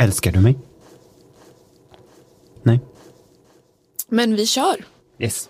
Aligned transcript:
Älskar 0.00 0.32
du 0.32 0.40
mig? 0.40 0.58
Nej. 2.62 2.80
Men 4.08 4.36
vi 4.36 4.46
kör. 4.46 4.84
Yes. 5.18 5.48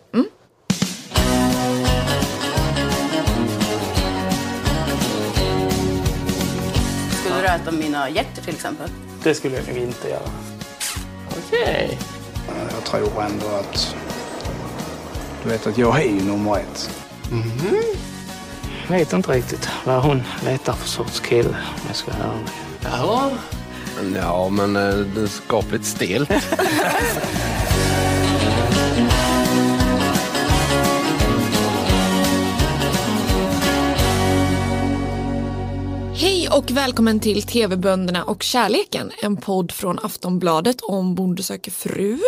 Skulle 7.20 7.40
du 7.40 7.46
äta 7.46 7.72
mina 7.72 8.10
hjärtor 8.10 8.42
till 8.42 8.54
exempel? 8.54 8.90
Det 9.22 9.34
skulle 9.34 9.56
jag 9.56 9.68
nog 9.68 9.76
inte 9.76 10.08
göra. 10.08 10.30
Okej. 11.30 11.98
Jag 12.74 12.84
tror 12.84 13.22
ändå 13.22 13.46
att... 13.46 13.96
Du 15.42 15.48
vet 15.48 15.66
att 15.66 15.78
jag 15.78 16.00
är 16.02 16.10
ju 16.10 16.22
nummer 16.24 16.58
ett. 16.58 16.90
Jag 18.88 18.98
vet 18.98 19.12
inte 19.12 19.32
riktigt 19.32 19.68
vad 19.84 20.02
hon 20.02 20.22
letar 20.44 20.72
för 20.72 20.88
sorts 20.88 21.20
kille, 21.20 21.48
om 21.48 21.82
jag 21.86 21.96
ska 21.96 22.10
vara 22.10 22.22
ärlig. 22.22 22.48
Ja. 22.82 23.30
Ja, 24.14 24.48
men 24.48 24.76
eh, 24.76 24.96
det 25.14 25.20
är 25.22 25.26
skapligt 25.26 25.84
stelt. 25.84 26.30
Hej 36.14 36.48
och 36.52 36.70
välkommen 36.70 37.20
till 37.20 37.42
TV-bönderna 37.42 38.24
och 38.24 38.42
kärleken, 38.42 39.10
en 39.22 39.36
podd 39.36 39.72
från 39.72 39.98
Aftonbladet 40.02 40.80
om 40.80 41.14
Bonde 41.14 41.42
söker 41.42 41.70
fru. 41.70 42.18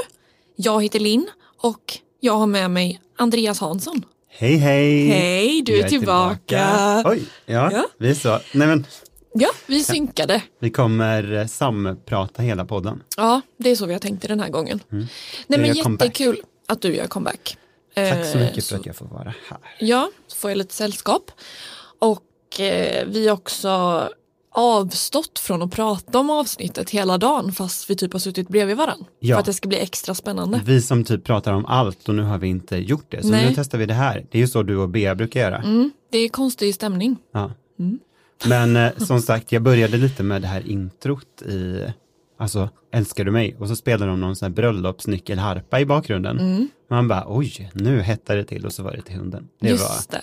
Jag 0.56 0.82
heter 0.82 1.00
Linn 1.00 1.26
och 1.62 1.98
jag 2.20 2.32
har 2.32 2.46
med 2.46 2.70
mig 2.70 3.00
Andreas 3.18 3.60
Hansson. 3.60 4.02
Hej, 4.28 4.56
hej. 4.56 5.06
Hej, 5.06 5.62
du 5.62 5.74
är 5.76 5.80
Jag 5.80 5.88
tillbaka. 5.88 7.02
Oj, 7.06 7.22
ja, 7.46 7.70
Ja. 7.72 7.84
vi 7.98 8.10
är 8.10 8.14
så. 8.14 8.38
Nej, 8.52 8.68
men 8.68 8.86
Ja, 9.32 9.48
vi 9.66 9.84
synkade. 9.84 10.42
vi 10.60 10.70
kommer 10.70 11.32
eh, 11.32 11.46
samprata 11.46 12.42
hela 12.42 12.64
podden. 12.64 13.02
Ja, 13.16 13.40
det 13.56 13.70
är 13.70 13.76
så 13.76 13.86
vi 13.86 13.92
har 13.92 14.00
tänkt 14.00 14.28
den 14.28 14.40
här 14.40 14.48
gången. 14.48 14.80
Nej 14.88 15.06
Jag 15.46 15.60
men 15.60 15.74
gör 15.76 15.82
comeback. 15.82 16.06
jättekul 16.20 16.40
att 16.68 16.80
du 16.82 16.94
gör 16.96 17.06
comeback. 17.06 17.56
Tack 17.94 18.26
så 18.26 18.38
Eh, 18.38 18.44
mycket 18.46 18.64
för 18.66 18.76
att 18.76 18.86
jag 18.86 18.96
får 18.96 19.06
vara 19.06 19.34
här. 19.48 19.58
Ja, 19.80 20.10
så 20.26 20.36
får 20.36 20.50
jag 20.50 20.58
lite 20.58 20.74
sällskap. 20.74 21.30
Och 21.98 22.60
eh, 22.60 23.06
vi 23.08 23.28
har 23.28 23.34
också 23.36 24.08
avstått 24.52 25.38
från 25.38 25.62
att 25.62 25.70
prata 25.72 26.18
om 26.18 26.30
avsnittet 26.30 26.90
hela 26.90 27.18
dagen 27.18 27.52
fast 27.52 27.90
vi 27.90 27.96
typ 27.96 28.12
har 28.12 28.20
suttit 28.20 28.48
bredvid 28.48 28.76
varandra. 28.76 29.06
Ja. 29.20 29.34
För 29.36 29.40
att 29.40 29.46
det 29.46 29.52
ska 29.52 29.68
bli 29.68 29.78
extra 29.78 30.14
spännande. 30.14 30.60
Vi 30.64 30.82
som 30.82 31.04
typ 31.04 31.24
pratar 31.24 31.52
om 31.52 31.66
allt 31.66 32.08
och 32.08 32.14
nu 32.14 32.22
har 32.22 32.38
vi 32.38 32.48
inte 32.48 32.76
gjort 32.76 33.06
det. 33.08 33.22
Så 33.22 33.28
Nej. 33.28 33.48
nu 33.48 33.54
testar 33.54 33.78
vi 33.78 33.86
det 33.86 33.94
här. 33.94 34.26
Det 34.30 34.38
är 34.38 34.42
ju 34.42 34.48
så 34.48 34.62
du 34.62 34.76
och 34.76 34.88
Bea 34.88 35.14
brukar 35.14 35.40
göra. 35.40 35.56
Mm, 35.58 35.90
det 36.10 36.18
är 36.18 36.28
konstig 36.28 36.74
stämning. 36.74 37.16
Ja. 37.32 37.52
Men 38.48 38.76
eh, 38.76 38.92
som 38.98 39.22
sagt, 39.22 39.52
jag 39.52 39.62
började 39.62 39.96
lite 39.96 40.22
med 40.22 40.42
det 40.42 40.48
här 40.48 40.70
introt 40.70 41.42
i, 41.42 41.86
alltså, 42.38 42.68
älskar 42.92 43.24
du 43.24 43.30
mig? 43.30 43.56
Och 43.58 43.68
så 43.68 43.76
spelar 43.76 44.06
de 44.06 44.20
någon 44.20 44.36
sån 44.36 44.46
här 44.46 44.54
bröllopsnyckelharpa 44.54 45.80
i 45.80 45.86
bakgrunden. 45.86 46.68
Man 46.90 47.08
bara, 47.08 47.24
oj, 47.28 47.70
nu 47.74 48.00
hettar 48.00 48.36
det 48.36 48.44
till 48.44 48.66
och 48.66 48.72
så 48.72 48.82
var 48.82 48.92
det 48.92 49.02
till 49.02 49.16
hunden. 49.16 49.48
Det 49.60 49.68
Just 49.68 49.82
var, 49.84 49.90
Mm. 49.90 50.04
det. 50.10 50.22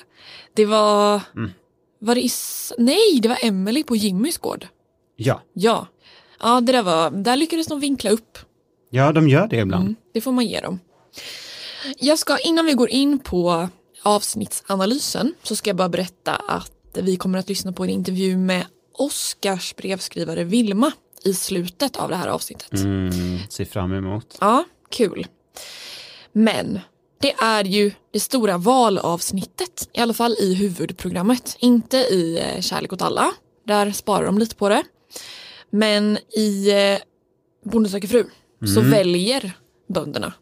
Det 0.54 0.66
var, 0.66 1.22
var 2.00 2.16
det 2.16 2.22
is... 2.22 2.74
Nej, 2.78 3.20
det 3.22 3.28
var 3.30 3.38
Emily 3.42 3.84
på 3.84 3.96
Jimmys 3.96 4.38
gård. 4.38 4.68
ja, 5.16 5.42
Ja. 5.54 5.88
Ja, 6.40 6.62
det 6.62 6.72
där 6.72 6.84
var, 6.84 7.12
där 7.12 7.36
lyckades 7.36 7.68
de 7.68 7.80
vinkla 7.80 8.10
upp. 8.10 8.38
ja, 8.90 9.12
de 9.12 9.30
gör 9.30 9.48
det 9.48 9.58
ibland. 9.58 9.84
Mm, 9.84 9.96
det 10.14 10.22
får 10.22 10.32
man 10.32 10.46
ge 10.46 10.60
dem. 10.62 10.80
Jag 11.98 12.20
ska, 12.20 12.38
innan 12.38 12.66
vi 12.66 12.74
går 12.74 12.90
in 12.90 13.20
på 13.20 13.70
avsnittsanalysen 14.04 15.34
så 15.44 15.56
ska 15.56 15.70
jag 15.70 15.78
bara 15.78 15.90
berätta 15.90 16.36
att 16.36 16.72
vi 17.02 17.18
kommer 17.18 17.40
att 17.40 17.50
lyssna 17.50 17.72
på 17.72 17.84
en 17.84 17.90
intervju 17.90 18.38
med 18.38 18.66
Oscars 18.94 19.76
brevskrivare 19.76 20.44
Vilma 20.44 20.92
i 21.24 21.34
slutet 21.34 21.98
av 21.98 22.10
det 22.10 22.16
här 22.16 22.28
avsnittet. 22.28 22.74
Mm, 22.74 23.40
ser 23.50 23.66
fram 23.66 23.94
emot. 23.94 24.38
Ja, 24.42 24.64
kul. 24.90 25.28
Men 26.32 26.80
det 27.22 27.34
är 27.34 27.64
ju 27.64 27.92
det 28.12 28.20
stora 28.20 28.58
valavsnittet, 28.58 29.90
i 29.94 30.00
alla 30.00 30.14
fall 30.14 30.36
i 30.40 30.54
huvudprogrammet. 30.54 31.56
Inte 31.60 31.98
i 31.98 32.40
eh, 32.40 32.62
Kärlek 32.62 32.94
åt 32.94 33.02
alla, 33.02 33.32
där 33.68 33.92
sparar 33.92 34.26
de 34.26 34.38
lite 34.38 34.56
på 34.56 34.70
det. 34.70 34.84
Men 35.70 36.18
i 36.38 36.72
eh, 36.72 37.00
Bonde 37.72 37.90
söker 37.90 38.08
fru 38.08 38.26
så 38.76 38.82
väljer 38.82 39.58
bönderna 39.88 40.34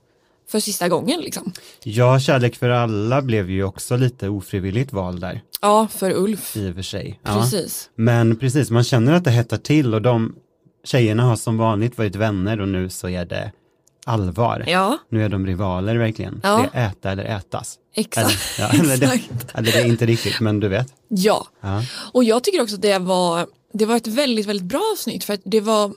för 0.47 0.59
sista 0.59 0.89
gången 0.89 1.19
liksom. 1.21 1.51
Ja, 1.83 2.19
Kärlek 2.19 2.55
för 2.55 2.69
alla 2.69 3.21
blev 3.21 3.49
ju 3.49 3.63
också 3.63 3.95
lite 3.97 4.29
ofrivilligt 4.29 4.93
val 4.93 5.19
där, 5.19 5.41
Ja, 5.61 5.87
för 5.91 6.11
Ulf. 6.11 6.57
i 6.57 6.71
och 6.71 6.75
för 6.75 6.81
sig. 6.81 7.19
Ja. 7.23 7.41
Precis. 7.41 7.89
Men 7.95 8.35
precis, 8.39 8.71
man 8.71 8.83
känner 8.83 9.13
att 9.13 9.23
det 9.23 9.31
hettar 9.31 9.57
till 9.57 9.93
och 9.93 10.01
de 10.01 10.35
tjejerna 10.83 11.23
har 11.23 11.35
som 11.35 11.57
vanligt 11.57 11.97
varit 11.97 12.15
vänner 12.15 12.61
och 12.61 12.67
nu 12.67 12.89
så 12.89 13.09
är 13.09 13.25
det 13.25 13.51
allvar. 14.05 14.63
Ja, 14.67 14.97
Nu 15.09 15.25
är 15.25 15.29
de 15.29 15.45
rivaler 15.47 15.95
verkligen. 15.95 16.39
Ja. 16.43 16.69
Det 16.73 16.79
är 16.79 16.87
äta 16.89 17.11
eller 17.11 17.23
ätas. 17.25 17.75
exakt. 17.95 18.27
Eller, 18.59 18.69
ja, 18.73 18.83
eller, 18.83 18.97
det, 18.97 19.19
eller 19.53 19.71
det 19.71 19.77
är 19.81 19.85
inte 19.85 20.05
riktigt, 20.05 20.39
men 20.39 20.59
du 20.59 20.67
vet. 20.67 20.93
Ja, 21.07 21.47
Ja. 21.61 21.83
och 22.13 22.23
jag 22.23 22.43
tycker 22.43 22.61
också 22.61 22.75
att 22.75 22.81
det 22.81 22.99
var, 22.99 23.47
det 23.73 23.85
var 23.85 23.95
ett 23.95 24.07
väldigt, 24.07 24.45
väldigt 24.45 24.65
bra 24.67 24.81
avsnitt 24.93 25.23
för 25.23 25.33
att 25.33 25.41
det 25.45 25.59
var 25.61 25.93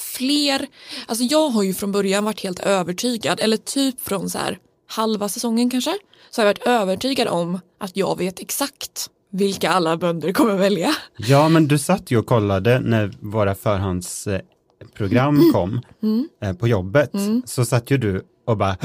fler, 0.00 0.66
alltså 1.06 1.24
jag 1.24 1.48
har 1.48 1.62
ju 1.62 1.74
från 1.74 1.92
början 1.92 2.24
varit 2.24 2.40
helt 2.42 2.58
övertygad, 2.60 3.40
eller 3.40 3.56
typ 3.56 4.00
från 4.00 4.30
så 4.30 4.38
här 4.38 4.58
halva 4.88 5.28
säsongen 5.28 5.70
kanske, 5.70 5.98
så 6.30 6.40
har 6.42 6.46
jag 6.46 6.54
varit 6.54 6.66
övertygad 6.66 7.28
om 7.28 7.60
att 7.80 7.96
jag 7.96 8.18
vet 8.18 8.40
exakt 8.40 9.10
vilka 9.32 9.70
alla 9.70 9.96
bönder 9.96 10.32
kommer 10.32 10.56
välja. 10.56 10.94
ja, 11.16 11.48
men 11.48 11.68
du 11.68 11.78
satt 11.78 12.10
ju 12.10 12.18
och 12.18 12.26
kollade 12.26 12.80
när 12.80 13.12
våra 13.20 13.54
förhandsprogram 13.54 15.52
kom 15.52 15.80
eh, 16.42 16.52
på 16.52 16.68
jobbet. 16.68 17.12
Så 17.44 17.64
satt 17.64 17.90
ju 17.90 17.98
du 17.98 18.22
och 18.46 18.56
bara 18.56 18.76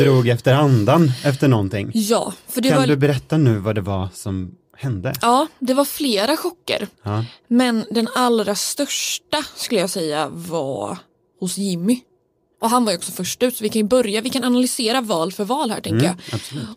drog 0.00 0.28
efter 0.28 0.54
andan 0.54 1.12
efter 1.24 1.48
någonting. 1.48 1.90
Ja, 1.94 2.32
för 2.48 2.60
det 2.60 2.68
Kan 2.68 2.78
var, 2.78 2.86
du 2.86 2.96
berätta 2.96 3.36
nu 3.36 3.58
vad 3.58 3.74
det 3.74 3.80
var 3.80 4.08
som 4.14 4.54
hände? 4.76 5.14
ja, 5.22 5.46
det 5.58 5.74
var 5.74 5.84
flera 5.84 6.36
chocker. 6.36 6.88
Ja. 7.02 7.24
Men 7.48 7.84
den 7.90 8.08
allra 8.14 8.54
största 8.54 9.44
skulle 9.54 9.80
jag 9.80 9.90
säga 9.90 10.28
var 10.28 10.98
hos 11.40 11.58
Jimmy. 11.58 12.00
Och 12.60 12.70
han 12.70 12.84
var 12.84 12.92
ju 12.92 12.98
också 12.98 13.12
först 13.12 13.42
ut 13.42 13.56
så 13.56 13.64
vi 13.64 13.68
kan 13.68 13.80
ju 13.80 13.88
börja, 13.88 14.20
vi 14.20 14.30
kan 14.30 14.44
analysera 14.44 15.00
val 15.00 15.32
för 15.32 15.44
val 15.44 15.70
här 15.70 15.80
tänker 15.80 16.06
jag. 16.06 16.16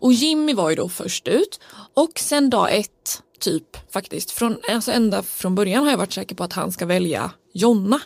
Och 0.00 0.12
Jimmy 0.12 0.54
var 0.54 0.70
ju 0.70 0.76
då 0.76 0.88
först 0.88 1.28
ut 1.28 1.60
och 1.94 2.18
sen 2.18 2.50
dag 2.50 2.76
ett 2.76 3.22
typ 3.40 3.92
faktiskt, 3.92 4.30
från, 4.30 4.56
alltså 4.72 4.92
ända 4.92 5.22
från 5.22 5.54
början 5.54 5.84
har 5.84 5.90
jag 5.90 5.98
varit 5.98 6.12
säker 6.12 6.34
på 6.34 6.44
att 6.44 6.52
han 6.52 6.72
ska 6.72 6.86
välja 6.86 7.30
Jonna. 7.52 8.00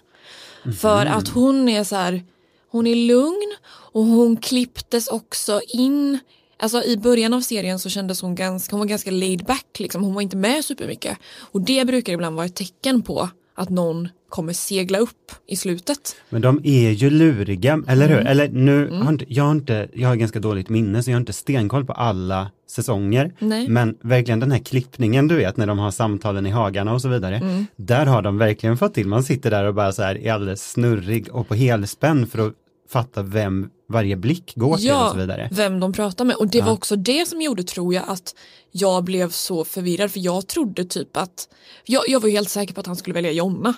För 0.80 1.06
att 1.06 1.28
hon 1.28 1.68
är 1.68 1.84
så 1.84 1.96
här, 1.96 2.24
hon 2.70 2.86
är 2.86 2.94
lugn 2.94 3.54
och 3.66 4.04
hon 4.04 4.36
klipptes 4.36 5.08
också 5.08 5.60
in 5.68 6.18
Alltså 6.64 6.82
i 6.82 6.96
början 6.96 7.34
av 7.34 7.40
serien 7.40 7.78
så 7.78 7.88
kändes 7.88 8.22
hon 8.22 8.34
ganska, 8.34 8.72
hon 8.76 8.80
var 8.80 8.86
ganska 8.86 9.10
laid 9.10 9.44
back 9.44 9.66
liksom. 9.78 10.02
Hon 10.04 10.14
var 10.14 10.22
inte 10.22 10.36
med 10.36 10.64
supermycket. 10.64 11.18
Och 11.40 11.60
det 11.60 11.86
brukar 11.86 12.12
ibland 12.12 12.36
vara 12.36 12.46
ett 12.46 12.54
tecken 12.54 13.02
på 13.02 13.28
att 13.56 13.68
någon 13.70 14.08
kommer 14.28 14.52
segla 14.52 14.98
upp 14.98 15.32
i 15.48 15.56
slutet. 15.56 16.16
Men 16.30 16.42
de 16.42 16.60
är 16.64 16.90
ju 16.90 17.10
luriga, 17.10 17.82
eller 17.88 18.06
Mm. 18.06 18.18
hur? 18.18 18.26
Eller 18.26 18.48
nu, 18.48 18.90
har 18.90 19.08
inte, 19.12 19.24
jag, 19.28 19.44
har 19.44 19.52
inte, 19.52 19.88
jag 19.94 20.08
har 20.08 20.16
ganska 20.16 20.40
dåligt 20.40 20.68
minne 20.68 21.02
så 21.02 21.10
jag 21.10 21.16
har 21.16 21.20
inte 21.20 21.32
stenkoll 21.32 21.84
på 21.84 21.92
alla 21.92 22.50
säsonger. 22.70 23.32
Nej. 23.38 23.68
Men 23.68 23.96
verkligen 24.02 24.40
den 24.40 24.52
här 24.52 24.58
klippningen 24.58 25.28
du 25.28 25.36
vet 25.36 25.56
när 25.56 25.66
de 25.66 25.78
har 25.78 25.90
samtalen 25.90 26.46
i 26.46 26.50
hagarna 26.50 26.92
och 26.94 27.02
så 27.02 27.08
vidare. 27.08 27.36
Mm. 27.36 27.66
Där 27.76 28.06
har 28.06 28.22
de 28.22 28.38
verkligen 28.38 28.76
fått 28.76 28.94
till, 28.94 29.08
man 29.08 29.22
sitter 29.22 29.50
där 29.50 29.64
och 29.64 29.74
bara 29.74 29.92
så 29.92 30.02
här 30.02 30.18
är 30.18 30.32
alldeles 30.32 30.70
snurrig 30.70 31.28
och 31.32 31.48
på 31.48 31.54
helspänn 31.54 32.26
för 32.26 32.46
att 32.46 32.52
fatta 32.90 33.22
vem 33.22 33.68
varje 33.94 34.16
blick 34.16 34.52
går 34.54 34.76
till 34.76 34.90
och 34.92 35.10
så 35.10 35.16
vidare. 35.16 35.48
vem 35.52 35.80
de 35.80 35.92
pratar 35.92 36.24
med. 36.24 36.36
Och 36.36 36.46
det 36.48 36.60
var 36.62 36.72
också 36.72 36.96
det 36.96 37.28
som 37.28 37.42
gjorde, 37.42 37.62
tror 37.62 37.94
jag, 37.94 38.04
att 38.08 38.34
jag 38.72 39.04
blev 39.04 39.30
så 39.30 39.64
förvirrad. 39.64 40.10
För 40.10 40.20
jag 40.20 40.46
trodde 40.46 40.84
typ 40.84 41.16
att, 41.16 41.48
jag, 41.84 42.02
jag 42.08 42.20
var 42.20 42.28
helt 42.28 42.50
säker 42.50 42.74
på 42.74 42.80
att 42.80 42.86
han 42.86 42.96
skulle 42.96 43.14
välja 43.14 43.32
Jonna. 43.32 43.74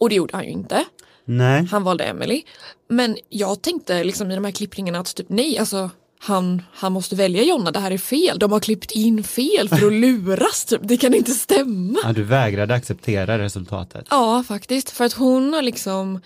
Och 0.00 0.08
det 0.08 0.14
gjorde 0.14 0.36
han 0.36 0.44
ju 0.44 0.50
inte. 0.50 0.84
Nej, 1.24 1.64
Han 1.70 1.84
valde 1.84 2.04
Emily. 2.04 2.42
Men 2.88 3.16
jag 3.28 3.62
tänkte 3.62 4.04
liksom 4.04 4.30
i 4.30 4.34
de 4.34 4.44
här 4.44 4.52
klippningarna 4.52 4.98
att 4.98 5.14
typ 5.14 5.26
nej, 5.28 5.58
alltså 5.58 5.90
han, 6.18 6.62
han 6.72 6.92
måste 6.92 7.16
välja 7.16 7.42
Jonna, 7.42 7.70
det 7.70 7.78
här 7.78 7.90
är 7.90 7.98
fel. 7.98 8.38
De 8.38 8.52
har 8.52 8.60
klippt 8.60 8.90
in 8.90 9.24
fel 9.24 9.68
för 9.68 9.86
att 9.86 9.92
luras, 10.06 10.64
typ. 10.64 10.80
det 10.82 10.96
kan 10.96 11.14
inte 11.14 11.30
stämma. 11.30 11.98
ja, 12.02 12.12
du 12.12 12.22
vägrade 12.22 12.74
acceptera 12.74 13.38
resultatet. 13.38 14.06
Ja, 14.10 14.44
faktiskt. 14.48 14.90
För 14.90 15.04
att 15.04 15.12
hon 15.12 15.52
har 15.52 15.62
liksom, 15.62 16.20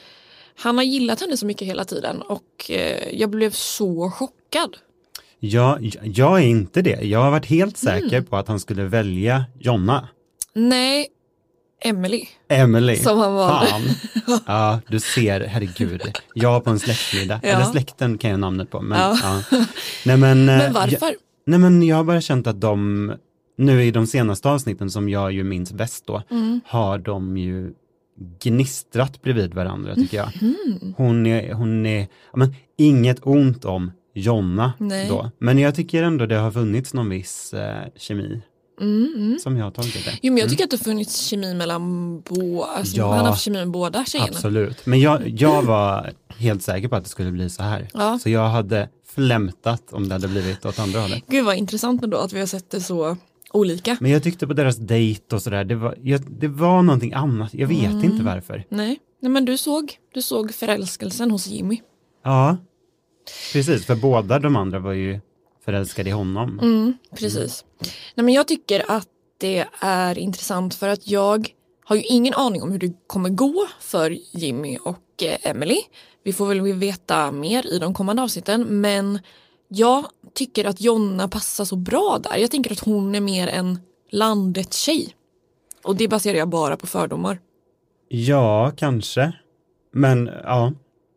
han 0.58 0.76
har 0.76 0.84
gillat 0.84 1.20
henne 1.20 1.36
så 1.36 1.46
mycket 1.46 1.68
hela 1.68 1.84
tiden 1.84 2.22
och 2.22 2.70
eh, 2.70 3.08
jag 3.18 3.30
blev 3.30 3.50
så 3.50 4.10
chockad. 4.10 4.76
Jag, 5.40 5.90
jag 6.02 6.38
är 6.40 6.44
inte 6.46 6.82
det. 6.82 7.00
Jag 7.02 7.22
har 7.22 7.30
varit 7.30 7.46
helt 7.46 7.82
Mm. 7.82 8.00
säker 8.00 8.20
på 8.22 8.36
att 8.36 8.48
han 8.48 8.60
skulle 8.60 8.84
välja 8.84 9.44
Jonna. 9.60 10.08
Nej, 10.54 11.06
Emily. 11.84 12.24
Emily. 12.48 12.96
Som 12.96 13.18
han 13.18 13.34
valde. 13.34 13.66
Fan. 13.66 13.82
Ja, 14.46 14.80
du 14.88 15.00
ser, 15.00 15.40
herregud. 15.40 16.02
Jag 16.34 16.64
på 16.64 16.70
en 16.70 16.78
släktmiddag. 16.78 17.40
Ja. 17.42 17.48
Eller 17.48 17.64
släkten 17.64 18.18
kan 18.18 18.30
jag 18.30 18.40
namnet 18.40 18.70
på. 18.70 18.80
Men, 18.80 18.98
Ja. 19.00 19.18
ja. 19.50 19.64
Nej, 20.06 20.16
men, 20.16 20.48
eh, 20.48 20.56
Men 20.58 20.72
varför? 20.72 21.06
Jag, 21.06 21.14
nej 21.46 21.58
men 21.58 21.82
jag 21.82 21.96
har 21.96 22.04
bara 22.04 22.20
känt 22.20 22.46
att 22.46 22.60
de, 22.60 23.12
nu 23.58 23.84
i 23.84 23.90
de 23.90 24.06
senaste 24.06 24.48
avsnitten 24.48 24.90
som 24.90 25.08
jag 25.08 25.32
ju 25.32 25.44
minns 25.44 25.72
bäst 25.72 26.06
då, 26.06 26.22
Mm. 26.30 26.60
har 26.66 26.98
de 26.98 27.36
ju 27.36 27.72
gnistrat 28.42 29.22
bredvid 29.22 29.54
varandra 29.54 29.94
tycker 29.94 30.16
jag. 30.16 30.30
Mhm. 30.42 30.94
Hon 30.96 31.26
är, 31.26 31.52
hon 31.52 31.86
är, 31.86 32.06
men 32.34 32.54
inget 32.78 33.18
ont 33.26 33.64
om 33.64 33.90
Jonna 34.14 34.72
Nej. 34.78 35.08
då, 35.08 35.30
men 35.38 35.58
jag 35.58 35.74
tycker 35.74 36.02
ändå 36.02 36.26
det 36.26 36.36
har 36.36 36.50
funnits 36.50 36.94
någon 36.94 37.08
viss 37.08 37.54
eh, 37.54 37.82
kemi 37.96 38.42
Mm, 38.80 39.38
som 39.42 39.56
jag 39.56 39.64
har 39.64 39.70
tolkat 39.70 40.04
det. 40.04 40.18
Jo 40.22 40.32
men 40.32 40.40
jag 40.40 40.50
tycker 40.50 40.64
att 40.64 40.70
det 40.70 40.76
har 40.76 40.84
funnits 40.84 41.16
kemi 41.26 41.54
mellan 41.54 42.20
båda, 42.20 42.66
alltså, 42.70 42.96
Ja. 42.96 43.08
han 43.10 43.18
har 43.18 43.26
haft 43.26 43.42
kemi 43.42 43.58
med 43.58 43.70
båda 43.70 44.04
tjejerna. 44.04 44.30
Absolut, 44.30 44.86
men 44.86 45.00
jag, 45.00 45.28
jag 45.28 45.62
var 45.62 46.10
helt 46.36 46.62
säker 46.62 46.88
på 46.88 46.96
att 46.96 47.04
det 47.04 47.10
skulle 47.10 47.30
bli 47.30 47.50
så 47.50 47.62
här. 47.62 47.88
Ja. 47.94 48.18
Så 48.22 48.30
jag 48.30 48.48
hade 48.48 48.88
flämtat 49.06 49.92
om 49.92 50.08
det 50.08 50.14
hade 50.14 50.28
blivit 50.28 50.66
åt 50.66 50.78
andra 50.78 51.00
hållet. 51.00 51.22
Gud 51.26 51.44
vad 51.44 51.56
intressant 51.56 52.04
ändå 52.04 52.16
att 52.18 52.32
vi 52.32 52.38
har 52.40 52.46
sett 52.46 52.70
det 52.70 52.80
så 52.80 53.16
olika. 53.50 53.96
Men 54.00 54.10
jag 54.10 54.22
tyckte 54.22 54.46
på 54.46 54.52
deras 54.52 54.76
dejt 54.76 55.36
och 55.36 55.42
sådär, 55.42 55.64
det 55.64 55.74
var, 55.74 55.94
jag, 56.02 56.20
det 56.30 56.48
var 56.48 56.82
någonting 56.82 57.12
annat, 57.12 57.54
jag 57.54 57.68
vet 57.68 57.92
Mm. 57.92 58.04
inte 58.04 58.24
varför. 58.24 58.64
Nej. 58.68 58.98
Nej 59.20 59.32
men 59.32 59.44
du 59.44 59.56
såg, 59.56 59.92
du 60.14 60.22
såg 60.22 60.54
förälskelsen 60.54 61.30
hos 61.30 61.46
Jimmy. 61.46 61.80
Ja, 62.24 62.56
precis, 63.52 63.86
för 63.86 63.96
båda 63.96 64.38
de 64.38 64.56
andra 64.56 64.78
var 64.78 64.92
ju 64.92 65.20
förälskade 65.64 66.10
i 66.10 66.12
honom. 66.12 66.58
Mm, 66.60 66.92
precis. 67.18 67.64
Nej, 68.14 68.24
men 68.24 68.34
jag 68.34 68.48
tycker 68.48 68.90
att 68.90 69.08
det 69.38 69.64
är 69.80 70.18
intressant 70.18 70.74
för 70.74 70.88
att 70.88 71.08
jag 71.08 71.48
har 71.84 71.96
ju 71.96 72.02
ingen 72.02 72.34
aning 72.34 72.62
om 72.62 72.72
hur 72.72 72.78
det 72.78 72.92
kommer 73.06 73.28
gå 73.30 73.66
för 73.80 74.18
Jimmy 74.32 74.78
och 74.84 75.22
eh, 75.22 75.50
Emily. 75.50 75.76
Vi 76.24 76.32
får 76.32 76.46
väl 76.46 76.60
veta 76.72 77.32
mer 77.32 77.66
i 77.66 77.78
de 77.78 77.94
kommande 77.94 78.22
avsnitten 78.22 78.80
men 78.80 79.18
jag 79.68 80.06
tycker 80.34 80.64
att 80.64 80.80
Jonna 80.80 81.28
passar 81.28 81.64
så 81.64 81.76
bra 81.76 82.20
där. 82.22 82.36
Jag 82.36 82.50
tänker 82.50 82.72
att 82.72 82.80
hon 82.80 83.14
är 83.14 83.20
mer 83.20 83.48
en 83.48 83.78
landet 84.10 84.74
tjej. 84.74 85.14
Och 85.82 85.96
det 85.96 86.08
baserar 86.08 86.38
jag 86.38 86.48
bara 86.48 86.76
på 86.76 86.86
fördomar. 86.86 87.38
Ja, 88.08 88.72
kanske. 88.76 89.32
Men 89.92 90.30
ja. 90.44 90.72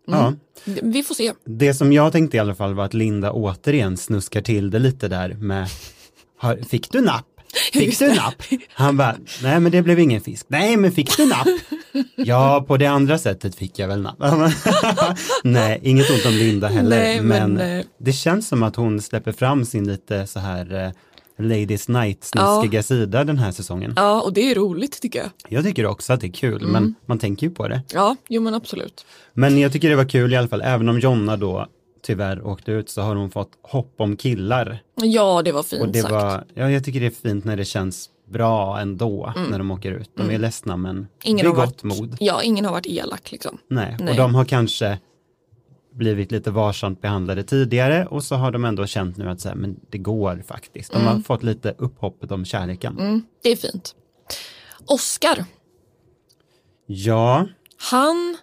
ja. 0.08 0.34
Vi 0.66 1.04
får 1.04 1.16
se. 1.16 1.34
Det 1.46 1.74
som 1.74 1.94
jag 1.94 2.12
tänkte 2.12 2.38
i 2.38 2.40
alla 2.40 2.56
fall 2.56 2.74
var 2.74 2.86
att 2.86 2.94
Linda 2.94 3.32
återigen 3.32 3.98
snuskar 3.98 4.42
till 4.42 4.70
det 4.70 4.80
lite 4.80 5.08
där 5.08 5.34
med 5.34 5.68
Fick 6.70 6.92
du 6.92 7.02
napp? 7.02 7.26
Fick 7.74 8.00
du 8.00 8.08
napp? 8.16 8.44
Han 8.70 8.98
bara, 8.98 9.18
nej 9.44 9.60
men 9.60 9.72
det 9.72 9.82
blev 9.82 10.00
ingen 10.00 10.22
fisk. 10.22 10.46
Nej 10.50 10.78
men 10.78 10.92
fick 10.92 11.18
du 11.18 11.26
napp? 11.26 11.48
Ja, 12.16 12.66
på 12.68 12.78
det 12.78 12.86
andra 12.86 13.18
sättet 13.18 13.56
fick 13.56 13.80
jag 13.80 13.88
väl 13.88 14.02
napp. 14.02 14.18
nej, 15.44 15.80
inget 15.84 16.10
ont 16.10 16.26
om 16.26 16.32
Linda 16.34 16.68
heller. 16.68 16.98
Nej, 16.98 17.22
men 17.22 17.54
men, 17.54 17.78
eh, 17.80 17.86
det 17.98 18.14
känns 18.14 18.48
som 18.48 18.64
att 18.64 18.76
hon 18.76 19.02
släpper 19.02 19.32
fram 19.32 19.66
sin 19.66 19.88
lite 19.88 20.28
så 20.28 20.40
här 20.40 20.86
eh, 20.86 20.92
Ladies 21.46 21.88
Night 21.88 22.24
snuskiga 22.24 22.84
sida 22.84 23.24
den 23.24 23.38
här 23.38 23.52
säsongen. 23.52 23.94
Ja 23.96 24.22
och 24.22 24.34
det 24.34 24.52
är 24.52 24.56
roligt 24.56 25.02
tycker 25.02 25.20
jag. 25.20 25.30
Jag 25.50 25.64
tycker 25.64 25.86
också 25.86 26.14
att 26.14 26.22
det 26.22 26.28
är 26.28 26.32
kul, 26.32 26.62
Mm. 26.62 26.72
men 26.72 26.96
man 27.06 27.20
tänker 27.20 27.48
ju 27.48 27.54
på 27.54 27.68
det. 27.68 27.82
Ja, 27.94 28.16
jo 28.28 28.42
men 28.42 28.54
absolut. 28.54 29.06
Men 29.34 29.58
jag 29.60 29.72
tycker 29.74 29.90
det 29.90 29.96
var 29.96 30.10
kul 30.10 30.34
i 30.34 30.36
alla 30.38 30.48
fall, 30.48 30.62
även 30.62 30.90
om 30.90 31.00
Jonna 31.00 31.38
då 31.38 31.68
tyvärr 32.06 32.48
åkte 32.48 32.72
ut 32.72 32.90
så 32.90 33.02
har 33.02 33.16
hon 33.16 33.32
fått 33.32 33.52
hopp 33.62 33.94
om 33.98 34.18
killar. 34.18 34.82
Ja 35.02 35.42
det 35.46 35.52
var 35.52 35.64
fint 35.64 35.82
Och 35.82 35.88
det 35.90 36.02
sagt. 36.02 36.12
var, 36.12 36.44
ja, 36.54 36.72
jag 36.72 36.84
tycker 36.84 37.00
det 37.00 37.06
är 37.06 37.28
fint 37.30 37.46
när 37.46 37.58
det 37.58 37.66
känns 37.66 38.10
bra 38.32 38.80
ändå 38.80 39.34
när 39.50 39.58
de 39.58 39.72
åker 39.72 39.92
ut. 39.92 40.12
De 40.16 40.30
är 40.30 40.38
ledsna 40.38 40.78
men 40.78 40.92
Mm. 40.96 41.08
Ingen 41.24 41.46
det 41.46 41.50
är 41.50 41.56
gott 41.56 41.84
varit, 41.84 41.84
mod. 41.84 42.18
Ja, 42.20 42.42
ingen 42.44 42.66
har 42.66 42.72
varit 42.72 42.86
elak 42.86 43.32
liksom. 43.32 43.58
Nej. 43.68 43.98
Nej. 44.00 44.10
Och 44.10 44.16
de 44.16 44.36
har 44.36 44.46
kanske 44.46 45.00
blivit 45.94 46.32
lite 46.32 46.52
varsamt 46.52 47.02
behandlade 47.02 47.44
tidigare 47.44 48.06
och 48.06 48.24
så 48.24 48.36
har 48.36 48.52
de 48.52 48.66
ändå 48.66 48.86
känt 48.88 49.18
nu 49.18 49.30
att 49.30 49.42
så 49.42 49.50
här, 49.50 49.56
men 49.56 49.80
det 49.90 49.98
går 49.98 50.44
faktiskt. 50.48 50.92
De 50.92 51.08
har 51.08 51.20
fått 51.20 51.44
lite 51.44 51.76
upphoppet 51.78 52.32
om 52.32 52.46
kärleken. 52.46 53.00
Mm, 53.00 53.22
det 53.44 53.50
är 53.52 53.56
fint. 53.56 53.96
Oscar, 54.86 55.46
Ja, 56.86 57.48
han 57.78 58.38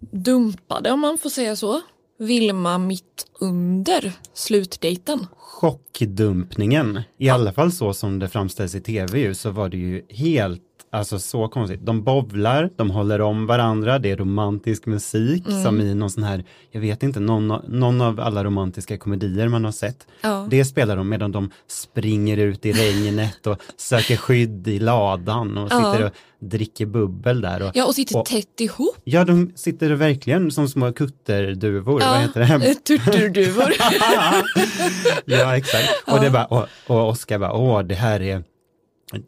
dumpade 0.00 0.90
om 0.90 1.00
man 1.00 1.18
får 1.18 1.30
säga 1.30 1.56
så. 1.56 1.80
Vilma 2.18 2.78
mitt 2.78 3.26
under 3.40 4.12
slutdejten. 4.34 5.26
chockdumpningen, 5.36 7.00
i 7.18 7.28
alla 7.28 7.52
fall 7.52 7.72
så 7.72 7.94
som 7.94 8.18
det 8.18 8.28
framställs 8.28 8.74
i 8.74 8.80
tv 8.80 9.18
ju, 9.18 9.34
så 9.34 9.50
var 9.50 9.68
det 9.68 9.76
ju 9.76 10.02
helt, 10.10 10.62
alltså 10.96 11.18
så 11.18 11.48
konstigt. 11.48 11.80
De 11.86 12.02
bovlar, 12.04 12.70
de 12.76 12.90
håller 12.90 13.20
om 13.20 13.46
varandra, 13.46 13.98
det 13.98 14.10
är 14.10 14.16
romantisk 14.16 14.86
musik 14.86 15.46
Mm. 15.48 15.62
som 15.62 15.80
i 15.80 15.94
någon 15.94 16.10
sån 16.10 16.22
här, 16.22 16.44
jag 16.70 16.80
vet 16.80 17.02
inte, 17.02 17.20
någon, 17.20 17.50
av- 17.50 17.64
någon 17.68 18.00
av 18.00 18.20
alla 18.20 18.44
romantiska 18.44 18.98
komedier 18.98 19.48
man 19.48 19.64
har 19.64 19.72
sett. 19.72 20.06
Ja. 20.20 20.46
Det 20.50 20.64
spelar 20.64 20.96
de 20.96 21.08
medan 21.08 21.32
de 21.32 21.50
springer 21.68 22.36
ut 22.36 22.66
i 22.66 22.72
regnet 22.72 23.46
och 23.46 23.58
söker 23.76 24.16
skydd 24.16 24.68
i 24.68 24.78
ladan 24.78 25.58
och 25.58 25.68
Ja. 25.72 25.92
sitter 25.92 26.04
och 26.06 26.12
dricker 26.50 26.86
bubbel 26.86 27.40
där. 27.40 27.62
Och, 27.62 27.70
Ja, 27.74 27.84
och 27.86 27.94
sitter 27.94 28.18
och, 28.18 28.26
tätt 28.26 28.60
ihop. 28.60 28.96
ja, 29.04 29.24
de 29.24 29.52
sitter 29.54 29.90
verkligen 29.90 30.50
som 30.50 30.68
små 30.68 30.92
kutterduvor, 30.92 32.00
vad 32.00 32.20
heter 32.20 32.40
det? 32.58 32.66
eh, 32.68 32.74
Turturduvor. 32.74 33.72
ja, 35.24 35.56
exakt. 35.56 35.88
Och, 36.06 36.20
det 36.20 36.30
bara, 36.30 36.44
och, 36.44 36.66
och 36.86 37.08
Oskar 37.08 37.38
bara, 37.38 37.52
åh, 37.52 37.82
det 37.82 37.94
här 37.94 38.22
är 38.22 38.44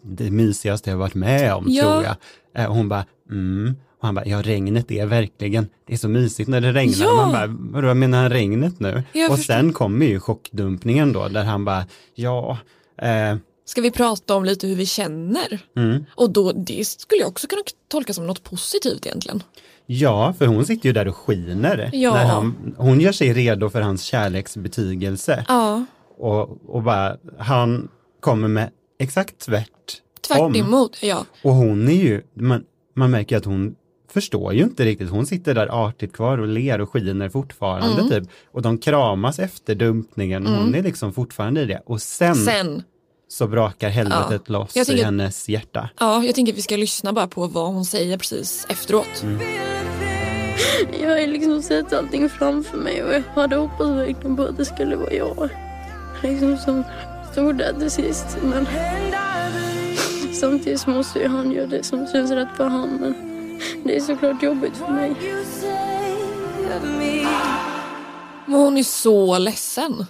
det 0.03 0.31
mysigaste 0.31 0.91
jag 0.91 0.97
varit 0.97 1.15
med 1.15 1.55
om, 1.55 1.65
Ja. 1.69 1.83
tror 1.83 2.05
jag. 2.05 2.17
Eh, 2.65 2.71
Och 2.71 2.77
hon 2.77 2.89
bara, 2.89 3.05
mm. 3.31 3.77
Och 4.01 4.07
han 4.07 4.15
bara, 4.15 4.27
ja 4.27 4.43
regnet 4.43 4.91
är 4.91 5.07
verkligen, 5.07 5.69
det 5.87 5.93
är 5.93 5.97
så 5.99 6.09
mysigt 6.09 6.49
när 6.49 6.61
det 6.61 6.73
regnar. 6.73 7.05
Ja. 7.07 7.11
Och 7.11 7.17
man 7.17 7.33
bara, 7.33 7.47
vadå 7.83 7.95
menar 7.95 8.23
han 8.23 8.31
regnet 8.31 8.81
nu? 8.81 9.03
Jag 9.13 9.31
och 9.31 9.37
förstår. 9.37 9.55
sen 9.55 9.73
kommer 9.73 10.07
ju 10.07 10.21
chockdumpningen 10.21 11.13
då, 11.13 11.29
där 11.29 11.45
han 11.45 11.65
bara, 11.65 11.85
ja, 12.15 12.59
eh, 13.03 13.37
Ska 13.65 13.81
vi 13.81 13.91
prata 13.91 14.35
om 14.35 14.45
lite 14.45 14.67
hur 14.67 14.77
vi 14.77 14.87
känner? 14.87 15.59
mm. 15.77 16.05
Och 16.15 16.31
då, 16.33 16.53
det 16.53 16.87
skulle 16.87 17.21
jag 17.21 17.29
också 17.29 17.47
kunna 17.47 17.63
tolka 17.89 18.13
som 18.13 18.27
något 18.27 18.43
positivt 18.45 19.07
egentligen. 19.07 19.43
ja, 19.87 20.35
för 20.39 20.47
hon 20.47 20.65
sitter 20.67 20.87
ju 20.89 20.93
där 20.93 21.09
och 21.09 21.17
skiner. 21.17 21.91
Ja. 21.93 22.15
När 22.15 22.25
han, 22.25 22.75
hon 22.79 23.01
gör 23.01 23.13
sig 23.13 23.33
redo 23.33 23.71
för 23.71 23.81
hans 23.81 24.03
kärleksbetygelse. 24.03 25.45
Ja, 25.49 25.85
Och, 26.19 26.75
och 26.75 26.83
bara, 26.83 27.17
han 27.39 27.89
kommer 28.21 28.49
med 28.49 28.71
exakt 28.99 29.39
tvärt 29.39 29.69
tvärt 30.29 30.39
om. 30.39 30.57
emot. 30.57 30.99
Ja. 31.03 31.25
Och 31.43 31.53
hon 31.55 31.89
är 31.89 31.93
ju, 31.93 32.23
man, 32.35 32.65
man 32.97 33.11
märker 33.11 33.37
att 33.37 33.45
hon 33.45 33.75
förstår 34.11 34.55
ju 34.55 34.63
inte 34.63 34.85
riktigt. 34.85 35.11
Hon 35.11 35.27
sitter 35.27 35.55
där 35.55 35.87
artigt 35.89 36.13
kvar 36.13 36.39
och 36.39 36.47
ler 36.47 36.81
och 36.81 36.91
skiner 36.93 37.29
fortfarande 37.29 38.03
Mm. 38.03 38.09
typ. 38.11 38.31
Och 38.53 38.63
de 38.63 38.79
kramas 38.79 39.39
efter 39.39 39.75
dumpningen. 39.75 40.47
Hon 40.47 40.75
är 40.75 40.83
liksom 40.83 41.13
fortfarande 41.13 41.61
i 41.61 41.65
det. 41.67 41.83
Och 41.87 42.03
sen, 42.03 42.35
Sen, 42.37 42.83
så 43.29 43.47
brakar 43.47 43.89
helvetet 43.89 44.49
loss 44.49 44.77
Jag 44.77 44.83
i 44.83 44.87
tänker- 44.87 45.05
hennes 45.05 45.49
hjärta. 45.49 45.89
ja, 46.01 46.25
jag 46.25 46.35
tänker 46.35 46.53
att 46.53 46.59
vi 46.59 46.63
ska 46.63 46.77
lyssna 46.77 47.13
bara 47.13 47.27
på 47.27 47.47
vad 47.47 47.67
hon 47.75 47.85
säger 47.85 48.19
precis 48.19 48.67
efteråt. 48.71 49.23
Mm. 49.23 49.39
Jag 51.03 51.11
har 51.11 51.19
ju 51.19 51.27
liksom 51.27 51.63
sett 51.63 51.93
allting 51.93 52.29
framför 52.29 52.79
mig 52.79 53.05
och 53.05 53.13
jag 53.15 53.23
hade 53.35 53.57
hoppats 53.57 53.91
verkligen 53.91 54.37
på 54.37 54.43
att 54.43 54.57
det 54.57 54.65
skulle 54.65 54.97
vara 54.97 55.13
jag. 55.13 55.49
Liksom 56.23 56.57
som 56.57 56.85
där 57.45 57.73
till 57.81 57.91
sist. 57.91 58.27
Men 58.43 58.67
samtidigt 60.33 60.87
måste 60.87 61.19
ju 61.19 61.29
han 61.29 61.53
göra 61.53 61.67
det 61.67 61.83
som 61.83 62.07
känns 62.07 62.31
rätt 62.31 62.57
för 62.57 62.65
han. 62.69 62.89
Men 63.01 63.15
det 63.85 63.97
är 63.97 64.01
såklart 64.01 64.43
jobbigt 64.43 64.77
för 64.77 64.89
mig. 64.93 65.15
Men 68.47 68.55
hon 68.61 68.77
är 68.79 68.83
så 68.83 69.39
ledsen. 69.39 70.05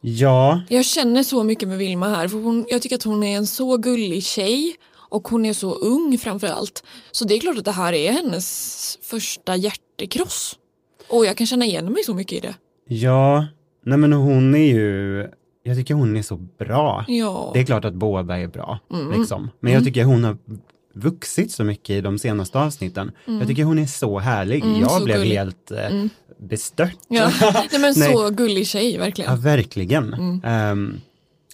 Ja, 0.00 0.62
Jag 0.68 0.84
känner 0.84 1.22
så 1.22 1.42
mycket 1.42 1.68
med 1.68 1.78
Vilma 1.78 2.08
här. 2.08 2.28
För 2.28 2.38
hon, 2.38 2.66
jag 2.68 2.82
tycker 2.82 2.96
att 2.96 3.02
hon 3.02 3.22
är 3.22 3.36
en 3.36 3.46
så 3.46 3.76
gullig 3.76 4.24
tjej. 4.24 4.76
Och 5.08 5.28
hon 5.28 5.46
är 5.46 5.52
så 5.52 5.74
ung 5.74 6.18
framför 6.18 6.46
allt. 6.46 6.84
Så 7.10 7.24
det 7.24 7.34
är 7.34 7.38
klart 7.40 7.58
att 7.58 7.64
det 7.64 7.70
här 7.72 7.92
är 7.92 8.12
hennes 8.12 8.98
första 9.02 9.56
hjärtekross. 9.56 10.58
Och 11.08 11.26
jag 11.26 11.36
kan 11.36 11.46
känna 11.46 11.64
igen 11.64 11.92
mig 11.92 12.04
så 12.04 12.14
mycket 12.14 12.38
i 12.38 12.40
det. 12.40 12.54
ja, 12.88 13.46
nej 13.86 13.98
men 13.98 14.12
hon 14.12 14.54
är 14.54 14.66
ju, 14.66 15.28
jag 15.66 15.76
tycker 15.76 15.94
hon 15.94 16.16
är 16.16 16.22
så 16.22 16.36
bra. 16.36 17.04
Ja. 17.08 17.50
Det 17.54 17.60
är 17.60 17.64
klart 17.64 17.84
att 17.84 17.94
båda 17.94 18.38
är 18.38 18.46
bra, 18.46 18.78
Mm. 18.92 19.18
liksom. 19.20 19.50
Men 19.60 19.72
jag 19.72 19.84
tycker 19.84 20.04
hon 20.04 20.24
har 20.24 20.36
vuxit 20.94 21.52
så 21.52 21.64
mycket 21.64 21.90
i 21.90 22.00
de 22.00 22.18
senaste 22.18 22.58
avsnitten. 22.58 23.10
Jag 23.26 23.46
tycker 23.48 23.64
hon 23.64 23.78
är 23.78 23.86
så 23.86 24.18
härlig. 24.18 24.64
Mm, 24.64 24.80
jag 24.80 24.90
så 24.90 25.04
blev 25.04 25.16
gullig. 25.16 25.36
helt 25.36 25.70
eh, 25.70 26.04
bestört. 26.38 26.96
Ja. 27.08 27.30
Nej, 27.54 27.68
men 27.80 27.94
Nej. 27.96 28.12
så 28.12 28.30
gullig 28.30 28.66
tjej 28.66 28.98
verkligen. 28.98 29.30
Ja, 29.30 29.36
verkligen. 29.36 30.14
Mm. 30.14 30.40
Ehm, 30.44 31.00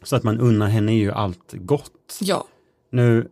så 0.02 0.16
att 0.16 0.22
man 0.22 0.40
unnar 0.40 0.66
henne 0.68 0.94
ju 0.94 1.12
allt 1.12 1.52
gott. 1.52 2.18
Ja. 2.20 2.44
Nu 2.92 3.28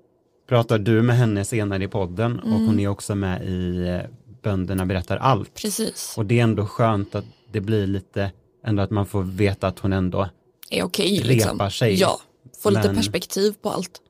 pratar 0.48 0.78
du 0.78 1.02
med 1.02 1.16
henne 1.16 1.44
senare 1.44 1.84
i 1.84 1.88
podden 1.88 2.38
och 2.40 2.46
Mm. 2.48 2.66
hon 2.66 2.80
är 2.80 2.88
också 2.88 3.14
med 3.14 3.44
i 3.48 3.88
eh, 3.88 4.00
Bönderna 4.42 4.86
berättar 4.86 5.16
allt. 5.16 5.54
Precis. 5.54 6.14
Och 6.16 6.26
det 6.26 6.38
är 6.38 6.42
ändå 6.42 6.66
skönt 6.66 7.14
att 7.14 7.24
det 7.52 7.60
blir 7.60 7.86
lite, 7.86 8.30
ändå 8.66 8.82
att 8.82 8.90
man 8.90 9.06
får 9.06 9.22
veta 9.22 9.66
att 9.66 9.78
hon 9.78 9.92
ändå, 9.92 10.28
Är 10.70 10.82
okej 10.82 11.18
Repar 11.18 11.28
liksom. 11.28 11.70
sig. 11.70 11.94
Ja. 12.00 12.20
Lite 12.64 12.80
Men- 12.86 12.96
perspektiv 12.96 13.54
på 13.62 13.70
allt. 13.70 14.00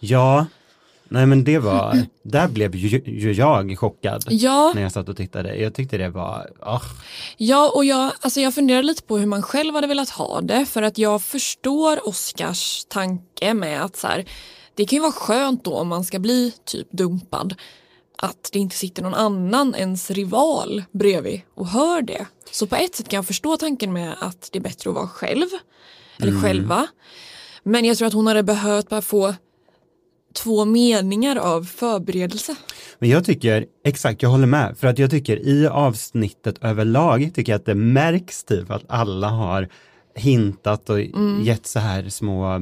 ja, 0.00 0.46
nej 1.08 1.26
men 1.26 1.44
det 1.44 1.58
var, 1.58 1.98
där 2.22 2.48
blev 2.48 2.74
ju, 2.76 3.02
ju 3.04 3.32
jag 3.32 3.78
chockad 3.78 4.24
Ja. 4.28 4.72
när 4.74 4.82
jag 4.82 4.92
satt 4.92 5.08
och 5.08 5.16
tittade. 5.16 5.56
Jag 5.56 5.74
tyckte 5.74 5.98
det 5.98 6.08
var, 6.08 6.50
ah, 6.60 6.80
Ja, 7.36 7.72
och 7.74 7.84
jag, 7.84 8.12
alltså 8.20 8.40
jag 8.40 8.54
funderar 8.54 8.82
lite 8.82 9.02
på 9.02 9.18
hur 9.18 9.26
man 9.26 9.42
själv 9.42 9.74
hade 9.74 9.86
velat 9.86 10.10
ha 10.10 10.40
det. 10.40 10.66
För 10.66 10.82
att 10.82 10.98
jag 10.98 11.22
förstår 11.22 12.08
Oscars 12.08 12.84
tanke 12.88 13.54
med 13.54 13.82
att 13.84 13.96
så 13.96 14.06
här, 14.06 14.24
det 14.74 14.84
kan 14.84 14.96
ju 14.96 15.00
vara 15.00 15.12
skönt 15.12 15.64
då 15.64 15.74
om 15.74 15.88
man 15.88 16.04
ska 16.04 16.18
bli 16.18 16.52
typ 16.64 16.88
dumpad 16.92 17.54
att 18.22 18.48
det 18.52 18.58
inte 18.58 18.76
sitter 18.76 19.02
någon 19.02 19.14
annan 19.14 19.74
ens 19.74 20.10
rival 20.10 20.82
bredvid 20.92 21.40
och 21.54 21.66
hör 21.66 22.02
det. 22.02 22.26
Så 22.50 22.66
på 22.66 22.76
ett 22.76 22.94
sätt 22.94 23.08
kan 23.08 23.16
jag 23.16 23.26
förstå 23.26 23.56
tanken 23.56 23.92
med 23.92 24.14
att 24.20 24.48
det 24.52 24.58
är 24.58 24.62
bättre 24.62 24.90
att 24.90 24.96
vara 24.96 25.08
själv 25.08 25.46
eller 26.22 26.42
själva. 26.42 26.86
Men 27.62 27.84
jag 27.84 27.96
tror 27.98 28.08
att 28.08 28.14
hon 28.14 28.26
hade 28.26 28.42
behövt 28.42 28.88
bara 28.88 29.02
få 29.02 29.34
två 30.34 30.64
meningar 30.64 31.36
av 31.36 31.64
förberedelse. 31.64 32.56
Men 32.98 33.08
jag 33.08 33.24
tycker, 33.24 33.66
exakt, 33.84 34.22
jag 34.22 34.30
håller 34.30 34.46
med, 34.46 34.78
för 34.78 34.86
att 34.88 34.98
jag 34.98 35.10
tycker 35.10 35.36
i 35.46 35.66
avsnittet 35.66 36.58
överlag 36.60 37.30
tycker 37.34 37.52
jag 37.52 37.58
att 37.58 37.66
det 37.66 37.74
märks 37.74 38.44
typ 38.44 38.70
att 38.70 38.84
alla 38.88 39.28
har 39.28 39.68
hintat 40.14 40.90
och 40.90 40.98
Mm. 41.00 41.42
gett 41.42 41.66
så 41.66 41.78
här 41.78 42.08
små, 42.08 42.60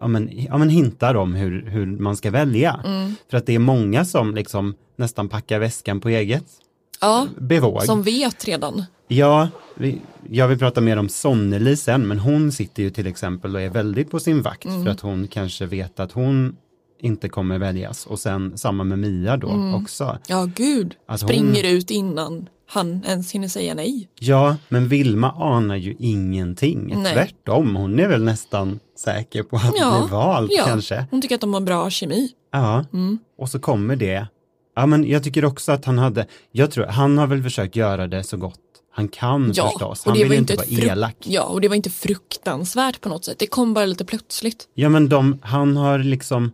ja 0.00 0.06
men, 0.08 0.30
ja 0.44 0.58
men 0.58 0.68
hintar 0.68 1.14
om 1.14 1.34
hur, 1.34 1.66
hur 1.66 1.86
man 1.86 2.16
ska 2.16 2.30
välja. 2.30 2.80
Mm. 2.84 3.14
För 3.30 3.36
att 3.36 3.46
det 3.46 3.54
är 3.54 3.58
många 3.58 4.04
som 4.04 4.34
liksom 4.34 4.74
nästan 4.96 5.28
packar 5.28 5.58
väskan 5.58 6.00
på 6.00 6.08
eget 6.08 6.44
Ja, 7.00 7.26
bevåg. 7.38 7.82
som 7.82 8.02
vet 8.02 8.44
redan. 8.44 8.84
Ja, 9.08 9.48
vi, 9.76 10.00
jag 10.30 10.48
vill 10.48 10.58
prata 10.58 10.80
mer 10.80 10.96
om 10.96 11.08
Sonneli 11.08 11.76
sen, 11.76 12.08
men 12.08 12.18
hon 12.18 12.52
sitter 12.52 12.82
ju 12.82 12.90
till 12.90 13.06
exempel 13.06 13.54
och 13.54 13.60
är 13.62 13.70
väldigt 13.70 14.10
på 14.10 14.20
sin 14.20 14.42
vakt 14.42 14.64
Mm. 14.64 14.84
för 14.84 14.90
att 14.90 15.00
hon 15.00 15.26
kanske 15.28 15.66
vet 15.66 16.00
att 16.00 16.12
hon 16.12 16.56
inte 17.00 17.28
kommer 17.28 17.58
väljas. 17.58 18.06
Och 18.06 18.18
sen 18.18 18.58
samma 18.58 18.84
med 18.84 18.98
Mia 18.98 19.36
då 19.36 19.50
Mm. 19.50 19.74
också. 19.74 20.18
Ja, 20.26 20.48
gud. 20.56 20.94
Alltså 21.06 21.26
Springer 21.26 21.62
hon- 21.64 21.72
ut 21.72 21.90
innan 21.90 22.48
han 22.66 23.00
ens 23.06 23.32
hinner 23.32 23.48
säga 23.48 23.74
nej. 23.74 24.08
Ja, 24.20 24.56
men 24.68 24.88
Vilma 24.88 25.30
anar 25.32 25.76
ju 25.76 25.94
ingenting. 25.98 26.92
Nej. 26.96 27.12
Tvärtom, 27.14 27.76
hon 27.76 27.98
är 27.98 28.08
väl 28.08 28.24
nästan 28.24 28.80
säker 29.04 29.42
på 29.42 29.56
att 29.56 29.72
Ja, 29.76 30.00
bli 30.00 30.10
vald 30.10 30.50
ja. 30.52 30.64
kanske. 30.66 31.06
Hon 31.10 31.22
tycker 31.22 31.34
att 31.34 31.40
de 31.40 31.54
har 31.54 31.60
bra 31.60 31.90
kemi. 31.90 32.28
Ja, 32.52 32.84
Mm. 32.92 33.18
och 33.38 33.48
så 33.48 33.58
kommer 33.58 33.96
det. 33.96 34.26
Ja, 34.76 34.86
men 34.86 35.08
jag 35.08 35.24
tycker 35.24 35.44
också 35.44 35.72
att 35.72 35.84
han 35.84 35.98
hade, 35.98 36.26
jag 36.52 36.70
tror, 36.70 36.86
han 36.86 37.18
har 37.18 37.26
väl 37.26 37.42
försökt 37.42 37.76
göra 37.76 38.06
det 38.06 38.22
så 38.24 38.36
gott 38.36 38.60
han 38.96 39.08
kan 39.08 39.52
Ja, 39.54 39.68
förstås. 39.70 40.04
Han 40.04 40.14
vill 40.14 40.30
ju 40.32 40.36
inte 40.38 40.54
vara 40.56 40.66
elak. 40.66 41.16
Ja, 41.24 41.42
och 41.42 41.60
det 41.60 41.68
var 41.68 41.76
inte 41.76 41.90
fruktansvärt 41.90 43.00
på 43.00 43.08
något 43.08 43.24
sätt. 43.24 43.38
Det 43.38 43.46
kom 43.46 43.74
bara 43.74 43.86
lite 43.86 44.04
plötsligt. 44.04 44.68
Ja 44.74 44.88
men 44.88 45.08
de, 45.08 45.38
han 45.42 45.76
har 45.76 45.98
liksom 45.98 46.52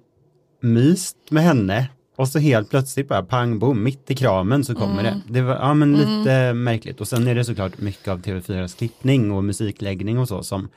myst 0.62 1.16
med 1.30 1.42
henne 1.42 1.88
och 2.16 2.28
så 2.28 2.38
helt 2.38 2.70
plötsligt 2.70 3.08
bara 3.08 3.22
pang 3.22 3.58
bom, 3.58 3.82
mitt 3.82 4.10
i 4.10 4.14
kramen 4.16 4.64
så 4.64 4.74
kommer 4.74 5.00
Mm. 5.00 5.04
det. 5.26 5.32
Det 5.32 5.42
var 5.42 5.54
ja, 5.54 5.74
men 5.74 5.96
lite 5.96 6.52
märkligt 6.52 7.00
och 7.00 7.08
sen 7.08 7.26
är 7.26 7.34
det 7.34 7.44
såklart 7.44 7.78
mycket 7.78 8.08
av 8.08 8.22
TV4s 8.22 8.76
klippning 8.78 9.32
och 9.32 9.44
musikläggning 9.44 10.18
och 10.18 10.28
så 10.28 10.42
som, 10.42 10.68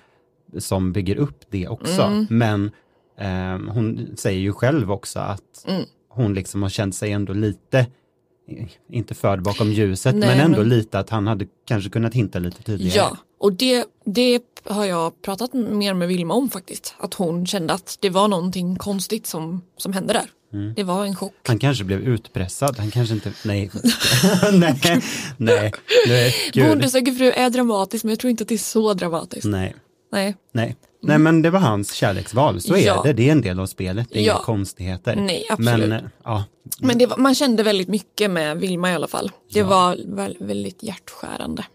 som 0.58 0.92
bygger 0.94 1.16
upp 1.16 1.44
det 1.50 1.68
också. 1.68 2.02
Mm. 2.02 2.28
Men 2.30 2.72
ehm, 3.20 3.68
hon 3.68 4.08
säger 4.18 4.40
ju 4.40 4.54
själv 4.54 4.92
också 4.92 5.20
att 5.20 5.66
Mm. 5.68 5.84
hon 6.10 6.34
liksom 6.34 6.62
har 6.64 6.70
känt 6.70 6.96
sig 6.96 7.12
ändå 7.12 7.34
lite 7.34 7.80
eh, 8.50 8.68
inte 8.92 9.16
förd 9.16 9.42
bakom 9.42 9.72
ljuset, 9.72 10.16
Nej, 10.16 10.30
men 10.30 10.40
ändå 10.40 10.58
men- 10.60 10.70
lite 10.70 11.00
att 11.00 11.10
han 11.10 11.28
hade 11.28 11.46
kanske 11.68 11.90
kunnat 11.90 12.14
hinta 12.14 12.40
lite 12.40 12.64
tidigare. 12.64 12.96
Ja, 12.98 13.18
och 13.40 13.54
det, 13.54 13.86
det 14.06 14.42
har 14.66 14.86
jag 14.86 15.22
pratat 15.22 15.54
mer 15.54 15.94
med 15.94 16.08
Vilma 16.08 16.34
om 16.34 16.50
faktiskt. 16.50 16.96
Att 17.00 17.14
hon 17.14 17.46
kände 17.46 17.74
att 17.74 17.98
det 18.02 18.10
var 18.10 18.28
någonting 18.28 18.76
konstigt 18.76 19.28
som, 19.28 19.62
som 19.78 19.94
hände 19.94 20.14
där. 20.14 20.30
Mm. 20.54 20.74
Det 20.74 20.84
var 20.84 21.06
en 21.06 21.16
chock. 21.16 21.34
Han 21.48 21.60
kanske 21.60 21.84
blev 21.84 22.00
utpressad, 22.00 22.78
han 22.80 22.92
kanske 22.92 23.14
inte, 23.16 23.34
nej, 23.46 23.72
nej, 24.54 24.80
nej, 25.38 25.72
nej, 26.08 26.34
Bonde 26.56 26.90
söker 26.90 27.12
fru 27.12 27.32
är 27.32 27.50
dramatiskt 27.50 28.04
men 28.04 28.10
jag 28.10 28.20
tror 28.20 28.32
inte 28.32 28.42
att 28.44 28.48
det 28.48 28.56
är 28.56 28.58
så 28.58 28.94
dramatiskt. 28.94 29.46
nej, 29.46 29.76
Nej, 30.14 30.36
nej, 30.52 30.76
nej 31.02 31.18
men 31.18 31.42
det 31.42 31.50
var 31.50 31.60
hans 31.60 31.94
kärleksval, 31.94 32.62
så 32.62 32.76
är 32.76 32.86
Ja. 32.86 33.02
det, 33.04 33.14
det 33.14 33.28
är 33.28 33.32
en 33.32 33.42
del 33.42 33.60
av 33.60 33.66
spelet, 33.66 34.08
det 34.12 34.20
är 34.20 34.24
Ja. 34.24 34.34
inga 34.34 34.44
konstigheter. 34.44 35.16
Nej, 35.16 35.46
absolut. 35.50 35.90
Men, 35.90 35.92
eh, 35.92 36.02
ja, 36.24 36.44
men 36.80 36.98
det 36.98 37.06
var, 37.06 37.18
man 37.18 37.36
kände 37.36 37.64
väldigt 37.64 37.88
mycket 37.88 38.32
med 38.32 38.58
Vilma 38.58 38.92
i 38.92 38.94
alla 38.96 39.08
fall. 39.08 39.32
Det 39.54 39.64
var 39.64 39.98
väl, 40.16 40.38
väldigt 40.40 40.84
hjärtskärande. 40.84 41.66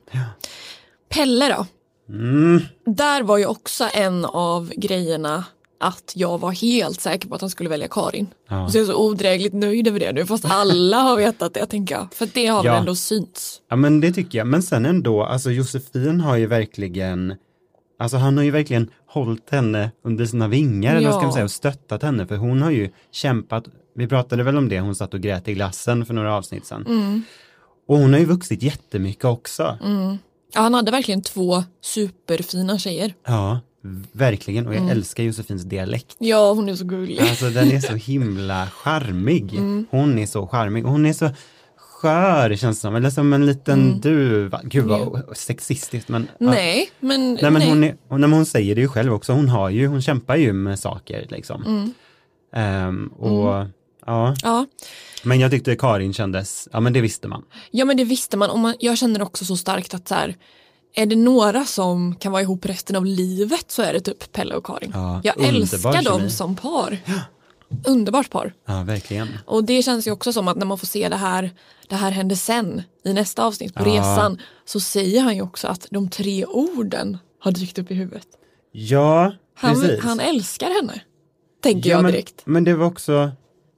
Pelle 1.09 1.49
då? 1.57 1.66
mm, 2.14 2.61
Där 2.87 3.23
var 3.23 3.38
ju 3.38 3.47
också 3.47 3.88
en 3.95 4.25
av 4.25 4.73
grejerna 4.76 5.45
att 5.80 6.12
jag 6.14 6.38
var 6.40 6.52
helt 6.52 7.00
säker 7.00 7.28
på 7.28 7.35
att 7.35 7.40
han 7.40 7.50
skulle 7.50 7.68
välja 7.71 7.88
Karin. 7.88 8.26
Ja. 8.49 8.64
Och 8.64 8.73
så 8.73 8.78
är 8.78 8.80
jag 8.80 8.88
så 8.88 8.97
odrägligt 9.07 9.54
nöjd 9.54 9.88
över 9.88 10.00
det 10.00 10.12
nu 10.12 10.26
fast 10.26 10.45
alla 10.45 10.97
har 10.97 11.16
vetat 11.16 11.54
det 11.54 11.66
tänker 11.66 11.95
jag. 11.95 12.09
För 12.14 12.28
det 12.35 12.47
har 12.47 12.64
Ja. 12.64 12.71
väl 12.73 12.80
ändå 12.80 12.95
synts. 12.95 13.61
ja 13.71 13.76
men 13.76 14.00
det 14.00 14.12
tycker 14.12 14.38
jag, 14.38 14.47
men 14.47 14.62
sen 14.62 14.87
ändå, 14.87 15.23
alltså 15.25 15.50
Josefin 15.50 16.21
har 16.21 16.37
ju 16.37 16.47
verkligen, 16.47 17.35
alltså 17.99 18.17
han 18.17 18.37
har 18.37 18.45
ju 18.45 18.50
verkligen 18.50 18.90
hållit 19.07 19.50
henne 19.50 19.90
under 20.05 20.26
sina 20.26 20.49
vingar, 20.49 20.97
eller 20.97 21.07
vad 21.07 21.14
ska 21.14 21.23
Ja. 21.23 21.26
man 21.26 21.33
säga, 21.33 21.45
och 21.45 21.50
stöttat 21.50 22.02
henne, 22.02 22.26
för 22.26 22.37
hon 22.37 22.62
har 22.62 22.71
ju 22.71 22.90
kämpat, 23.12 23.64
vi 23.95 24.07
pratade 24.07 24.43
väl 24.43 24.57
om 24.57 24.69
det, 24.69 24.81
hon 24.81 24.95
satt 24.95 25.14
och 25.14 25.21
grät 25.21 25.49
i 25.49 25.55
glassen 25.55 26.07
för 26.07 26.14
några 26.14 26.35
avsnitt 26.35 26.67
sedan. 26.67 26.87
Mm. 26.87 27.23
Och 27.88 27.99
hon 27.99 28.12
har 28.12 28.21
ju 28.21 28.26
vuxit 28.26 28.62
jättemycket 28.62 29.25
också. 29.25 29.78
Ja, 30.55 30.61
han 30.61 30.75
hade 30.75 30.90
verkligen 30.90 31.23
två 31.23 31.64
superfina 31.81 32.78
tjejer. 32.78 33.14
Ja, 33.26 33.61
verkligen. 34.12 34.67
Och 34.67 34.73
jag 34.75 34.78
Mm. 34.83 34.90
älskar 34.90 35.23
Josefins 35.25 35.62
dialekt. 35.62 36.17
Ja, 36.19 36.52
hon 36.52 36.69
är 36.69 36.75
så 36.75 36.85
gullig. 36.85 37.21
Alltså 37.21 37.50
den 37.50 37.71
är 37.73 37.81
så 37.81 37.95
himla 38.11 38.67
charmig. 38.67 39.52
Mm. 39.55 39.87
Hon 39.90 40.19
är 40.19 40.26
så 40.26 40.47
charmig. 40.47 40.85
Och 40.87 40.90
hon 40.93 41.07
är 41.07 41.12
så 41.12 41.31
skör 41.99 42.57
känns 42.57 42.76
det 42.76 42.81
som. 42.81 42.97
Eller 42.97 43.11
som 43.11 43.33
en 43.33 43.47
liten 43.47 44.00
duva. 44.00 44.61
Gud 44.64 44.85
vad 44.85 45.37
sexistiskt. 45.37 46.09
Men, 46.09 46.28
ja. 46.38 46.45
Mm. 46.47 46.55
Nej, 46.55 46.90
men, 47.00 47.38
Nej, 47.43 47.50
men 47.50 47.62
Hon, 47.62 48.25
är, 48.25 48.37
hon 48.37 48.47
säger 48.47 48.75
det 48.75 48.81
ju 48.81 48.88
själv 48.88 49.12
också. 49.14 49.33
Hon 49.33 49.49
har 49.49 49.71
ju, 49.71 49.87
hon 49.87 50.02
kämpar 50.02 50.37
ju 50.37 50.52
med 50.52 50.78
saker 50.78 51.26
liksom. 51.31 51.64
Mm. 51.64 51.95
Ehm, 52.55 53.07
och 53.09 53.67
ja, 54.07 54.35
Ja. 54.43 54.67
men 55.23 55.40
jag 55.40 55.50
tyckte 55.50 55.76
Karin 55.76 56.12
kändes, 56.12 56.69
ja 56.73 56.81
men 56.81 56.93
det 56.93 57.00
visste 57.00 57.28
man. 57.28 57.45
ja, 57.71 57.85
men 57.85 57.97
det 57.97 58.05
visste 58.05 58.37
man. 58.37 58.50
Och 58.50 58.59
man, 58.59 58.75
jag 58.78 58.99
känner 58.99 59.23
också 59.23 59.45
så 59.45 59.57
starkt 59.57 59.95
att 59.95 60.09
så 60.09 60.14
här, 60.14 60.37
är 60.95 61.07
det 61.07 61.17
några 61.17 61.64
som 61.64 62.14
kan 62.14 62.33
vara 62.33 62.43
ihop 62.43 62.67
resten 62.67 62.97
av 62.97 63.07
livet 63.07 63.64
så 63.69 63.83
är 63.83 63.93
det 63.93 64.00
typ 64.00 64.33
Pelle 64.33 64.55
och 64.55 64.67
Karin. 64.67 64.90
Ja, 64.95 65.21
jag 65.25 65.45
älskar 65.45 66.02
dem 66.05 66.31
som 66.31 66.57
par. 66.57 66.99
Underbart 67.87 68.30
par. 68.30 68.54
Ja, 68.66 68.82
verkligen. 68.82 69.28
Och 69.46 69.64
det 69.64 69.82
känns 69.82 70.06
ju 70.06 70.10
också 70.10 70.32
som 70.32 70.48
att 70.48 70.56
när 70.56 70.66
man 70.66 70.78
får 70.78 70.87
se 70.87 71.08
det 71.08 71.16
här, 71.16 71.50
det 71.88 71.94
här 71.94 72.10
hände 72.10 72.37
sen 72.37 72.82
i 73.04 73.12
nästa 73.12 73.44
avsnitt 73.44 73.75
på 73.75 73.88
Ja. 73.88 73.94
resan 73.94 74.38
så 74.64 74.80
säger 74.80 75.22
han 75.22 75.37
ju 75.37 75.42
också 75.42 75.66
att 75.68 75.87
de 75.90 76.08
tre 76.10 76.44
orden 76.44 77.18
har 77.40 77.52
dykt 77.52 77.78
upp 77.78 77.90
i 77.90 77.94
huvudet. 77.94 78.26
Ja, 78.72 79.32
Han, 79.54 79.75
precis. 79.75 80.04
han 80.04 80.20
älskar 80.20 80.66
henne. 80.80 81.00
Tänker 81.62 81.90
ja, 81.90 81.96
jag 81.96 82.02
men, 82.02 82.12
direkt. 82.12 82.42
Men 82.44 82.64
det 82.64 82.75
var 82.75 82.87
också, 82.87 83.30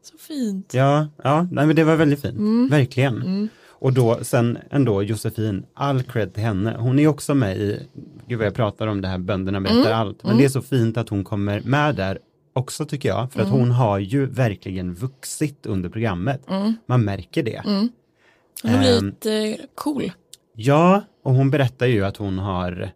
Så 0.03 0.19
fint. 0.19 0.75
Ja, 0.75 1.09
ja 1.25 1.49
nej, 1.53 1.67
men 1.67 1.77
det 1.77 1.85
var 1.85 1.97
väldigt 1.97 2.23
fint. 2.23 2.39
Mm. 2.39 2.69
Verkligen. 2.69 3.49
Och 3.69 3.93
då 3.93 4.19
sen 4.23 4.59
ändå 4.71 5.03
Josefin, 5.03 5.65
all 5.75 6.03
cred 6.03 6.35
till 6.35 6.43
henne. 6.43 6.77
Hon 6.79 6.99
är 6.99 7.07
också 7.07 7.35
med 7.35 7.57
i, 7.57 7.87
gud 8.29 8.39
vad 8.39 8.47
jag 8.47 8.55
pratar 8.55 8.87
om 8.87 9.01
det 9.01 9.09
här 9.09 9.19
bönderna 9.19 9.61
berättar 9.61 9.81
Mm. 9.81 9.93
allt. 9.99 10.23
Men 10.23 10.37
det 10.39 10.45
är 10.45 10.49
så 10.49 10.63
fint 10.63 10.97
att 10.97 11.09
hon 11.09 11.25
kommer 11.25 11.61
med 11.61 11.95
där 11.97 12.19
också 12.53 12.85
tycker 12.87 13.09
jag. 13.09 13.33
För 13.33 13.41
att 13.41 13.49
Mm. 13.49 13.59
hon 13.61 13.71
har 13.71 13.99
ju 13.99 14.27
verkligen 14.27 14.95
vuxit 14.95 15.67
under 15.67 15.89
programmet. 15.89 16.43
Man 16.87 17.05
märker 17.05 17.43
det. 17.43 17.61
Hon 17.65 18.73
har 18.73 18.79
blivit 18.79 19.27
eh, 19.27 19.65
cool. 19.75 20.13
Ja, 20.55 21.03
och 21.25 21.35
hon 21.35 21.51
berättar 21.51 21.87
ju 21.87 22.05
att 22.05 22.17
hon 22.17 22.39
har 22.39 22.91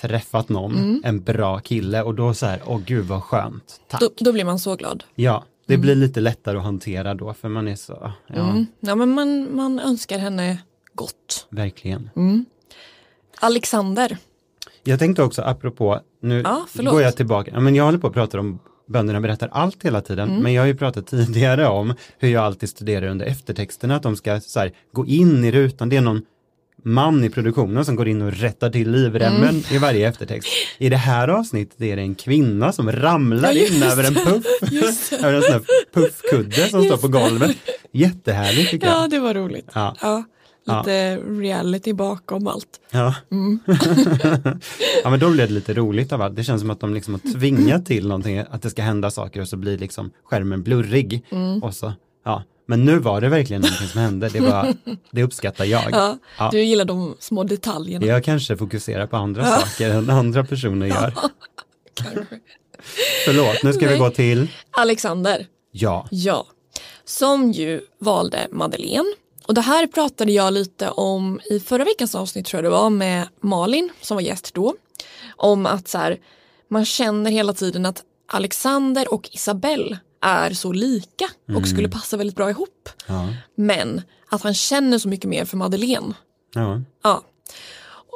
träffat 0.00 0.48
någon, 0.48 0.74
Mm. 0.74 1.02
en 1.04 1.22
bra 1.22 1.58
kille 1.58 2.02
och 2.02 2.14
då 2.14 2.34
så 2.34 2.46
här, 2.46 2.60
åh 2.66 2.80
gud 2.86 3.04
vad 3.06 3.22
skönt, 3.22 3.80
tack. 3.88 4.00
Då, 4.00 4.10
då 4.16 4.32
blir 4.32 4.44
man 4.44 4.58
så 4.58 4.76
glad. 4.76 5.04
Ja, 5.14 5.44
det 5.66 5.76
blir 5.78 5.94
lite 5.94 6.20
lättare 6.20 6.56
att 6.58 6.64
hantera 6.64 7.14
då 7.14 7.34
för 7.34 7.48
man 7.48 7.68
är 7.68 7.76
så, 7.76 8.12
ja, 8.26 8.34
Mm. 8.50 8.66
Ja, 8.80 8.94
men 8.94 9.14
man, 9.14 9.56
man 9.56 9.80
önskar 9.80 10.18
henne 10.18 10.58
gott. 10.94 11.46
verkligen. 11.50 12.10
Alexander. 13.40 14.16
Jag 14.84 14.98
tänkte 14.98 15.22
också 15.22 15.42
apropå, 15.42 16.00
nu 16.20 16.42
Ja, 16.44 16.66
går 16.90 17.02
jag 17.02 17.16
tillbaka, 17.16 17.60
men 17.60 17.74
jag 17.74 17.84
håller 17.84 17.98
på 17.98 18.06
att 18.06 18.12
prata 18.12 18.40
om 18.40 18.58
bönderna 18.90 19.20
berättar 19.20 19.48
allt 19.52 19.84
hela 19.84 20.00
tiden, 20.00 20.28
Mm. 20.30 20.42
men 20.42 20.52
jag 20.52 20.62
har 20.62 20.66
ju 20.66 20.74
pratat 20.76 21.06
tidigare 21.06 21.66
om 21.68 21.94
hur 22.18 22.28
jag 22.28 22.44
alltid 22.44 22.68
studerar 22.68 23.06
under 23.06 23.26
eftertexterna, 23.26 23.96
att 23.96 24.02
de 24.02 24.16
ska 24.16 24.40
så 24.40 24.60
här, 24.60 24.72
gå 24.92 25.06
in 25.06 25.44
i 25.44 25.50
rutan, 25.52 25.88
det 25.88 25.96
är 25.96 26.00
någon 26.00 26.22
man 26.84 27.24
i 27.24 27.30
produktionen 27.30 27.84
som 27.84 27.96
går 27.96 28.08
in 28.08 28.22
och 28.22 28.32
rättar 28.32 28.70
till 28.70 28.90
livremmen 28.90 29.48
Mm. 29.48 29.62
i 29.70 29.78
varje 29.78 30.08
eftertext. 30.08 30.48
I 30.78 30.88
det 30.88 30.96
här 30.96 31.28
avsnittet 31.28 31.80
är 31.80 31.96
det 31.96 32.02
en 32.02 32.14
kvinna 32.14 32.72
som 32.72 32.92
ramlar 32.92 33.52
Ja, 33.52 33.66
in 33.66 33.82
över 33.82 34.04
en 34.04 34.14
puff, 34.14 34.44
över 35.22 35.32
en 35.34 35.42
sån 35.42 35.52
här 35.52 35.62
puffkudde 35.94 36.56
som 36.68 36.68
står 36.68 36.84
Just 36.84 37.02
på 37.02 37.08
golvet. 37.08 37.56
Jättehärligt 37.92 38.70
tycker 38.70 38.86
Ja, 38.86 39.00
jag. 39.00 39.10
det 39.10 39.18
var 39.18 39.34
roligt. 39.34 39.68
Ja. 39.74 39.96
Ja, 40.00 40.24
lite 40.64 41.16
reality 41.16 41.92
bakom 41.92 42.46
allt. 42.46 42.80
Ja. 42.90 43.14
Mm. 43.30 43.58
ja 45.04 45.10
men 45.10 45.20
då 45.20 45.30
blev 45.30 45.48
det 45.48 45.54
lite 45.54 45.74
roligt 45.74 46.12
av 46.12 46.22
allt. 46.22 46.36
Det 46.36 46.44
känns 46.44 46.60
som 46.60 46.70
att 46.70 46.80
de 46.80 46.94
liksom 46.94 47.14
har 47.14 47.32
tvingat 47.32 47.86
till 47.86 48.08
någonting, 48.08 48.38
att 48.38 48.62
det 48.62 48.70
ska 48.70 48.82
hända 48.82 49.10
saker 49.10 49.40
och 49.40 49.48
så 49.48 49.56
blir 49.56 49.78
liksom 49.78 50.10
skärmen 50.24 50.62
blurrig. 50.62 51.24
Mm. 51.30 51.62
Och 51.62 51.74
så, 51.74 51.92
ja. 52.24 52.42
Men 52.66 52.84
nu 52.84 52.98
var 52.98 53.20
det 53.20 53.28
verkligen 53.28 53.62
någonting 53.62 53.88
som 53.88 54.00
hände, 54.00 54.28
det, 54.28 54.40
var, 54.40 54.74
det 55.10 55.22
uppskattar 55.22 55.64
jag. 55.64 55.84
Ja, 55.92 56.18
Ja. 56.38 56.48
Du 56.52 56.62
gillar 56.62 56.84
de 56.84 57.16
små 57.18 57.44
detaljerna. 57.44 58.06
Jag 58.06 58.24
kanske 58.24 58.56
fokuserar 58.56 59.06
på 59.06 59.16
andra 59.16 59.44
saker 59.60 59.90
än 59.90 60.10
andra 60.10 60.44
personer 60.44 60.86
gör. 60.86 61.14
Kanske. 61.94 62.26
Förlåt, 63.24 63.62
nu 63.62 63.72
ska 63.72 63.86
vi 63.86 63.90
Nej. 63.90 63.98
gå 63.98 64.10
till, 64.10 64.48
Alexander, 64.70 65.46
ja, 65.72 66.08
ja, 66.10 66.46
som 67.04 67.52
ju 67.52 67.80
valde 67.98 68.48
Madeleine. 68.50 69.04
Och 69.50 69.54
det 69.54 69.60
här 69.60 69.86
pratade 69.86 70.32
jag 70.32 70.52
lite 70.52 70.90
om 70.90 71.40
i 71.50 71.60
förra 71.60 71.84
veckans 71.84 72.14
avsnitt 72.14 72.46
tror 72.46 72.58
jag 72.58 72.72
det 72.72 72.76
var 72.76 72.90
med 72.90 73.28
Malin 73.40 73.90
som 74.00 74.14
var 74.14 74.22
gäst 74.22 74.54
då. 74.54 74.74
Om 75.36 75.66
att 75.66 75.88
så 75.88 75.98
här, 75.98 76.18
man 76.68 76.84
känner 76.84 77.30
hela 77.30 77.52
tiden 77.52 77.86
att 77.86 78.02
Alexander 78.26 79.14
och 79.14 79.28
Isabelle 79.32 79.98
är 80.20 80.50
så 80.50 80.72
lika 80.72 81.28
och 81.56 81.68
skulle 81.68 81.88
passa 81.88 82.16
väldigt 82.16 82.36
bra 82.36 82.50
ihop. 82.50 82.88
ja, 83.06 83.28
Men 83.54 84.02
att 84.28 84.42
han 84.42 84.54
känner 84.54 84.98
så 84.98 85.08
mycket 85.08 85.30
mer 85.30 85.44
för 85.44 85.56
Madeleine. 85.56 86.14
ja, 86.54 86.80
Ja. 87.02 87.22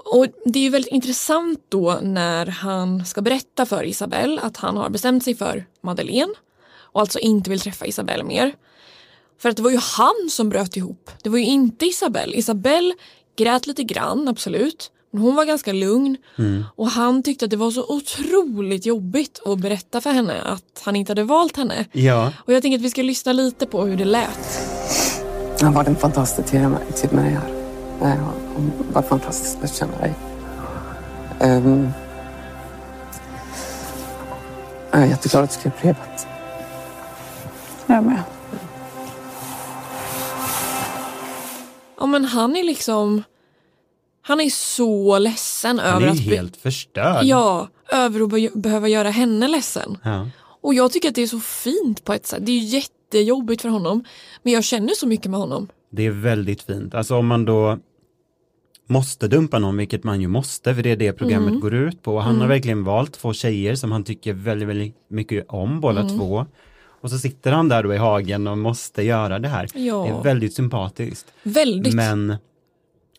Och 0.05 0.27
det 0.45 0.59
är 0.59 0.63
ju 0.63 0.71
väldigt 0.71 0.93
intressant 0.93 1.61
då 1.69 1.99
när 2.03 2.47
han 2.47 3.07
ska 3.07 3.21
berätta 3.23 3.67
för 3.67 3.85
Isabelle 3.85 4.41
att 4.41 4.57
han 4.57 4.77
har 4.77 4.91
bestämt 4.91 5.25
sig 5.25 5.35
för 5.35 5.67
Madeleine 5.81 6.35
och 6.75 7.01
alltså 7.01 7.19
inte 7.19 7.51
vill 7.51 7.61
träffa 7.61 7.87
Isabelle 7.87 8.25
mer. 8.25 8.55
För 9.39 9.49
att 9.49 9.57
det 9.57 9.63
var 9.63 9.71
ju 9.71 9.79
han 9.79 10.29
som 10.31 10.49
bröt 10.49 10.77
ihop. 10.77 11.11
Det 11.23 11.29
var 11.29 11.39
ju 11.39 11.45
inte 11.45 11.87
Isabelle. 11.87 12.37
Isabelle 12.37 12.95
grät 13.37 13.67
lite 13.67 13.83
grann, 13.83 14.29
absolut. 14.29 14.91
Men 15.11 15.23
hon 15.23 15.35
var 15.35 15.45
ganska 15.45 15.73
lugn 15.73 16.17
och 16.77 16.89
han 16.91 17.23
tyckte 17.23 17.45
att 17.45 17.51
det 17.51 17.57
var 17.57 17.71
så 17.71 17.85
otroligt 17.89 18.87
jobbigt 18.87 19.41
att 19.45 19.59
berätta 19.59 20.01
för 20.01 20.11
henne 20.11 20.43
att 20.43 20.83
han 20.85 20.97
inte 20.97 21.11
hade 21.11 21.25
valt 21.25 21.57
henne. 21.57 21.85
ja, 21.93 22.33
Och 22.37 22.53
jag 22.53 22.63
tänker 22.63 22.79
att 22.79 22.85
vi 22.85 22.91
ska 22.91 23.03
lyssna 23.03 23.33
lite 23.33 23.67
på 23.67 23.85
hur 23.85 23.97
det 23.97 24.05
lät. 24.05 24.61
Har 25.61 25.73
varit 25.73 25.89
en 25.89 25.97
fantastisk 25.97 26.49
tid 26.49 26.61
med, 26.61 26.97
tid 26.97 27.13
med 27.13 27.25
dig 27.25 27.33
här. 27.33 27.49
Det 28.01 28.07
har 28.07 28.33
varit 28.93 29.09
fantastiskt 29.09 29.59
att 29.63 29.77
känna 29.77 29.99
dig. 29.99 30.15
Um, 31.41 31.89
jag 34.91 35.03
är 35.03 35.07
jätteglad 35.07 35.45
att 35.45 35.51
du 35.51 35.57
skrev 35.57 35.73
brevet. 35.81 36.27
Jag 37.87 38.05
med. 38.05 38.23
Ja 42.05 42.09
men 42.09 42.25
han 42.25 42.57
är 42.57 42.65
liksom 42.65 43.23
Han 44.23 44.41
är 44.41 44.51
så 44.51 45.19
ledsen 45.19 45.79
han 45.79 45.95
över 46.03 46.07
är 46.07 46.11
att 46.11 46.21
ju 46.21 46.31
be- 46.31 46.37
helt 46.37 46.57
förstörd. 46.57 47.25
Ja, 47.25 47.69
över 47.93 48.21
att 48.21 48.31
be- 48.31 48.51
behöva 48.55 48.89
göra 48.89 49.11
henne 49.11 49.49
ledsen. 49.49 49.99
Ja. 50.05 50.29
Och 50.63 50.75
jag 50.75 50.93
tycker 50.93 51.09
att 51.09 51.15
det 51.15 51.23
är 51.23 51.27
så 51.27 51.41
fint 51.41 52.05
på 52.05 52.13
ett 52.13 52.27
sätt. 52.27 52.39
Det 52.47 52.53
är 52.53 52.59
jättejobbigt 52.59 53.63
för 53.63 53.69
honom. 53.69 54.05
Men 54.43 54.53
jag 54.53 54.65
känner 54.65 54.95
så 54.95 55.07
mycket 55.07 55.31
med 55.31 55.41
honom. 55.41 55.69
Det 55.93 56.07
är 56.07 56.11
väldigt 56.11 56.63
fint. 56.63 56.95
Alltså 56.95 57.17
om 57.17 57.27
man 57.27 57.45
då 57.45 57.79
måste 58.89 59.29
dumpa 59.29 59.59
någon, 59.59 59.77
vilket 59.77 60.05
man 60.05 60.21
ju 60.21 60.29
måste, 60.29 60.75
för 60.75 60.83
det 60.83 60.91
är 60.91 60.97
det 60.97 61.13
programmet 61.13 61.49
Mm. 61.49 61.61
går 61.61 61.75
ut 61.75 62.03
på. 62.03 62.21
Han 62.21 62.41
har 62.41 62.49
verkligen 62.49 62.85
valt 62.85 63.13
två 63.13 63.33
tjejer 63.33 63.75
som 63.75 63.93
han 63.93 64.05
tycker 64.05 64.33
väldigt, 64.33 64.69
väldigt 64.69 64.95
mycket 65.11 65.45
om, 65.49 65.81
båda 65.81 66.01
Mm. 66.01 66.19
två. 66.19 66.47
Och 67.05 67.11
så 67.11 67.19
sitter 67.19 67.53
han 67.53 67.69
där 67.69 67.83
då 67.83 67.95
i 67.95 67.97
hagen 67.97 68.47
och 68.47 68.59
måste 68.59 69.03
göra 69.03 69.39
det 69.39 69.49
här. 69.49 69.69
Ja. 69.75 70.03
Det 70.05 70.09
är 70.19 70.23
väldigt 70.23 70.55
sympatiskt. 70.55 71.27
Väldigt. 71.43 71.95
Men 71.95 72.37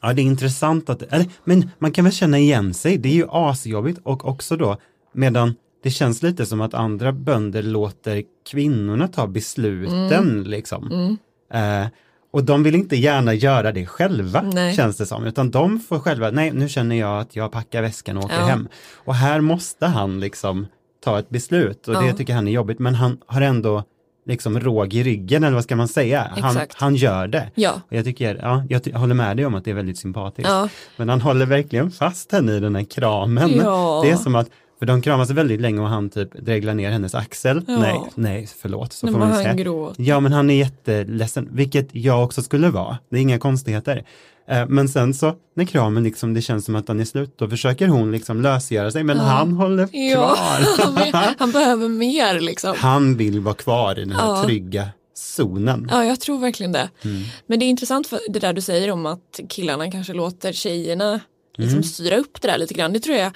ja, 0.01 0.13
det 0.13 0.22
är 0.22 0.24
intressant 0.24 0.89
att, 0.89 1.01
eller, 1.01 1.25
men 1.44 1.70
man 1.80 1.92
kan 1.92 2.04
väl 2.06 2.13
känna 2.13 2.38
igen 2.39 2.74
sig, 2.74 2.98
det 2.98 3.10
är 3.10 3.13
ju 3.13 3.25
asjobbigt 3.30 4.00
och 4.04 4.25
också 4.27 4.58
då, 4.58 4.77
medan 5.13 5.56
det 5.84 5.89
känns 5.92 6.22
lite 6.24 6.46
som 6.46 6.62
att 6.62 6.74
andra 6.74 7.12
bönder 7.12 7.63
låter 7.63 8.24
kvinnorna 8.51 9.08
ta 9.08 9.27
besluten 9.27 10.30
Mm. 10.30 10.44
liksom. 10.44 11.18
Eh, 11.54 11.86
och 12.32 12.44
de 12.44 12.63
vill 12.63 12.75
inte 12.75 12.96
gärna 12.96 13.34
göra 13.34 13.72
det 13.72 13.86
själva, 13.86 14.42
Nej. 14.42 14.75
känns 14.75 14.98
det 14.98 15.06
som, 15.06 15.25
utan 15.25 15.51
de 15.51 15.80
får 15.80 16.00
själva, 16.00 16.32
nej 16.32 16.51
nu 16.51 16.70
känner 16.70 16.96
jag 16.96 17.20
att 17.22 17.36
jag 17.36 17.51
packar 17.51 17.82
väskan 17.82 18.18
och 18.18 18.24
åker 18.25 18.36
Ja. 18.39 18.46
hem. 18.46 18.68
Och 19.06 19.15
här 19.15 19.42
måste 19.42 19.86
han 19.86 20.20
liksom 20.20 20.68
ta 21.05 21.19
ett 21.19 21.29
beslut 21.29 21.88
och 21.88 21.93
det 22.01 22.07
Ja. 22.07 22.13
tycker 22.13 22.33
han 22.33 22.47
är 22.47 22.51
jobbigt, 22.51 22.79
men 22.79 22.95
han 22.95 23.17
har 23.27 23.41
ändå 23.41 23.83
liksom 24.27 24.59
råg 24.59 24.93
i 24.93 25.03
ryggen, 25.03 25.43
eller 25.43 25.55
vad 25.55 25.63
ska 25.63 25.75
man 25.75 25.88
säga? 25.88 26.31
Han, 26.38 26.57
han 26.74 26.95
gör 26.95 27.27
det. 27.27 27.51
Ja. 27.55 27.74
Och 27.89 27.93
jag 27.95 28.05
tycker, 28.05 28.39
ja, 28.41 28.63
jag 28.69 28.83
ty- 28.83 28.91
håller 28.93 29.15
med 29.15 29.38
dig 29.38 29.45
om 29.45 29.55
att 29.55 29.65
det 29.65 29.71
är 29.71 29.75
väldigt 29.75 29.97
sympatiskt. 29.97 30.50
Ja. 30.50 30.69
Men 30.97 31.09
han 31.09 31.21
håller 31.21 31.45
verkligen 31.45 31.91
fast 31.91 32.32
henne 32.32 32.51
i 32.53 32.60
den 32.60 32.75
här 32.75 32.84
kramen. 32.84 33.51
Ja. 33.56 34.01
Det 34.06 34.12
är 34.12 34.15
som 34.15 34.36
att, 34.36 34.47
för 34.80 34.86
de 34.86 35.01
kramas 35.01 35.30
väldigt 35.30 35.62
länge 35.62 35.82
och 35.82 35.88
han 35.88 36.10
typ 36.10 36.30
dreglar 36.45 36.73
ner 36.73 36.91
hennes 36.91 37.15
axel. 37.15 37.62
Ja. 37.67 37.77
Nej, 37.80 38.01
nej, 38.15 38.47
förlåt, 38.62 38.93
så 38.93 39.06
Nej, 39.06 39.13
får 39.13 39.19
man 39.19 39.30
han 39.32 39.38
säga. 39.43 39.53
gråter. 39.53 40.03
Ja, 40.03 40.19
men 40.19 40.34
han 40.34 40.49
är 40.49 40.56
jätteledsen, 40.56 41.49
vilket 41.51 41.88
jag 41.95 42.23
också 42.23 42.41
skulle 42.41 42.69
vara. 42.69 42.97
Det 43.10 43.17
är 43.17 43.21
inga 43.21 43.39
konstigheter. 43.39 44.03
Eh, 44.47 44.65
Men 44.67 44.89
sen 44.89 45.13
så, 45.13 45.36
när 45.55 45.65
kramen 45.65 46.03
liksom, 46.03 46.34
det 46.34 46.41
känns 46.41 46.65
som 46.65 46.75
att 46.75 46.88
den 46.88 46.99
är 46.99 47.05
slut, 47.05 47.38
då 47.38 47.49
försöker 47.49 47.88
hon 47.88 48.12
liksom 48.12 48.41
lösgöra 48.41 48.91
sig, 48.91 49.03
men 49.03 49.19
han 49.19 49.51
håller 49.53 49.89
Ja, 49.91 50.36
kvar. 50.36 51.36
han 51.39 51.51
behöver 51.51 51.89
mer 51.89 52.39
liksom. 52.39 52.75
han 52.77 53.17
vill 53.17 53.39
vara 53.39 53.55
kvar 53.55 53.99
i 53.99 54.05
den 54.05 54.12
här 54.12 54.27
Ja. 54.27 54.43
trygga 54.43 54.89
zonen. 55.13 55.88
Ja, 55.91 56.05
jag 56.05 56.19
tror 56.19 56.39
verkligen 56.39 56.71
det. 56.71 56.89
Mm. 57.03 57.23
Men 57.47 57.60
det 57.60 57.65
är 57.65 57.67
intressant 57.67 58.08
för 58.08 58.19
det 58.29 58.39
där 58.39 58.53
du 58.53 58.62
säger 58.62 58.91
om 58.91 59.05
att 59.05 59.39
killarna 59.49 59.91
kanske 59.91 60.13
låter 60.13 60.51
tjejerna 60.53 61.19
liksom 61.58 61.73
Mm. 61.77 61.84
styra 61.84 62.17
upp 62.17 62.41
det 62.41 62.47
där 62.47 62.58
lite 62.58 62.73
grann. 62.73 62.93
Det 62.93 62.99
tror 62.99 63.17
jag, 63.17 63.31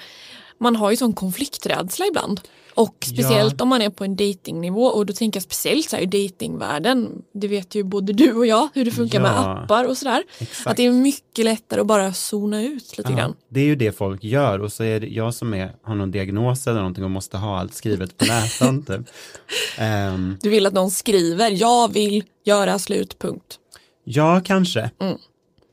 man 0.60 0.76
har 0.76 0.90
ju 0.90 0.96
sån 0.96 1.12
konflikträdsla 1.12 2.06
ibland. 2.06 2.40
Och 2.74 2.96
speciellt 3.00 3.54
Ja. 3.58 3.62
om 3.62 3.68
man 3.68 3.82
är 3.82 3.90
på 3.90 4.04
en 4.04 4.16
datingnivå 4.16 4.84
och 4.84 5.06
då 5.06 5.12
tänker 5.12 5.36
jag 5.36 5.42
speciellt 5.42 5.90
så 5.90 5.96
här 5.96 6.02
i 6.02 6.06
datingvärlden. 6.06 7.22
Det 7.34 7.48
vet 7.48 7.74
ju 7.74 7.82
både 7.84 8.12
du 8.12 8.32
och 8.32 8.46
jag 8.46 8.68
hur 8.74 8.84
det 8.84 8.90
funkar 8.90 9.20
med 9.20 9.30
Ja. 9.30 9.58
appar 9.58 9.84
och 9.84 9.96
sådär. 9.96 10.22
Att 10.64 10.76
det 10.76 10.86
är 10.86 10.92
mycket 10.92 11.44
lättare 11.44 11.80
att 11.80 11.86
bara 11.86 12.12
zona 12.12 12.62
ut 12.62 12.98
lite 12.98 13.10
Ja, 13.12 13.16
grann. 13.18 13.34
det 13.48 13.60
är 13.60 13.64
ju 13.64 13.76
det 13.76 13.92
folk 13.96 14.24
gör 14.24 14.58
och 14.58 14.72
så 14.72 14.84
är 14.84 15.00
det 15.00 15.06
jag 15.06 15.34
som 15.34 15.54
är, 15.54 15.72
har 15.82 15.94
någon 15.94 16.10
diagnos 16.10 16.66
eller 16.66 16.78
någonting 16.78 17.04
och 17.04 17.10
måste 17.10 17.36
ha 17.36 17.58
allt 17.58 17.74
skrivet 17.74 18.16
på 18.16 18.24
näsan. 18.24 18.82
typ. 18.86 19.00
Ehm, 19.78 20.36
Du 20.42 20.48
vill 20.50 20.66
att 20.66 20.72
någon 20.72 20.90
skriver, 20.90 21.50
jag 21.50 21.92
vill 21.92 22.24
göra 22.44 22.78
slut, 22.78 23.18
punkt. 23.18 23.58
ja, 24.04 24.40
kanske. 24.44 24.90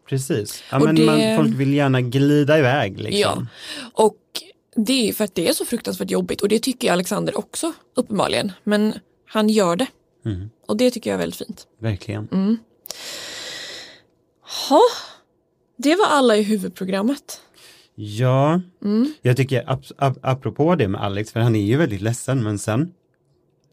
Precis. 0.10 0.64
Ja, 0.72 0.78
Och 0.78 0.84
men 0.86 0.96
det- 0.96 1.06
man, 1.06 1.36
folk 1.46 1.56
vill 1.60 1.74
gärna 1.74 2.02
glida 2.02 2.60
iväg. 2.60 3.00
Liksom. 3.00 3.20
Ja, 3.22 3.46
och 3.94 4.18
det 4.78 5.10
är 5.10 5.14
för 5.14 5.24
att 5.24 5.36
det 5.36 5.48
är 5.50 5.54
så 5.54 5.66
fruktansvärt 5.66 6.12
jobbigt 6.12 6.42
och 6.42 6.48
det 6.50 6.60
tycker 6.60 6.92
Alexander 6.92 7.38
också 7.38 7.74
uppenbarligen. 7.96 8.52
Men 8.64 8.94
han 9.30 9.50
gör 9.50 9.76
det. 9.76 9.88
Mm. 10.26 10.50
Och 10.68 10.78
det 10.78 10.92
tycker 10.92 11.10
jag 11.10 11.16
är 11.16 11.20
väldigt 11.20 11.38
fint. 11.38 11.68
Verkligen. 11.82 12.28
Mm. 12.32 12.58
Ha, 14.70 14.82
det 15.78 15.96
var 15.96 16.06
alla 16.06 16.36
i 16.38 16.44
huvudprogrammet. 16.44 17.42
Ja, 17.96 18.62
Mm. 18.84 19.14
jag 19.22 19.38
tycker 19.38 19.70
ap 19.72 19.82
ap 19.98 20.18
apropå 20.22 20.76
det 20.76 20.88
med 20.88 21.02
Alex, 21.02 21.32
för 21.32 21.40
han 21.40 21.56
är 21.56 21.62
ju 21.66 21.78
väldigt 21.78 22.02
ledsen, 22.02 22.44
men 22.44 22.60
sen 22.60 22.94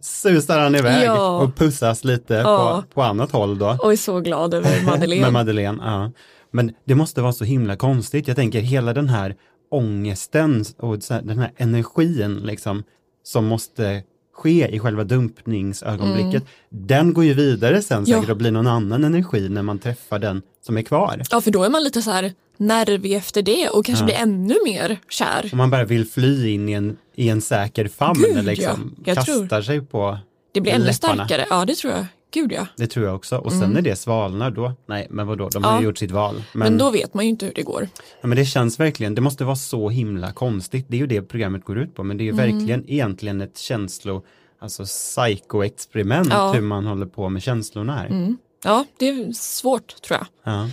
susar 0.01 0.59
han 0.59 0.75
iväg 0.75 1.07
Ja. 1.07 1.39
och 1.41 1.57
pussas 1.57 2.05
lite 2.05 2.35
Ja. 2.35 2.83
på, 2.89 2.95
på 2.95 3.03
annat 3.03 3.31
håll 3.33 3.59
då. 3.59 3.77
Och 3.83 3.93
är 3.93 3.97
så 3.97 4.21
glad 4.21 4.55
över 4.55 4.83
Madeleine. 4.87 5.23
Med 5.23 5.33
Madeleine, 5.33 5.79
ja. 5.85 6.11
Men 6.51 6.73
det 6.85 6.95
måste 6.95 7.23
vara 7.23 7.33
så 7.33 7.45
himla 7.45 7.77
konstigt. 7.77 8.29
Jag 8.29 8.37
tänker 8.37 8.61
hela 8.61 8.93
den 8.93 9.09
här 9.09 9.37
ångesten 9.71 10.65
och 10.79 10.99
den 11.09 11.39
här 11.39 11.51
energin 11.57 12.37
liksom 12.45 12.83
som 13.23 13.45
måste 13.45 14.03
ske 14.35 14.69
i 14.69 14.79
själva 14.79 15.05
dumpningsögonblicket. 15.05 16.45
Den 16.71 17.13
går 17.13 17.25
ju 17.25 17.35
vidare 17.35 17.83
sen 17.83 17.99
Mm. 17.99 18.11
Ja. 18.11 18.17
säkert 18.17 18.31
och 18.31 18.37
blir 18.37 18.51
någon 18.51 18.67
annan 18.67 19.05
energi 19.05 19.49
när 19.49 19.63
man 19.63 19.79
träffar 19.79 20.19
den 20.19 20.43
som 20.67 20.77
är 20.79 20.83
kvar. 20.83 21.23
Ja, 21.31 21.41
för 21.41 21.51
då 21.51 21.63
är 21.65 21.71
man 21.71 21.85
lite 21.85 22.03
så 22.03 22.11
här 22.11 22.33
nervig 22.57 23.13
efter 23.15 23.43
det 23.43 23.69
och 23.69 23.85
kanske 23.85 24.03
Ja. 24.03 24.07
blir 24.07 24.15
ännu 24.17 24.55
mer 24.65 24.99
kär. 25.09 25.49
Om 25.53 25.59
man 25.59 25.71
bara 25.71 25.85
vill 25.85 26.07
fly 26.07 26.49
in 26.51 26.69
i 26.69 26.73
en, 26.73 26.97
i 27.15 27.29
en 27.29 27.41
säker 27.41 27.89
famn 27.89 28.25
Gud, 28.35 28.45
liksom 28.45 28.93
ja. 28.97 29.03
Jag 29.05 29.17
kastar 29.17 29.47
tror- 29.49 29.63
sig 29.63 29.81
på 29.81 30.19
Det 30.53 30.61
blir 30.61 30.73
ännu 30.73 30.85
läpparna. 30.85 31.15
starkare. 31.27 31.47
Ja, 31.51 31.65
det 31.65 31.75
tror 31.75 31.93
jag. 31.93 32.07
Gud 32.35 32.53
ja. 32.53 32.67
Det 32.77 32.87
tror 32.87 33.07
jag 33.07 33.15
också. 33.15 33.37
Och 33.37 33.53
sen 33.53 33.71
när 33.71 33.83
det 33.83 33.97
svalnar 33.97 34.51
då, 34.51 34.73
nej 34.87 35.07
men 35.11 35.27
vadå, 35.27 35.49
de 35.49 35.65
har 35.65 35.73
Ja. 35.73 35.79
ju 35.81 35.85
gjort 35.85 35.99
sitt 35.99 36.11
val. 36.11 36.43
Men, 36.53 36.79
då 36.79 36.91
vet 36.91 37.15
man 37.15 37.25
ju 37.25 37.31
inte 37.31 37.47
hur 37.47 37.53
det 37.55 37.63
går. 37.63 37.89
Ja, 38.21 38.27
men 38.29 38.37
det 38.39 38.45
känns 38.45 38.81
verkligen, 38.81 39.15
det 39.15 39.21
måste 39.21 39.45
vara 39.45 39.57
så 39.57 39.89
himla 39.89 40.33
konstigt. 40.33 40.87
Det 40.89 40.97
är 40.97 41.01
ju 41.01 41.07
det 41.07 41.23
programmet 41.23 41.65
går 41.65 41.79
ut 41.79 41.95
på, 41.95 42.03
men 42.03 42.17
det 42.17 42.23
är 42.23 42.27
ju 42.27 42.33
Mm. 42.33 42.45
verkligen 42.53 42.91
egentligen 42.91 43.41
ett 43.41 43.59
känslo, 43.59 44.25
alltså 44.61 44.85
psykoexperiment 44.85 46.29
Ja. 46.31 46.53
hur 46.53 46.61
man 46.61 46.87
håller 46.87 47.07
på 47.07 47.29
med 47.29 47.43
känslorna 47.43 47.97
här. 47.97 48.35
Ja, 48.65 48.85
det 48.99 49.09
är 49.09 49.33
svårt 49.33 50.03
tror 50.03 50.19
jag. 50.19 50.55
Ja. 50.55 50.69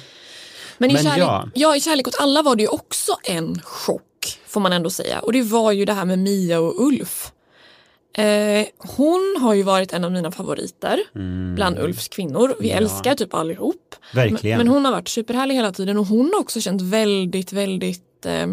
Men, 0.78 0.92
i, 0.92 0.94
Men 0.94 1.04
kärlek, 1.04 1.20
ja. 1.20 1.48
ja. 1.54 1.76
i 1.76 1.82
Kärlek 1.82 2.08
åt 2.08 2.16
alla 2.20 2.42
var 2.42 2.56
det 2.56 2.62
ju 2.64 2.70
också 2.70 3.12
en 3.24 3.60
chock 3.64 4.02
får 4.48 4.62
man 4.62 4.74
ändå 4.74 4.90
säga. 4.90 5.20
Och 5.20 5.34
det 5.34 5.42
var 5.44 5.72
ju 5.72 5.86
det 5.86 5.94
här 5.94 6.06
med 6.06 6.20
Mia 6.20 6.60
och 6.60 6.86
Ulf. 6.88 7.32
Eh, 8.14 8.66
hon 8.78 9.36
har 9.42 9.54
ju 9.54 9.64
varit 9.64 9.94
en 9.94 10.04
av 10.04 10.12
mina 10.12 10.32
favoriter 10.32 11.00
bland 11.56 11.80
Ulfs 11.80 12.08
kvinnor. 12.08 12.56
Vi 12.60 12.72
Mm. 12.72 12.84
Ja. 12.84 12.92
älskar 12.92 13.16
typ 13.16 13.34
allihop. 13.34 13.96
Verkligen. 14.14 14.58
Men, 14.58 14.68
men 14.68 14.76
hon 14.76 14.86
har 14.86 14.92
varit 14.92 15.08
superhärlig 15.08 15.56
hela 15.56 15.72
tiden 15.72 15.98
och 15.98 16.06
hon 16.06 16.32
har 16.34 16.40
också 16.40 16.62
känt 16.62 16.82
väldigt, 16.82 17.54
väldigt 17.54 18.26
eh, 18.26 18.48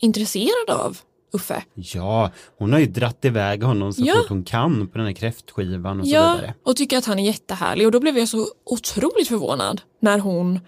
intresserad 0.00 0.70
av 0.70 0.98
Uffe. 1.32 1.62
Ja, 1.74 2.30
hon 2.58 2.72
har 2.72 2.80
ju 2.80 2.86
dratt 2.86 3.24
iväg 3.24 3.62
honom 3.62 3.92
så 3.92 4.02
Ja. 4.04 4.14
fort 4.16 4.28
hon 4.28 4.44
kan 4.44 4.86
på 4.88 4.98
den 4.98 5.06
här 5.06 5.14
kräftskivan 5.14 6.00
och 6.00 6.06
så 6.06 6.12
Ja, 6.14 6.34
vidare. 6.34 6.54
och 6.62 6.76
tycker 6.76 6.98
att 6.98 7.04
han 7.04 7.18
är 7.18 7.24
jättehärlig 7.26 7.86
och 7.86 7.92
då 7.92 8.00
blev 8.00 8.18
jag 8.18 8.28
så 8.28 8.46
otroligt 8.64 9.28
förvånad 9.28 9.80
när 10.00 10.18
hon 10.18 10.60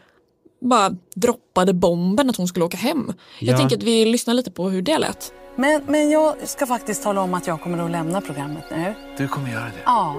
bara 0.60 0.90
droppade 1.14 1.72
bomben 1.74 2.30
att 2.30 2.36
hon 2.36 2.48
skulle 2.48 2.64
åka 2.64 2.76
hem. 2.76 3.12
Jag 3.38 3.52
Ja. 3.54 3.58
tänker 3.58 3.76
att 3.76 3.82
vi 3.82 4.04
lyssnar 4.04 4.34
lite 4.34 4.50
på 4.50 4.68
hur 4.68 4.82
det 4.82 4.98
lät. 4.98 5.32
Men, 5.56 5.82
men 5.86 6.10
jag 6.10 6.34
ska 6.48 6.66
faktiskt 6.66 7.02
tala 7.02 7.20
om 7.20 7.34
att 7.34 7.46
jag 7.46 7.60
kommer 7.60 7.84
att 7.84 7.90
lämna 7.90 8.20
programmet 8.20 8.64
nu. 8.70 8.94
Du 9.18 9.28
kommer 9.28 9.50
göra 9.52 9.64
det? 9.64 9.82
Ja, 9.84 10.16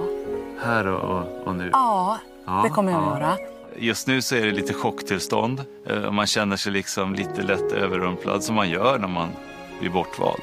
Här 0.64 0.86
och, 0.86 1.16
och, 1.18 1.46
och 1.46 1.54
nu? 1.56 1.70
ja, 1.72 2.18
Ja, 2.46 2.60
det 2.64 2.68
kommer 2.68 2.92
jag 2.92 3.02
ja. 3.02 3.12
att 3.12 3.20
göra. 3.20 3.36
Just 3.78 4.06
nu 4.06 4.22
så 4.22 4.34
är 4.34 4.44
det 4.46 4.50
lite 4.52 4.74
chocktillstånd. 4.74 5.64
Eh, 5.86 6.10
Man 6.10 6.26
känner 6.26 6.56
sig 6.56 6.72
liksom 6.72 7.14
lite 7.14 7.42
lätt 7.42 7.72
överrumplad 7.72 8.44
som 8.44 8.54
man 8.54 8.70
gör 8.70 8.98
när 8.98 9.08
man 9.08 9.28
blir 9.80 9.90
bortvald. 9.90 10.42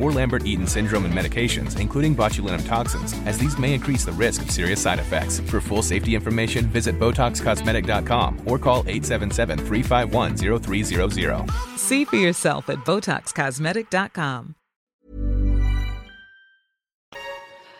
or 0.01 0.11
Lambert-Eaton 0.11 0.67
syndrome 0.67 1.05
and 1.05 1.13
medications, 1.13 1.79
including 1.79 2.15
botulinum 2.15 2.65
toxins, 2.67 3.13
as 3.25 3.37
these 3.37 3.57
may 3.61 3.73
increase 3.73 4.05
the 4.05 4.11
risk 4.25 4.41
of 4.41 4.51
serious 4.51 4.81
side 4.81 4.99
effects. 4.99 5.39
For 5.49 5.61
full 5.61 5.83
safety 5.83 6.15
information, 6.15 6.65
visit 6.73 6.99
BotoxCosmetic.com 6.99 8.37
or 8.45 8.57
call 8.59 8.83
877-351-0300. 8.85 11.51
See 11.77 12.05
for 12.05 12.17
yourself 12.17 12.69
at 12.69 12.77
BotoxCosmetic.com. 12.85 14.53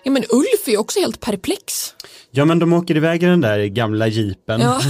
Ja 0.03 0.11
men 0.11 0.23
Ulf 0.29 0.67
är 0.67 0.77
också 0.77 0.99
helt 0.99 1.19
perplex. 1.19 1.95
Ja 2.31 2.45
men 2.45 2.59
de 2.59 2.73
åker 2.73 2.97
iväg 2.97 3.23
i 3.23 3.25
den 3.25 3.41
där 3.41 3.65
gamla 3.65 4.07
jeepen. 4.07 4.61
Ja. 4.61 4.81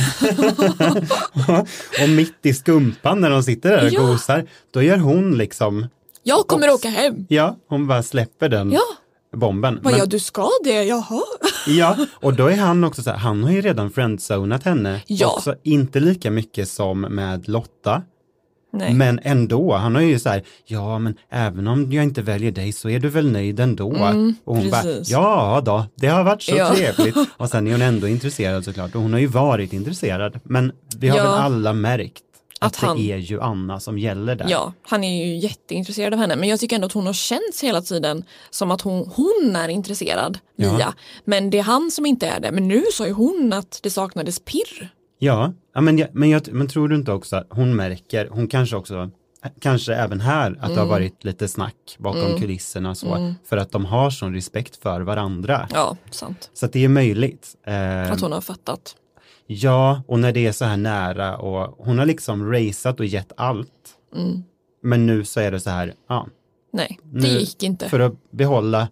och 2.04 2.10
mitt 2.10 2.46
i 2.46 2.54
skumpan 2.54 3.22
när 3.22 3.30
de 3.30 3.44
sitter 3.44 3.70
där 3.72 3.86
och 3.86 3.92
Ja. 3.94 4.02
gosar, 4.02 4.46
då 4.74 4.82
gör 4.82 4.98
hon 4.98 5.38
liksom, 5.38 5.88
Jag 6.24 6.48
kommer 6.48 6.70
åka 6.70 6.90
hem. 6.90 7.26
ja, 7.30 7.56
hon 7.70 7.88
bara 7.88 8.04
släpper 8.04 8.50
den 8.50 8.72
Ja. 8.72 8.82
bomben. 9.38 9.80
Vad 9.84 9.92
Men- 9.94 10.00
ja, 10.00 10.06
du 10.06 10.20
ska 10.20 10.50
det, 10.64 10.84
jaha. 10.84 11.22
Ja, 11.68 11.98
och 12.14 12.34
då 12.34 12.48
är 12.48 12.56
han 12.58 12.84
också 12.84 13.04
så 13.04 13.10
här, 13.10 13.18
han 13.18 13.44
har 13.44 13.52
ju 13.52 13.62
redan 13.62 13.92
friendzonat 13.92 14.64
henne. 14.64 15.02
Ja. 15.08 15.28
Också 15.28 15.56
inte 15.64 16.00
lika 16.00 16.32
mycket 16.32 16.70
som 16.70 17.02
med 17.02 17.50
Lotta. 17.50 18.02
Nej. 18.74 18.94
Men 18.94 19.20
ändå, 19.24 19.74
han 19.76 19.96
har 19.96 20.02
ju 20.02 20.20
så 20.20 20.30
här, 20.30 20.44
ja 20.66 21.00
men 21.00 21.16
även 21.30 21.68
om 21.68 21.92
jag 21.92 22.04
inte 22.04 22.22
väljer 22.22 22.52
dig 22.52 22.72
så 22.72 22.90
är 22.90 23.00
du 23.00 23.10
väl 23.10 23.32
nöjd 23.32 23.60
ändå. 23.60 23.96
Mm, 23.96 24.36
och 24.46 24.56
hon 24.58 24.70
bara, 24.70 24.84
ja 25.06 25.62
då, 25.66 25.86
det 25.96 26.08
har 26.08 26.24
varit 26.24 26.42
så 26.42 26.56
Ja. 26.58 26.74
trevligt. 26.76 27.16
Och 27.38 27.50
sen 27.50 27.68
är 27.68 27.72
hon 27.72 27.82
ändå 27.82 28.08
intresserad 28.08 28.66
såklart, 28.66 28.96
och 28.96 29.02
hon 29.02 29.14
har 29.14 29.20
ju 29.20 29.28
varit 29.28 29.74
intresserad. 29.74 30.40
Men 30.44 30.72
vi 30.98 31.10
har 31.10 31.18
Ja. 31.18 31.24
väl 31.24 31.34
alla 31.34 31.74
märkt 31.74 32.22
att, 32.62 32.68
Att 32.76 32.76
han- 32.76 32.98
det 32.98 33.12
är 33.12 33.18
ju 33.18 33.42
Anna 33.42 33.80
som 33.80 33.98
gäller 33.98 34.36
där. 34.36 34.46
Ja, 34.50 34.74
han 34.88 35.04
är 35.04 35.26
ju 35.26 35.36
jätteintresserad 35.38 36.14
av 36.14 36.20
henne. 36.20 36.36
Men 36.36 36.50
jag 36.50 36.60
tycker 36.60 36.76
ändå 36.76 36.86
att 36.86 36.94
hon 36.94 37.06
har 37.06 37.14
känts 37.14 37.64
hela 37.64 37.82
tiden 37.82 38.24
som 38.50 38.72
att 38.72 38.82
hon, 38.82 39.12
hon 39.16 39.56
är 39.56 39.70
intresserad, 39.70 40.40
Ja. 40.56 40.74
Mia. 40.78 40.94
Men 41.26 41.50
det 41.50 41.58
är 41.60 41.64
han 41.64 41.92
som 41.92 42.06
inte 42.06 42.28
är 42.28 42.40
det. 42.40 42.52
Men 42.52 42.68
nu 42.68 42.84
sa 42.94 43.06
ju 43.08 43.14
hon 43.14 43.54
att 43.54 43.80
det 43.84 43.90
saknades 43.90 44.40
pirr. 44.40 44.90
Ja, 45.20 45.54
ja 45.74 45.82
men, 45.82 45.98
jag, 45.98 46.10
men, 46.14 46.30
jag, 46.30 46.54
men 46.54 46.68
tror 46.68 46.88
du 46.90 46.96
inte 46.96 47.12
också 47.12 47.36
att 47.36 47.48
hon 47.50 47.76
märker, 47.76 48.28
hon 48.32 48.48
kanske 48.48 48.76
också, 48.76 49.10
kanske 49.60 49.94
även 49.96 50.22
här, 50.22 50.52
att 50.52 50.58
det 50.60 50.64
har 50.68 50.72
Mm. 50.74 50.88
varit 50.88 51.24
lite 51.24 51.48
snack 51.48 51.76
bakom 51.98 52.22
Mm. 52.22 52.40
kulisserna 52.40 52.96
så, 52.96 53.16
Mm. 53.16 53.34
för 53.46 53.58
att 53.58 53.72
de 53.72 53.86
har 53.86 54.10
sån 54.10 54.34
respekt 54.34 54.82
för 54.84 55.02
varandra. 55.02 55.68
Ja, 55.74 55.98
sant. 56.12 56.50
Så 56.54 56.66
att 56.66 56.74
det 56.74 56.84
är 56.84 56.90
möjligt. 56.90 57.56
Eh, 57.68 58.12
Att 58.12 58.22
hon 58.22 58.32
har 58.32 58.42
fattat. 58.42 58.96
Ja, 59.54 60.04
och 60.08 60.20
när 60.20 60.32
det 60.32 60.48
är 60.48 60.52
så 60.52 60.66
här 60.66 60.78
nära 60.78 61.38
och 61.38 61.86
hon 61.86 62.00
har 62.00 62.06
liksom 62.06 62.52
raceat 62.52 63.00
och 63.00 63.06
gett 63.06 63.32
allt. 63.38 63.98
Mm. 64.16 64.44
Men 64.84 65.06
nu 65.06 65.26
så 65.26 65.40
är 65.40 65.52
det 65.52 65.60
så 65.60 65.70
här, 65.70 65.94
ja. 66.08 66.28
Nej, 66.74 67.00
det 67.04 67.28
nu, 67.28 67.28
gick 67.28 67.64
inte. 67.64 67.90
För 67.90 68.00
att 68.00 68.32
behålla 68.32 68.88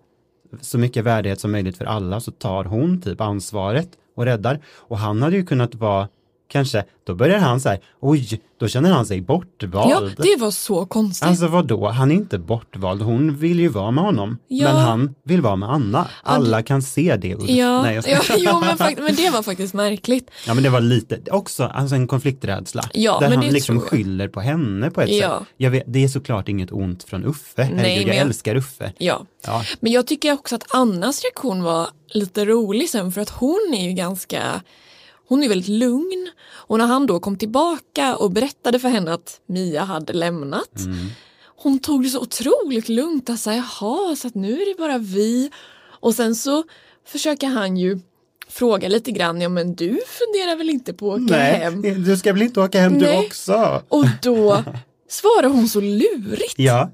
så 0.61 0.77
mycket 0.77 1.03
värdighet 1.03 1.39
som 1.39 1.51
möjligt 1.51 1.77
för 1.77 1.85
alla 1.85 2.19
så 2.19 2.31
tar 2.31 2.63
hon 2.63 3.01
typ 3.01 3.21
ansvaret 3.21 3.89
och 4.15 4.25
räddar. 4.25 4.59
Och 4.75 4.97
han 4.97 5.21
hade 5.21 5.35
ju 5.35 5.45
kunnat 5.45 5.75
vara, 5.75 6.07
kanske, 6.51 6.83
då 7.03 7.15
börjar 7.15 7.39
han 7.39 7.59
så 7.61 7.69
här, 7.69 7.79
oj, 7.99 8.41
då 8.59 8.67
känner 8.67 8.91
han 8.91 9.05
sig 9.05 9.21
bortvald. 9.21 9.91
Ja, 9.91 10.23
det 10.23 10.35
var 10.39 10.51
så 10.51 10.85
konstigt. 10.85 11.27
Alltså 11.29 11.47
vadå, 11.47 11.87
han 11.89 12.11
är 12.11 12.15
inte 12.15 12.39
bortvald, 12.39 13.01
hon 13.01 13.35
vill 13.37 13.59
ju 13.59 13.67
vara 13.69 13.91
med 13.91 14.03
honom. 14.03 14.37
Ja. 14.47 14.73
Men 14.73 14.81
han 14.81 15.15
vill 15.25 15.41
vara 15.41 15.55
med 15.55 15.69
Anna. 15.69 16.07
Alla 16.23 16.63
kan 16.63 16.81
se 16.81 17.15
det. 17.15 17.27
Ja, 17.27 17.81
Nej, 17.81 17.95
jag 17.95 18.03
ja, 18.07 18.21
jo, 18.37 18.59
men, 18.59 18.77
fakt- 18.77 19.01
men 19.01 19.15
det 19.15 19.29
var 19.29 19.43
faktiskt 19.43 19.73
märkligt. 19.73 20.31
Ja 20.47 20.53
men 20.53 20.63
det 20.63 20.69
var 20.69 20.81
lite, 20.81 21.19
också 21.31 21.63
alltså 21.63 21.95
en 21.95 22.07
konflikträdsla. 22.07 22.83
Ja, 22.93 23.19
där 23.19 23.29
men 23.29 23.37
han 23.37 23.45
det 23.47 23.51
liksom 23.53 23.81
skyller 23.81 24.27
på 24.27 24.39
henne 24.41 24.89
på 24.91 25.01
ett 25.01 25.09
Ja. 25.09 25.39
sätt. 25.39 25.47
Jag 25.57 25.71
vet, 25.71 25.83
det 25.87 26.03
är 26.03 26.07
såklart 26.07 26.49
inget 26.49 26.71
ont 26.71 27.03
från 27.03 27.25
Uffe, 27.25 27.63
herregud 27.63 27.81
Nej, 27.81 27.97
jag 27.97 28.07
men 28.07 28.17
jag- 28.17 28.25
älskar 28.25 28.55
Uffe. 28.55 28.93
Ja. 28.97 29.25
Ja. 29.45 29.63
Men 29.79 29.91
jag 29.91 30.07
tycker 30.07 30.33
också 30.33 30.55
att 30.55 30.65
Annas 30.75 31.23
reaktion 31.23 31.63
var 31.63 31.87
lite 32.07 32.45
rolig 32.45 32.89
sen 32.89 33.11
för 33.11 33.21
att 33.21 33.29
hon 33.29 33.73
är 33.77 33.83
ju 33.87 33.93
ganska 33.93 34.61
hon 35.29 35.43
är 35.43 35.49
väldigt 35.49 35.67
lugn 35.69 36.29
och 36.51 36.77
när 36.77 36.85
han 36.85 37.07
då 37.07 37.19
kom 37.19 37.37
tillbaka 37.37 38.15
och 38.15 38.31
berättade 38.31 38.79
för 38.79 38.89
henne 38.89 39.13
att 39.13 39.41
Mia 39.45 39.83
hade 39.83 40.13
lämnat 40.13 40.79
Mm. 40.85 40.97
hon 41.55 41.79
tog 41.79 42.03
det 42.03 42.09
så 42.09 42.19
otroligt 42.21 42.89
lugnt 42.89 43.29
att 43.29 43.39
säga 43.39 43.55
jaha 43.81 44.15
så 44.15 44.27
att 44.27 44.35
nu 44.35 44.61
är 44.61 44.65
det 44.73 44.77
bara 44.81 44.97
vi 44.97 45.51
och 45.81 46.15
sen 46.15 46.35
så 46.35 46.63
försöker 47.07 47.47
han 47.47 47.77
ju 47.77 47.99
fråga 48.47 48.87
lite 48.87 49.11
grann 49.11 49.41
ja 49.41 49.49
men 49.49 49.75
du 49.75 49.87
funderar 50.07 50.55
väl 50.55 50.69
inte 50.69 50.93
på 50.93 51.13
att 51.13 51.21
åka 51.21 51.33
Nej, 51.37 51.59
hem 51.59 52.03
du 52.03 52.17
ska 52.17 52.33
väl 52.33 52.41
inte 52.41 52.59
åka 52.61 52.81
hem 52.81 52.93
du 52.99 53.05
Nej. 53.05 53.25
också? 53.27 53.83
och 53.87 54.05
då 54.23 54.63
svarar 55.09 55.49
hon 55.49 55.67
så 55.69 55.81
lurigt 55.81 56.53
Ja. 56.57 56.89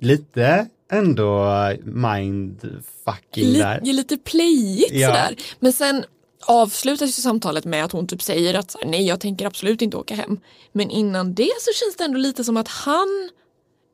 Lite 0.00 0.66
ändå 0.92 1.48
mindfucking 1.84 3.52
där. 3.52 3.80
lite 3.92 4.16
playigt 4.16 4.92
Ja. 4.92 5.08
sådär. 5.08 5.36
Men 5.60 5.72
sen 5.72 6.04
avslutas 6.46 7.08
ju 7.18 7.22
samtalet 7.22 7.64
med 7.64 7.84
att 7.84 7.92
hon 7.92 8.06
typ 8.06 8.22
säger 8.22 8.54
att 8.54 8.76
här, 8.80 8.90
nej 8.90 9.06
jag 9.06 9.20
tänker 9.20 9.46
absolut 9.46 9.82
inte 9.82 9.96
åka 9.96 10.14
hem. 10.14 10.40
Men 10.72 10.90
innan 10.90 11.34
det 11.34 11.50
så 11.60 11.70
känns 11.72 11.96
det 11.96 12.04
ändå 12.04 12.18
lite 12.18 12.44
som 12.44 12.56
att 12.56 12.68
han 12.68 13.30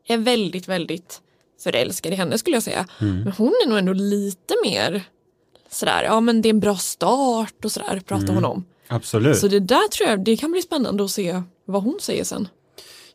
är 0.09 0.19
väldigt, 0.19 0.69
väldigt 0.69 1.21
förälskad 1.63 2.13
i 2.13 2.17
henne 2.17 2.39
skulle 2.39 2.57
jag 2.57 2.63
säga. 2.63 2.87
Mm. 3.01 3.21
Men 3.23 3.33
hon 3.33 3.49
är 3.65 3.69
nog 3.69 3.79
ändå 3.79 3.93
lite 3.93 4.55
mer 4.65 5.03
sådär, 5.71 6.03
ja 6.05 6.21
men 6.21 6.43
det 6.43 6.49
är 6.49 6.51
en 6.51 6.61
bra 6.61 6.77
start 6.77 7.65
och 7.65 7.73
sådär 7.73 8.01
pratar 8.07 8.25
Mm. 8.25 8.35
hon 8.35 8.45
om. 8.45 8.65
Absolut. 8.89 9.39
Så 9.39 9.49
det 9.49 9.61
där 9.61 9.89
tror 9.89 10.09
jag, 10.11 10.25
det 10.25 10.37
kan 10.37 10.53
bli 10.53 10.63
spännande 10.63 11.05
att 11.05 11.11
se 11.11 11.43
vad 11.65 11.83
hon 11.83 11.99
säger 12.01 12.25
sen. 12.25 12.49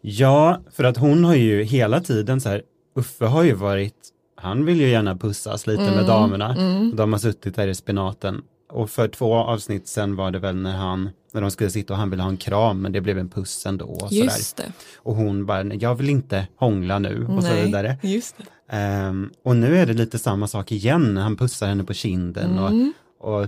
Ja, 0.01 0.61
för 0.75 0.83
att 0.83 0.97
hon 0.97 1.23
har 1.23 1.35
ju 1.35 1.63
hela 1.63 2.01
tiden 2.01 2.41
så 2.41 2.49
här, 2.49 2.61
Uffe 2.95 3.25
har 3.25 3.43
ju 3.43 3.53
varit, 3.53 3.95
han 4.35 4.65
vill 4.65 4.81
ju 4.81 4.89
gärna 4.89 5.15
pussas 5.17 5.67
lite 5.67 5.81
med 5.81 5.93
Mm, 5.93 6.05
damerna. 6.07 6.55
mm. 6.55 6.95
De 6.95 7.13
har 7.13 7.19
suttit 7.19 7.55
där 7.55 7.67
i 7.67 7.75
spenaten. 7.75 8.41
Och 8.75 8.89
för 8.89 9.07
två 9.07 9.33
avsnitt 9.35 9.87
sen 9.87 10.15
var 10.15 10.31
det 10.31 10.39
väl 10.39 10.55
när 10.55 10.77
han, 10.77 11.09
när 11.33 11.41
de 11.41 11.51
skulle 11.51 11.69
sitta 11.69 11.93
och 11.93 11.99
han 11.99 12.09
ville 12.09 12.23
ha 12.23 12.29
en 12.29 12.37
kram, 12.37 12.81
men 12.81 12.91
det 12.91 13.01
blev 13.01 13.19
en 13.19 13.29
puss 13.29 13.65
ändå. 13.65 13.85
Och, 13.85 14.11
Just 14.11 14.55
sådär. 14.57 14.67
det. 14.69 14.95
och 14.97 15.15
hon 15.15 15.45
bara, 15.45 15.63
"Nej, 15.63 15.77
jag 15.81 15.95
vill 15.95 16.09
inte 16.09 16.47
hångla 16.55 16.99
nu 16.99 17.27
och 17.29 17.43
så 17.43 17.49
Nej, 17.49 17.65
vidare. 17.65 17.97
Just 18.03 18.35
det. 18.37 18.43
Ehm, 18.75 19.29
och 19.43 19.55
nu 19.55 19.77
är 19.77 19.85
det 19.85 19.93
lite 19.93 20.19
samma 20.19 20.47
sak 20.47 20.71
igen, 20.71 21.17
han 21.17 21.37
pussar 21.37 21.67
henne 21.67 21.83
på 21.83 21.93
kinden 21.93 22.57
Mm. 22.57 22.93
och, 23.19 23.33
och, 23.41 23.47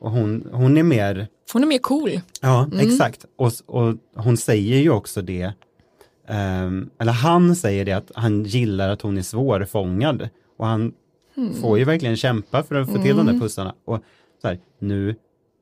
och 0.00 0.10
hon, 0.10 0.48
hon 0.52 0.76
är 0.76 0.82
mer, 0.82 1.26
Hon 1.52 1.62
är 1.62 1.66
mer 1.66 1.78
cool. 1.78 2.20
Ja, 2.40 2.64
Mm. 2.72 2.88
exakt. 2.88 3.24
Och, 3.38 3.52
och 3.66 3.94
hon 4.16 4.36
säger 4.36 4.78
ju 4.78 4.90
också 4.90 5.22
det, 5.22 5.52
ehm, 6.28 6.90
eller 6.98 7.12
han 7.12 7.56
säger 7.56 7.84
det 7.84 7.92
att 7.92 8.10
han 8.14 8.44
gillar 8.44 8.88
att 8.88 9.02
hon 9.02 9.18
är 9.18 9.22
svårfångad. 9.22 10.28
Och 10.58 10.66
han 10.66 10.92
Mm. 11.36 11.54
får 11.54 11.78
ju 11.78 11.84
verkligen 11.84 12.16
kämpa 12.16 12.62
för 12.62 12.74
att 12.74 12.88
få 12.88 12.94
till 12.94 13.16
de 13.16 13.20
Mm. 13.20 13.26
där 13.34 13.40
pussarna. 13.40 13.74
Och 13.84 14.00
så 14.44 14.48
här, 14.48 14.58
nu, 14.80 15.14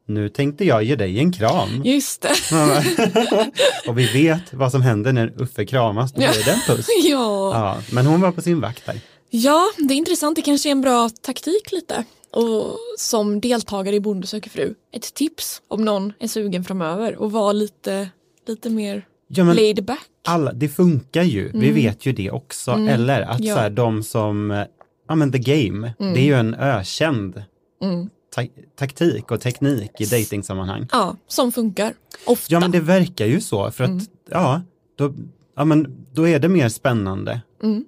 nu 0.08 0.28
tänkte 0.28 0.64
jag 0.64 0.82
ge 0.84 0.96
dig 0.96 1.18
en 1.18 1.32
kram. 1.32 1.82
Just 1.84 2.22
det. 2.22 2.34
och 3.88 3.98
vi 3.98 4.06
vet 4.12 4.54
vad 4.54 4.70
som 4.72 4.82
händer 4.82 5.12
när 5.12 5.42
Uffe 5.42 5.64
kramas, 5.66 6.12
då 6.12 6.22
Ja. 6.22 6.30
blir 6.32 6.44
det 6.44 6.50
en 6.50 6.60
puss. 6.76 6.86
ja. 7.04 7.52
Ja, 7.54 7.82
men 7.92 8.06
hon 8.06 8.20
var 8.20 8.32
på 8.32 8.42
sin 8.42 8.60
vakt 8.60 8.86
där. 8.86 9.00
Ja, 9.30 9.64
det 9.78 9.94
är 9.94 9.98
intressant. 9.98 10.36
Det 10.36 10.42
kanske 10.42 10.68
är 10.68 10.70
en 10.70 10.80
bra 10.80 11.08
taktik 11.22 11.72
lite. 11.72 12.04
Och 12.32 12.78
som 12.98 13.40
deltagare 13.40 13.96
i 13.96 14.00
Bonde 14.00 14.26
söker 14.26 14.50
fru, 14.50 14.74
ett 14.92 15.14
tips 15.14 15.62
om 15.68 15.84
någon 15.84 16.12
är 16.18 16.28
sugen 16.28 16.64
framöver 16.64 17.16
och 17.16 17.32
vara 17.32 17.52
lite, 17.52 18.08
lite 18.46 18.70
mer 18.70 19.06
Ja, 19.28 19.44
men 19.44 19.56
laid 19.56 19.84
back. 19.84 20.06
alla, 20.24 20.52
det 20.52 20.68
funkar 20.68 21.22
ju, 21.22 21.42
vi 21.52 21.58
Mm. 21.58 21.74
vet 21.74 22.06
ju 22.06 22.12
det 22.12 22.30
också. 22.30 22.70
Mm. 22.70 22.88
Eller 22.88 23.22
att 23.22 23.40
Ja. 23.44 23.54
så 23.54 23.60
här, 23.60 23.70
de 23.70 24.02
som, 24.02 24.50
eh, 24.50 24.64
ja 25.08 25.14
men 25.14 25.32
the 25.32 25.38
game, 25.38 25.92
Mm. 26.00 26.14
det 26.14 26.20
är 26.20 26.24
ju 26.24 26.34
en 26.34 26.54
ökänd 26.54 27.42
Mm. 27.82 28.08
Ta- 28.34 28.46
taktik 28.76 29.30
och 29.30 29.40
teknik 29.40 30.00
i 30.00 30.04
dejtingsammanhang. 30.04 30.86
Ja, 30.92 31.16
som 31.26 31.52
funkar. 31.52 31.94
Ofta. 32.26 32.52
Ja 32.54 32.60
men 32.60 32.70
det 32.70 32.80
verkar 32.80 33.26
ju 33.26 33.40
så 33.40 33.70
för 33.70 33.84
att, 33.84 33.90
Mm. 33.90 34.04
ja, 34.30 34.62
då, 34.96 35.14
ja 35.56 35.64
men 35.64 36.06
då 36.12 36.28
är 36.28 36.38
det 36.38 36.48
mer 36.48 36.68
spännande. 36.68 37.40
Mm. 37.62 37.84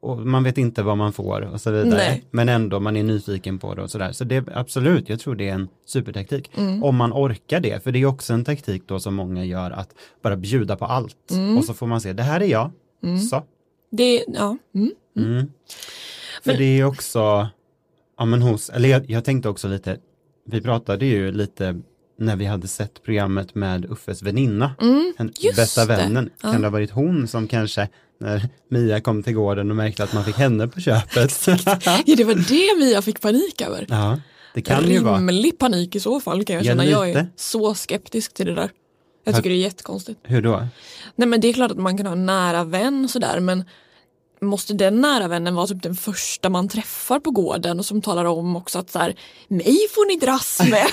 Och 0.00 0.18
man 0.18 0.44
vet 0.44 0.58
inte 0.58 0.82
vad 0.82 0.98
man 0.98 1.12
får 1.12 1.40
och 1.40 1.60
så 1.60 1.70
vidare. 1.70 1.90
Nej. 1.96 2.24
Men 2.30 2.48
ändå, 2.48 2.80
man 2.80 2.96
är 2.96 3.02
nyfiken 3.02 3.58
på 3.58 3.74
det 3.74 3.82
och 3.82 3.90
sådär. 3.90 4.12
Så 4.12 4.24
det 4.24 4.44
absolut, 4.54 5.08
jag 5.08 5.20
tror 5.20 5.34
det 5.34 5.48
är 5.48 5.54
en 5.54 5.68
supertaktik. 5.86 6.50
Mm. 6.56 6.84
Om 6.84 6.96
man 6.96 7.12
orkar 7.12 7.60
det, 7.60 7.84
för 7.84 7.92
det 7.92 7.98
är 7.98 8.06
också 8.06 8.32
en 8.32 8.44
taktik 8.44 8.82
då 8.86 9.00
som 9.00 9.14
många 9.14 9.44
gör 9.44 9.70
att 9.70 9.94
bara 10.22 10.36
bjuda 10.36 10.76
på 10.76 10.84
allt. 10.84 11.30
Mm. 11.30 11.58
Och 11.58 11.64
så 11.64 11.74
får 11.74 11.86
man 11.86 12.00
se, 12.00 12.12
det 12.12 12.22
här 12.22 12.40
är 12.40 12.46
jag. 12.46 12.70
Mm. 13.02 13.18
Så. 13.20 13.42
Det, 13.90 14.24
ja. 14.28 14.56
Mm. 15.16 15.46
För 16.44 16.52
det 16.56 16.64
är 16.80 16.84
också, 16.84 17.48
ja 18.18 18.24
men 18.24 18.42
hos, 18.42 18.70
eller 18.70 18.88
jag, 18.88 19.10
jag 19.10 19.24
tänkte 19.24 19.48
också 19.48 19.68
lite, 19.68 19.96
vi 20.46 20.60
pratade 20.60 21.06
ju 21.06 21.32
lite 21.32 21.80
när 22.18 22.36
vi 22.36 22.44
hade 22.44 22.68
sett 22.68 23.02
programmet 23.02 23.54
med 23.54 23.84
Uffes 23.90 24.22
väninna, 24.22 24.74
Mm, 24.80 25.12
bästa 25.56 25.80
det. 25.80 25.86
vännen. 25.86 26.30
Ja. 26.42 26.52
Kan 26.52 26.60
det 26.60 26.66
ha 26.66 26.72
varit 26.72 26.90
hon 26.90 27.28
som 27.28 27.48
kanske, 27.48 27.88
när 28.20 28.48
Mia 28.70 29.00
kom 29.00 29.22
till 29.22 29.32
gården 29.34 29.70
och 29.70 29.76
märkte 29.76 30.04
att 30.04 30.12
man 30.12 30.24
fick 30.24 30.36
henne 30.36 30.68
på 30.68 30.80
köpet? 30.80 31.46
Ja, 32.06 32.14
det 32.16 32.24
var 32.24 32.34
det 32.48 32.84
Mia 32.84 33.02
fick 33.02 33.20
panik 33.20 33.60
över. 33.60 33.86
ja, 33.88 34.20
det 34.54 34.62
kan 34.62 34.90
ju 34.90 34.98
vara. 34.98 35.16
Rimlig 35.18 35.58
panik 35.58 35.96
i 35.96 36.00
så 36.00 36.20
fall 36.20 36.44
kan 36.44 36.56
jag 36.56 36.64
Ja, 36.64 36.68
känna. 36.70 36.84
jag 36.84 37.04
är 37.10 37.14
lite. 37.14 37.26
så 37.36 37.74
skeptisk 37.74 38.34
till 38.34 38.46
det 38.46 38.54
där. 38.54 38.70
Jag 39.24 39.36
tycker 39.36 39.50
det 39.50 39.56
är 39.56 39.60
jättekonstigt. 39.60 40.20
Hur 40.22 40.42
då? 40.42 40.66
Nej 41.16 41.28
men 41.28 41.40
det 41.40 41.48
är 41.48 41.52
klart 41.52 41.70
att 41.70 41.78
man 41.78 41.96
kan 41.96 42.06
ha 42.06 42.12
en 42.12 42.26
nära 42.26 42.64
vän 42.64 43.08
sådär 43.08 43.40
men 43.40 43.64
måste 44.40 44.74
den 44.74 45.00
nära 45.00 45.28
vännen 45.28 45.54
vara 45.54 45.66
typ 45.66 45.82
den 45.82 45.94
första 45.94 46.48
man 46.50 46.68
träffar 46.68 47.20
på 47.20 47.30
gården 47.30 47.78
och 47.78 47.84
som 47.86 48.02
talar 48.02 48.24
om 48.24 48.56
också 48.56 48.78
att 48.78 48.90
så 48.90 48.98
här, 48.98 49.14
mig 49.48 49.76
får 49.94 50.08
ni 50.08 50.16
dras 50.26 50.60
med. 50.70 50.86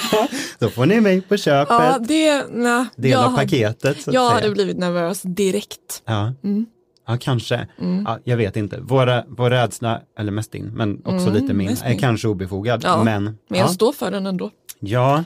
Då 0.60 0.70
får 0.70 0.86
ni 0.86 1.02
mig 1.02 1.22
på 1.22 1.38
köpet, 1.38 1.70
ja, 1.80 1.98
det, 2.00 2.46
nej, 2.52 2.86
dela 2.96 3.22
jag 3.22 3.36
paketet 3.36 4.02
så 4.02 4.12
Jag 4.14 4.30
säga. 4.30 4.42
hade 4.42 4.50
blivit 4.52 4.78
nervös 4.78 5.22
direkt. 5.22 6.02
Ja. 6.06 6.34
Mm. 6.44 6.66
Ja, 7.08 7.18
kanske. 7.22 7.68
Mm. 7.80 8.04
Ja, 8.08 8.20
jag 8.24 8.38
vet 8.38 8.56
inte. 8.58 8.80
Våra, 8.80 9.24
vår 9.28 9.50
rädsla, 9.50 10.02
eller 10.20 10.32
mest 10.32 10.52
din, 10.52 10.66
men 10.76 10.98
också 10.98 11.12
Mm, 11.28 11.34
lite 11.34 11.54
min, 11.54 11.70
är 11.70 11.90
min. 11.90 12.00
kanske 12.00 12.28
obefogad. 12.28 12.82
Ja, 12.84 13.04
men 13.04 13.24
Men 13.24 13.36
ja. 13.48 13.58
jag 13.58 13.70
står 13.72 13.94
för 13.94 14.12
den 14.12 14.26
ändå. 14.26 14.50
ja, 14.80 15.24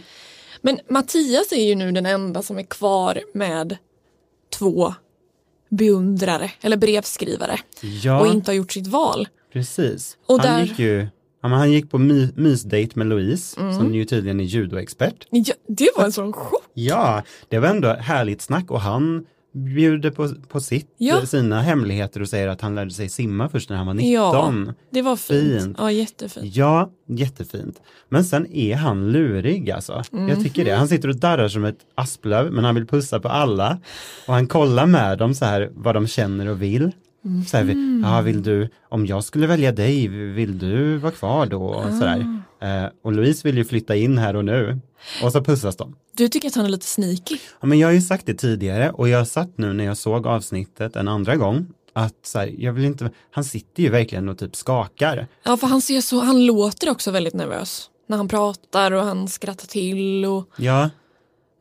Men 0.62 0.80
Mattias 0.89 1.51
är 1.51 1.63
ju 1.67 1.75
nu 1.75 1.91
den 1.91 2.06
enda 2.06 2.41
som 2.41 2.60
är 2.60 2.63
kvar 2.63 3.19
med 3.34 3.78
två 4.60 4.93
beundrare 5.69 6.51
eller 6.62 6.78
brevskrivare 6.78 7.60
ja 8.04 8.19
och 8.19 8.28
inte 8.28 8.51
har 8.51 8.56
gjort 8.56 8.71
sitt 8.71 8.88
val. 8.88 9.28
precis. 9.54 10.17
Och 10.28 10.39
han, 10.39 10.60
där- 10.60 10.65
gick 10.65 10.80
ju, 10.80 11.08
han 11.41 11.71
gick 11.71 11.91
på 11.91 11.97
my, 11.97 12.30
mysdate 12.36 12.89
med 12.93 13.08
Louise, 13.08 13.60
Mm. 13.62 13.75
som 13.75 13.95
ju 13.95 14.06
tydligen 14.06 14.39
är 14.39 14.43
judoexpert. 14.43 15.28
Ja, 15.32 15.54
det 15.67 15.89
var 15.97 16.06
en 16.06 16.12
sån 16.12 16.34
chock. 16.34 16.63
Ja, 16.73 17.23
det 17.49 17.60
var 17.60 17.67
ändå 17.67 17.93
härligt 17.93 18.41
snack 18.41 18.71
och 18.71 18.82
han 18.82 19.25
bjuder 19.56 20.12
på, 20.12 20.30
på 20.48 20.60
sitt, 20.60 20.88
Ja. 20.98 21.26
sina 21.26 21.62
hemligheter 21.62 22.22
och 22.22 22.30
säger 22.30 22.48
att 22.48 22.62
han 22.62 22.76
lärde 22.76 22.91
sig 22.91 23.10
simma 23.10 23.50
först 23.50 23.70
när 23.70 23.78
han 23.78 23.88
var 23.88 23.94
19. 23.94 24.65
Ja, 24.68 24.74
det 24.89 25.02
var 25.02 25.15
fint. 25.15 25.62
Fint. 25.63 25.76
Ja, 25.80 25.91
jättefint. 25.91 26.56
Ja, 26.56 26.89
jättefint. 27.08 27.82
Men 28.10 28.24
sen 28.26 28.48
är 28.54 28.76
han 28.76 29.12
lurig 29.12 29.72
alltså. 29.72 30.04
Jag 30.12 30.44
tycker 30.44 30.62
Mhm. 30.62 30.70
det. 30.70 30.76
Han 30.76 30.88
sitter 30.88 31.10
och 31.10 31.15
darrar 31.15 31.48
som 31.48 31.65
ett 31.65 31.80
asplöv 31.96 32.52
men 32.52 32.63
han 32.65 32.76
vill 32.76 32.88
pussa 32.88 33.20
på 33.20 33.30
alla. 33.30 33.78
Och 34.28 34.34
han 34.34 34.48
kollar 34.48 34.86
med 34.86 35.18
dem 35.18 35.34
så 35.36 35.46
här 35.46 35.70
vad 35.74 35.96
de 35.96 36.08
känner 36.08 36.50
och 36.50 36.62
vill. 36.62 36.91
Så 37.48 37.58
här, 37.58 37.63
Mhm. 37.63 38.02
ja, 38.06 38.22
vill 38.22 38.44
du, 38.44 38.70
om 38.89 39.06
jag 39.06 39.24
skulle 39.24 39.48
välja 39.48 39.72
dig, 39.72 40.08
vill 40.08 40.58
du 40.60 40.98
vara 40.98 41.12
kvar 41.12 41.46
då? 41.46 41.63
Och, 41.63 41.86
Ah. 41.86 41.91
sådär. 41.91 42.41
Eh, 42.62 42.89
och 43.04 43.13
Louise 43.13 43.48
vill 43.48 43.58
ju 43.58 43.65
flytta 43.65 43.96
in 43.96 44.18
här 44.18 44.36
och 44.36 44.46
nu. 44.46 44.80
Och 45.24 45.32
så 45.32 45.44
pussas 45.44 45.76
de. 45.76 45.96
Du 46.18 46.28
tycker 46.28 46.48
att 46.48 46.56
han 46.56 46.65
är 46.65 46.70
lite 46.70 46.86
sneaky. 46.86 47.38
Ja, 47.62 47.68
men 47.68 47.80
jag 47.80 47.88
har 47.88 47.94
ju 47.94 48.02
sagt 48.02 48.26
det 48.26 48.34
tidigare 48.34 48.91
och 48.91 49.10
jag 49.10 49.28
satt 49.28 49.58
nu 49.58 49.74
när 49.74 49.84
jag 49.86 49.98
såg 49.98 50.28
avsnittet 50.28 50.96
en 50.96 51.08
andra 51.08 51.36
gång 51.36 51.68
att 51.94 52.15
så 52.26 52.39
här, 52.39 52.54
jag 52.58 52.74
vill 52.74 52.86
inte, 52.86 53.10
han 53.32 53.44
sitter 53.44 53.84
ju 53.84 53.89
verkligen 53.89 54.30
och 54.30 54.38
typ 54.38 54.56
skakar. 54.56 55.28
Ja, 55.44 55.58
för 55.58 55.68
han 55.68 55.82
ser 55.82 56.02
så, 56.02 56.20
han 56.20 56.46
låter 56.46 56.89
också 56.89 57.12
väldigt 57.12 57.34
nervös 57.34 57.89
när 58.08 58.18
han 58.18 58.28
pratar 58.28 58.91
och 58.91 59.04
han 59.04 59.28
skrattar 59.28 59.68
till 59.68 60.26
och 60.26 60.50
Ja, 60.58 60.89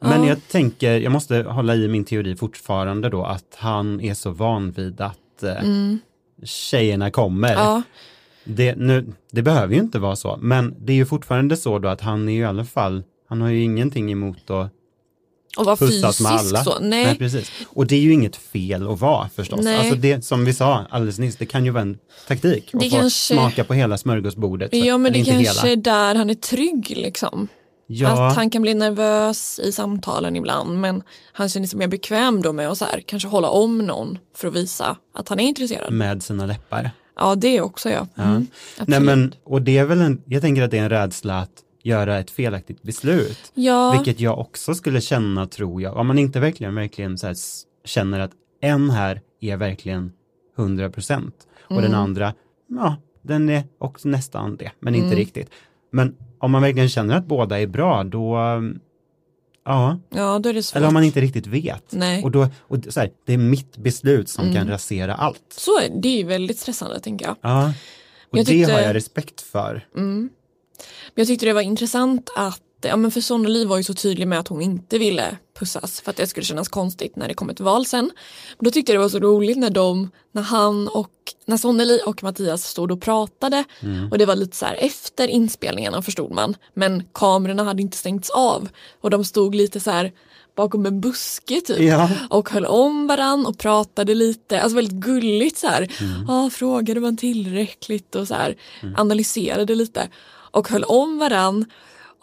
men 0.00 0.22
Ja. 0.22 0.28
jag 0.28 0.48
tänker, 0.48 0.98
jag 0.98 1.12
måste 1.12 1.42
hålla 1.42 1.74
i 1.74 1.88
min 1.88 2.04
teori 2.04 2.36
fortfarande 2.36 3.08
då 3.08 3.24
att 3.24 3.54
han 3.58 4.00
är 4.00 4.14
så 4.14 4.30
van 4.30 4.70
vid 4.70 5.00
att 5.00 5.42
eh, 5.42 5.64
mm, 5.64 5.98
tjejerna 6.44 7.10
kommer. 7.10 7.52
ja, 7.52 7.82
Det, 8.44 8.74
nu, 8.76 9.12
det 9.32 9.42
behöver 9.42 9.74
ju 9.74 9.80
inte 9.80 9.98
vara 9.98 10.16
så, 10.16 10.38
men 10.40 10.74
det 10.78 10.92
är 10.92 10.96
ju 10.96 11.06
fortfarande 11.06 11.56
så 11.56 11.78
då 11.78 11.88
att 11.88 12.00
han 12.00 12.28
är 12.28 12.32
ju 12.32 12.40
i 12.40 12.44
alla 12.44 12.64
fall, 12.64 13.02
han 13.28 13.40
har 13.40 13.48
ju 13.48 13.62
ingenting 13.62 14.12
emot 14.12 14.50
att 14.50 14.70
och 15.58 15.64
vara 15.64 15.76
fysisk 15.76 16.20
med 16.20 16.32
alla. 16.32 16.64
så. 16.64 16.78
Nej, 16.80 17.18
precis. 17.18 17.50
Och 17.68 17.86
det 17.86 17.96
är 17.96 18.00
ju 18.00 18.12
inget 18.12 18.36
fel 18.36 18.88
att 18.92 19.00
vara 19.00 19.28
förstås. 19.28 19.60
Nej. 19.62 19.76
Alltså 19.78 19.94
det 19.94 20.24
som 20.24 20.44
vi 20.44 20.52
sa 20.54 20.84
alldeles 20.90 21.18
nyss, 21.18 21.36
det 21.36 21.46
kan 21.46 21.64
ju 21.64 21.70
vara 21.70 21.82
en 21.82 21.98
taktik. 22.28 22.70
Det 22.72 22.86
att 22.86 22.92
kanske- 22.92 23.34
smaka 23.34 23.64
på 23.64 23.74
hela 23.74 23.98
smörgåsbordet. 23.98 24.74
ja 24.74 24.98
men 24.98 25.12
det 25.12 25.24
kanske 25.24 25.60
hela. 25.60 25.72
är 25.72 25.76
där 25.76 26.14
han 26.14 26.30
är 26.30 26.34
trygg 26.34 26.92
liksom. 26.96 27.48
Ja, 27.86 28.28
Att 28.28 28.36
han 28.36 28.50
kan 28.50 28.62
bli 28.62 28.74
nervös 28.74 29.60
i 29.64 29.72
samtalen 29.72 30.36
ibland 30.36 30.80
men 30.80 31.02
han 31.32 31.48
känner 31.48 31.66
sig 31.66 31.78
mer 31.78 31.88
bekväm 31.88 32.42
då 32.42 32.52
med 32.52 32.68
att 32.70 32.78
så 32.78 32.84
här, 32.84 33.02
kanske 33.06 33.28
hålla 33.28 33.48
om 33.48 33.78
någon 33.78 34.18
för 34.36 34.48
att 34.48 34.54
visa 34.54 34.96
att 35.14 35.28
han 35.28 35.40
är 35.40 35.44
intresserad. 35.44 35.92
med 35.92 36.22
sina 36.22 36.46
läppar. 36.46 36.90
Ja 37.16 37.34
det 37.34 37.60
också 37.60 37.90
ja. 37.90 38.06
Ja. 38.14 38.22
Mm, 38.22 38.34
Nej 38.36 38.46
absolut. 38.78 39.02
men, 39.02 39.34
och 39.44 39.62
det 39.62 39.78
är 39.78 39.84
väl 39.84 40.00
en, 40.00 40.22
jag 40.26 40.42
tänker 40.42 40.62
att 40.62 40.70
det 40.70 40.78
är 40.78 40.82
en 40.82 40.90
rädsla 40.90 41.38
att 41.38 41.50
göra 41.84 42.18
ett 42.18 42.30
felaktigt 42.30 42.82
beslut. 42.82 43.52
ja, 43.54 43.92
Vilket 43.92 44.20
jag 44.20 44.38
också 44.38 44.74
skulle 44.74 45.00
känna 45.00 45.46
tror 45.46 45.82
jag, 45.82 45.96
om 45.96 46.06
man 46.06 46.18
inte 46.18 46.40
verkligen, 46.40 46.74
verkligen 46.74 47.18
så 47.18 47.26
här, 47.26 47.36
känner 47.84 48.20
att 48.20 48.30
en 48.60 48.90
här 48.90 49.20
är 49.40 49.56
verkligen 49.56 50.12
100 50.58 50.90
procent 50.90 51.34
och 51.62 51.74
den 51.76 51.84
Mm. 51.84 52.00
andra, 52.00 52.34
ja, 52.68 52.96
den 53.22 53.48
är 53.48 53.64
också 53.78 54.08
nästan 54.08 54.56
det, 54.56 54.70
men 54.80 54.94
inte 54.94 55.06
Mm. 55.06 55.18
riktigt. 55.18 55.50
Men 55.92 56.16
om 56.38 56.50
man 56.50 56.62
verkligen 56.62 56.88
känner 56.88 57.16
att 57.16 57.26
båda 57.26 57.60
är 57.60 57.66
bra, 57.66 58.04
då, 58.04 58.36
ja, 59.64 59.98
ja 60.10 60.38
då 60.38 60.48
är 60.48 60.54
det 60.54 60.62
svårt. 60.62 60.76
eller 60.76 60.88
om 60.88 60.94
man 60.94 61.04
inte 61.04 61.20
riktigt 61.20 61.46
vet. 61.46 61.84
Nej. 61.92 62.24
Och 62.24 62.30
då, 62.30 62.48
och 62.60 62.78
så 62.88 63.00
här, 63.00 63.10
det 63.26 63.32
är 63.32 63.38
mitt 63.38 63.76
beslut 63.76 64.28
som 64.28 64.44
Mm. 64.44 64.56
kan 64.56 64.68
rasera 64.68 65.14
allt. 65.14 65.42
Så 65.56 65.70
det 66.02 66.08
är 66.08 66.16
ju 66.18 66.24
väldigt 66.24 66.58
stressande 66.58 67.00
tänker 67.00 67.26
jag. 67.26 67.36
Ja, 67.40 67.68
och 68.30 68.38
Jag 68.38 68.46
det 68.46 68.50
tyckte- 68.52 68.72
har 68.72 68.80
jag 68.80 68.94
respekt 68.94 69.40
för. 69.40 69.86
Mm. 69.96 70.30
Men 71.14 71.22
jag 71.22 71.26
tyckte 71.26 71.46
det 71.46 71.52
var 71.52 71.60
intressant 71.60 72.30
att, 72.36 72.60
ja 72.82 72.96
men 72.96 73.10
för 73.10 73.20
Sonnelie 73.20 73.66
var 73.66 73.76
ju 73.76 73.84
så 73.84 73.94
tydlig 73.94 74.28
med 74.28 74.38
att 74.40 74.48
hon 74.48 74.62
inte 74.62 74.98
ville 74.98 75.36
pussas 75.58 76.00
för 76.00 76.10
att 76.10 76.16
det 76.16 76.26
skulle 76.26 76.46
kännas 76.46 76.68
konstigt 76.68 77.16
när 77.16 77.28
det 77.28 77.34
kom 77.34 77.50
ett 77.50 77.60
val 77.60 77.86
sen. 77.86 78.04
Men 78.58 78.64
då 78.64 78.70
tyckte 78.70 78.92
jag 78.92 78.98
det 78.98 79.02
var 79.02 79.08
så 79.08 79.18
roligt 79.18 79.58
när 79.58 79.70
de, 79.70 80.10
när 80.32 80.42
han 80.42 80.88
och, 80.88 81.10
när 81.46 81.56
Sonnelie 81.56 82.02
och 82.02 82.22
Mattias 82.22 82.64
stod 82.68 82.90
och 82.92 83.00
pratade 83.02 83.64
Mm. 83.82 84.10
och 84.12 84.18
det 84.18 84.26
var 84.26 84.36
lite 84.36 84.56
så 84.56 84.66
här 84.66 84.74
efter 84.74 85.28
inspelningarna 85.28 86.02
förstod 86.02 86.30
man 86.32 86.56
men 86.74 87.02
kamerorna 87.12 87.64
hade 87.64 87.82
inte 87.82 87.96
stängts 87.96 88.30
av 88.30 88.68
och 89.00 89.10
de 89.10 89.24
stod 89.24 89.54
lite 89.54 89.80
så 89.80 89.90
här 89.90 90.12
bakom 90.56 90.86
en 90.86 91.00
buske 91.00 91.60
typ 91.60 91.80
Ja. 91.80 92.10
och 92.30 92.50
höll 92.50 92.66
om 92.66 93.06
varann 93.06 93.46
och 93.46 93.58
pratade 93.58 94.14
lite, 94.14 94.60
alltså 94.60 94.76
väldigt 94.76 94.94
gulligt 94.94 95.58
så 95.58 95.66
här. 95.66 95.88
Mm. 96.00 96.24
Ja, 96.28 96.50
frågade 96.50 97.00
man 97.00 97.16
tillräckligt 97.16 98.14
och 98.14 98.28
så 98.28 98.34
här 98.34 98.56
analyserade 98.96 99.74
lite 99.74 100.08
och 100.54 100.68
höll 100.68 100.84
om 100.84 101.18
varann. 101.18 101.64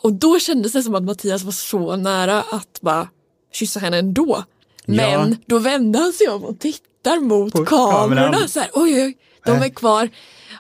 Och 0.04 0.14
då 0.14 0.40
kändes 0.40 0.72
det 0.74 0.84
som 0.84 0.96
att 0.96 1.04
Mattias 1.04 1.44
var 1.44 1.52
så 1.52 1.96
nära 1.96 2.40
att 2.40 2.80
bara 2.82 3.08
kyssa 3.54 3.80
henne 3.80 3.98
ändå. 3.98 4.44
Men 4.86 5.30
Ja. 5.30 5.36
då 5.46 5.60
vände 5.60 6.00
han 6.00 6.14
sig 6.14 6.28
om 6.30 6.44
och 6.44 6.60
tittar 6.60 7.20
mot 7.20 7.54
På 7.54 7.66
kamerorna. 7.66 8.22
kameran. 8.24 8.50
Så 8.50 8.60
här, 8.60 8.70
oj, 8.74 9.04
oj, 9.04 9.18
de 9.46 9.52
är 9.52 9.70
kvar. 9.70 10.10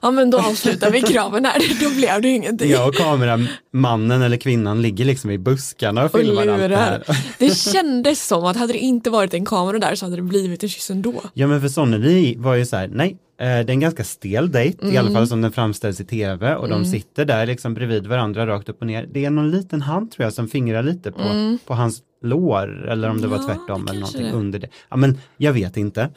Ja 0.01 0.11
men 0.11 0.29
då 0.29 0.39
avslutar 0.39 0.91
vi 0.91 1.01
kraven 1.13 1.45
här, 1.45 1.83
då 1.83 1.89
blev 1.89 2.21
det 2.21 2.27
ingenting. 2.29 2.69
Ja, 2.71 2.87
och 2.87 2.95
kameramannen 2.95 4.21
eller 4.21 4.37
kvinnan 4.37 4.81
ligger 4.81 5.05
liksom 5.05 5.31
i 5.31 5.37
buskarna 5.37 6.01
och 6.05 6.13
och 6.15 6.19
filmar 6.21 6.47
allt 6.47 6.69
det 6.69 6.75
här. 6.77 7.03
Det 7.37 7.55
kändes 7.57 8.27
som 8.27 8.43
att 8.45 8.57
hade 8.57 8.73
det 8.73 8.79
inte 8.79 9.09
varit 9.09 9.33
en 9.33 9.45
kamera 9.45 9.79
där 9.79 9.95
så 9.95 10.05
hade 10.05 10.15
det 10.15 10.21
blivit 10.21 10.63
en 10.63 10.69
kyss 10.69 10.89
ändå. 10.89 11.13
Ja 11.33 11.47
men 11.47 11.61
för 11.61 11.67
Sonnelie 11.69 12.37
var 12.37 12.55
ju 12.55 12.65
så 12.65 12.75
här, 12.75 12.87
nej, 12.87 13.17
det 13.45 13.47
är 13.47 13.69
en 13.69 13.79
ganska 13.79 14.03
stel 14.03 14.51
dejt, 14.51 14.85
i 14.87 14.97
alla 14.97 14.99
Mm. 15.09 15.13
fall 15.13 15.27
som 15.27 15.41
den 15.41 15.51
framställs 15.51 15.99
i 16.01 16.05
tv 16.05 16.55
och 16.55 16.65
Mm. 16.65 16.79
de 16.79 16.85
sitter 16.89 17.25
där 17.25 17.45
liksom 17.45 17.73
bredvid 17.73 18.07
varandra 18.07 18.47
rakt 18.47 18.69
upp 18.69 18.81
och 18.81 18.87
ner. 18.87 19.07
Det 19.11 19.25
är 19.25 19.29
någon 19.29 19.51
liten 19.51 19.81
hand 19.81 20.11
tror 20.11 20.23
jag 20.23 20.33
som 20.33 20.47
fingrar 20.47 20.83
lite 20.83 21.11
på, 21.11 21.21
Mm. 21.21 21.57
på 21.65 21.73
hans 21.73 22.01
lår 22.23 22.87
eller 22.89 23.09
om 23.09 23.21
det 23.21 23.27
var 23.27 23.37
Ja, 23.37 23.43
tvärtom 23.47 23.85
det 23.85 23.91
eller 23.91 23.99
någonting 24.01 24.25
det. 24.25 24.31
under 24.31 24.59
det. 24.59 24.67
Ja 24.89 24.95
men 24.97 25.17
jag 25.37 25.53
vet 25.53 25.77
inte. 25.77 26.09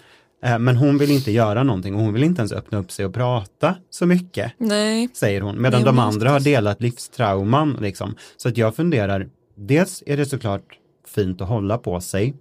Eh, 0.44 0.58
Men 0.58 0.76
hon 0.76 0.98
vill 0.98 1.10
inte 1.10 1.30
göra 1.32 1.62
någonting 1.62 1.94
och 1.94 2.00
hon 2.00 2.12
vill 2.12 2.22
inte 2.24 2.40
ens 2.40 2.52
öppna 2.52 2.78
upp 2.78 2.90
sig 2.92 3.06
och 3.06 3.14
prata 3.14 3.74
så 3.90 4.06
mycket, 4.06 4.52
Nej. 4.58 5.08
säger 5.14 5.40
hon. 5.40 5.62
Medan 5.62 5.80
Nej, 5.80 5.86
de 5.86 5.98
andra 5.98 6.30
har 6.30 6.40
delat 6.40 6.80
livstrauman. 6.82 7.78
Liksom. 7.80 8.14
Så 8.36 8.48
att 8.48 8.56
jag 8.56 8.76
funderar, 8.76 9.28
dels 9.56 10.02
är 10.06 10.16
det 10.16 10.26
såklart 10.26 10.78
fint 11.14 11.40
att 11.40 11.48
hålla 11.48 11.78
på 11.78 12.00
sig 12.00 12.34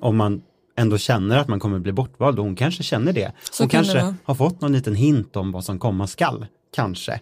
om 0.00 0.16
man 0.16 0.42
ändå 0.78 0.98
känner 0.98 1.38
att 1.38 1.48
man 1.48 1.60
kommer 1.60 1.78
bli 1.78 1.92
bortvald 1.92 2.38
och 2.38 2.44
hon 2.44 2.56
kanske 2.56 2.82
känner 2.82 3.12
det. 3.12 3.32
Så 3.50 3.62
hon 3.62 3.68
kan 3.68 3.82
det 3.82 3.88
kanske 3.88 4.02
vara. 4.04 4.14
har 4.24 4.34
fått 4.34 4.60
någon 4.60 4.72
liten 4.72 4.94
hint 4.94 5.36
om 5.36 5.52
vad 5.52 5.64
som 5.64 5.78
komma 5.78 6.06
skall, 6.06 6.46
kanske. 6.74 7.20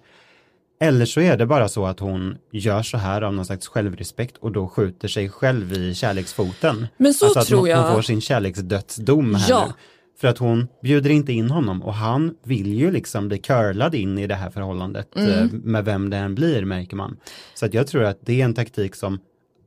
Eller 0.83 1.07
så 1.07 1.21
är 1.21 1.37
det 1.37 1.47
bara 1.47 1.69
så 1.69 1.87
att 1.87 2.01
hon 2.01 2.37
gör 2.53 2.83
så 2.83 2.97
här 2.99 3.23
av 3.23 3.35
någon 3.35 3.45
slags 3.45 3.69
självrespekt 3.69 4.37
och 4.37 4.53
då 4.53 4.69
skjuter 4.69 5.09
sig 5.09 5.29
själv 5.29 5.73
i 5.73 5.95
kärleksfoten. 5.95 6.87
Men 6.97 7.15
så 7.15 7.25
alltså 7.25 7.41
att 7.41 7.47
tror 7.47 7.59
hon, 7.59 7.69
jag- 7.69 7.83
hon 7.83 7.93
får 7.95 8.03
sin 8.03 8.21
kärleksdödsdom 8.21 9.35
här 9.35 9.47
Ja. 9.51 9.65
nu. 9.67 9.73
För 10.21 10.29
att 10.29 10.39
hon 10.39 10.69
bjuder 10.83 11.11
inte 11.11 11.33
in 11.33 11.51
honom 11.51 11.83
och 11.83 11.95
han 11.95 12.35
vill 12.45 12.75
ju 12.75 12.91
liksom 12.91 13.29
bli 13.29 13.39
curlad 13.39 13.95
in 13.95 14.19
i 14.19 14.27
det 14.27 14.35
här 14.35 14.51
förhållandet 14.51 15.17
Mm. 15.17 15.31
eh, 15.31 15.47
med 15.53 15.85
vem 15.85 16.11
det 16.11 16.17
än 16.17 16.35
blir 16.35 16.65
märker 16.65 16.97
man. 16.97 17.17
Så 17.55 17.67
att 17.67 17.75
jag 17.75 17.87
tror 17.87 18.05
att 18.05 18.19
det 18.27 18.41
är 18.41 18.45
en 18.45 18.55
taktik 18.55 18.95
som 18.95 19.19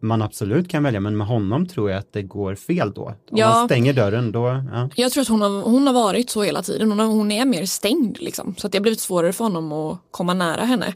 man 0.03 0.21
absolut 0.21 0.69
kan 0.69 0.83
välja 0.83 0.99
men 0.99 1.17
med 1.17 1.27
honom 1.27 1.67
tror 1.67 1.89
jag 1.91 1.99
att 1.99 2.13
det 2.13 2.21
går 2.21 2.55
fel 2.55 2.91
då. 2.95 3.05
Om 3.05 3.13
Ja. 3.31 3.49
man 3.49 3.67
stänger 3.67 3.93
dörren 3.93 4.31
då, 4.31 4.63
ja. 4.73 4.89
Jag 4.95 5.11
tror 5.11 5.21
att 5.21 5.27
hon 5.27 5.41
har, 5.41 5.49
hon 5.61 5.87
har 5.87 5.93
varit 5.93 6.29
så 6.29 6.43
hela 6.43 6.61
tiden. 6.63 6.89
Hon, 6.89 6.99
har, 6.99 7.05
hon 7.07 7.31
är 7.31 7.45
mer 7.45 7.65
stängd 7.65 8.17
liksom. 8.21 8.55
Så 8.57 8.67
att 8.67 8.71
det 8.73 8.77
har 8.77 8.81
blivit 8.81 8.99
svårare 8.99 9.33
för 9.33 9.43
honom 9.43 9.71
att 9.71 9.97
komma 10.11 10.33
nära 10.33 10.61
henne. 10.65 10.93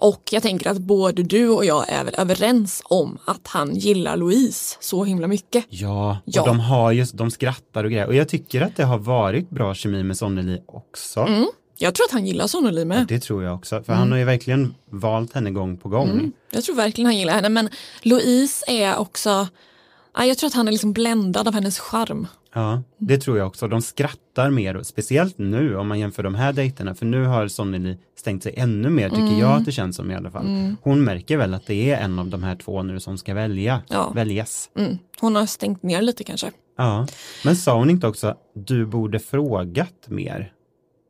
Och 0.00 0.22
jag 0.32 0.42
tänker 0.42 0.70
att 0.70 0.78
både 0.78 1.22
du 1.22 1.48
och 1.48 1.64
jag 1.64 1.88
är 1.88 2.04
väl 2.04 2.14
överens 2.18 2.82
om 2.84 3.18
att 3.24 3.46
han 3.46 3.74
gillar 3.76 4.16
Louise 4.16 4.76
så 4.80 5.04
himla 5.04 5.26
mycket. 5.26 5.64
Ja, 5.68 6.18
Ja. 6.24 6.40
och 6.42 6.48
de 6.48 6.60
har 6.60 6.92
just, 6.92 7.16
de 7.18 7.30
skrattar 7.30 7.84
och 7.84 7.90
grejer. 7.90 8.06
Och 8.06 8.14
jag 8.14 8.28
tycker 8.28 8.60
att 8.60 8.76
det 8.76 8.84
har 8.84 8.98
varit 8.98 9.50
bra 9.50 9.74
kemi 9.74 10.02
med 10.02 10.16
Sonneli 10.16 10.60
också. 10.66 11.20
Mm. 11.20 11.46
Jag 11.80 11.94
tror 11.94 12.04
att 12.06 12.12
han 12.12 12.26
gillar 12.26 12.46
Sonneli 12.46 12.84
med. 12.84 13.06
Det 13.06 13.20
tror 13.20 13.44
jag 13.44 13.54
också, 13.54 13.82
för 13.82 13.92
han 13.92 14.10
har 14.12 14.18
ju 14.18 14.24
verkligen 14.24 14.74
valt 14.90 15.32
henne 15.34 15.50
gång 15.50 15.76
på 15.76 15.88
gång. 15.88 16.10
Mm. 16.10 16.32
Jag 16.50 16.64
tror 16.64 16.74
verkligen 16.76 17.06
han 17.06 17.16
gillar 17.16 17.32
henne 17.34 17.48
men 17.48 17.68
Louise 18.02 18.64
är 18.68 18.96
också, 18.96 19.48
ja, 20.16 20.24
jag 20.24 20.38
tror 20.38 20.48
att 20.48 20.54
han 20.54 20.68
är 20.68 20.72
liksom 20.72 20.92
bländad 20.92 21.48
av 21.48 21.54
hennes 21.54 21.78
charm. 21.78 22.26
Ja, 22.54 22.82
det 22.98 23.18
tror 23.18 23.38
jag 23.38 23.46
också. 23.46 23.68
De 23.68 23.82
skrattar 23.82 24.50
mer, 24.50 24.82
speciellt 24.82 25.38
nu 25.38 25.76
om 25.76 25.88
man 25.88 25.98
jämför 25.98 26.22
de 26.22 26.34
här 26.34 26.52
dejterna, 26.52 26.94
för 26.94 27.06
nu 27.06 27.24
har 27.24 27.48
Sonneli 27.48 27.98
stängt 28.18 28.42
sig 28.42 28.54
ännu 28.56 28.90
mer, 28.90 29.08
tycker 29.10 29.22
Mm. 29.22 29.38
jag 29.38 29.50
att 29.52 29.64
det 29.64 29.72
känns 29.72 29.96
som 29.96 30.10
i 30.10 30.14
alla 30.14 30.30
fall. 30.30 30.46
Mm. 30.46 30.76
Hon 30.82 31.04
märker 31.04 31.36
väl 31.36 31.54
att 31.54 31.66
det 31.66 31.90
är 31.90 32.00
en 32.04 32.18
av 32.18 32.28
de 32.28 32.42
här 32.42 32.56
två 32.56 32.82
nu 32.82 33.00
som 33.00 33.18
ska 33.18 33.34
välja, 33.34 33.82
Ja. 33.88 34.10
väljas. 34.14 34.70
Mm. 34.78 34.98
Hon 35.20 35.36
har 35.36 35.46
stängt 35.46 35.82
ner 35.82 36.02
lite 36.02 36.24
kanske. 36.24 36.50
Ja, 36.78 37.06
men 37.44 37.56
sa 37.56 37.78
hon 37.78 37.90
inte 37.90 38.06
också, 38.06 38.34
du 38.54 38.86
borde 38.86 39.18
frågat 39.18 39.94
mer? 40.06 40.52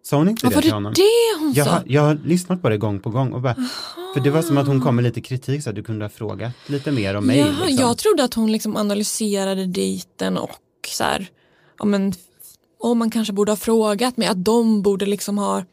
Sa 0.09 0.16
hon 0.16 0.29
inte 0.29 0.47
Ja, 0.47 0.49
det 0.51 0.55
var 0.55 0.62
till 0.62 0.71
det 0.71 0.77
honom? 0.77 0.92
det 0.97 1.40
hon 1.40 1.53
jag, 1.53 1.66
sa? 1.66 1.83
jag 1.87 2.03
har 2.03 2.14
lyssnat 2.25 2.62
på 2.62 2.68
det 2.68 2.79
gång 2.79 3.01
på 3.01 3.11
gång 3.11 3.33
och 3.33 3.40
bara, 3.40 3.55
för 4.14 4.21
det 4.21 4.31
var 4.31 4.42
som 4.42 4.59
att 4.59 4.66
hon 4.66 4.81
kom 4.81 4.97
med 4.97 5.03
lite 5.03 5.21
kritik 5.21 5.62
så 5.62 5.71
att 5.71 5.77
du 5.77 5.83
kunde 5.83 6.05
ha 6.05 6.11
frågat 6.11 6.53
lite 6.66 6.90
mer 6.92 7.14
om 7.14 7.27
mig. 7.27 7.38
Jaha, 7.38 7.49
liksom. 7.66 7.87
Jag 7.87 7.99
trodde 7.99 8.25
att 8.25 8.35
hon 8.35 8.53
liksom 8.53 8.77
analyserade 8.77 9.66
dejten 9.66 10.38
och 10.38 10.51
så 10.88 11.05
här, 11.05 11.27
ja 11.79 11.85
men, 11.85 12.12
och 12.81 12.97
man 12.97 13.11
kanske 13.11 13.33
borde 13.33 13.53
ha 13.53 13.57
frågat 13.57 14.16
mig 14.16 14.29
att 14.29 14.44
de 14.44 14.83
borde 14.83 15.07
liksom 15.07 15.38
ha 15.38 15.64